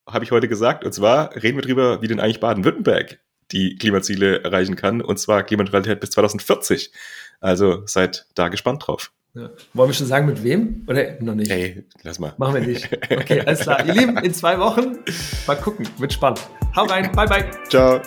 Habe 0.07 0.24
ich 0.24 0.32
heute 0.32 0.47
gesagt. 0.47 0.86
Und 0.86 0.93
zwar 0.93 1.36
reden 1.36 1.57
wir 1.57 1.63
drüber, 1.63 2.01
wie 2.01 2.07
denn 2.07 2.22
eigentlich 2.22 2.39
Baden-Württemberg 2.39 3.20
die 3.51 3.75
Klimaziele 3.75 4.43
erreichen 4.43 4.75
kann, 4.75 5.01
und 5.01 5.17
zwar 5.19 5.43
Klimaneutralität 5.43 5.99
bis 5.99 6.11
2040. 6.11 6.91
Also 7.39 7.83
seid 7.85 8.25
da 8.35 8.49
gespannt 8.49 8.87
drauf. 8.87 9.11
Ja. 9.35 9.51
Wollen 9.73 9.89
wir 9.89 9.93
schon 9.93 10.07
sagen, 10.07 10.25
mit 10.25 10.43
wem? 10.43 10.83
Oder 10.87 11.21
noch 11.21 11.35
nicht? 11.35 11.51
Ey, 11.51 11.83
lass 12.03 12.17
mal. 12.17 12.33
Machen 12.37 12.55
wir 12.55 12.61
nicht. 12.61 12.89
Okay, 13.11 13.41
alles 13.41 13.61
klar. 13.61 13.85
Ihr 13.85 13.93
Lieben, 13.93 14.17
in 14.17 14.33
zwei 14.33 14.57
Wochen 14.59 14.97
mal 15.45 15.55
gucken. 15.55 15.87
Wird 15.97 16.13
spannend. 16.13 16.41
Hau 16.75 16.85
rein. 16.85 17.11
Bye, 17.11 17.27
bye. 17.27 17.51
Ciao. 17.69 18.01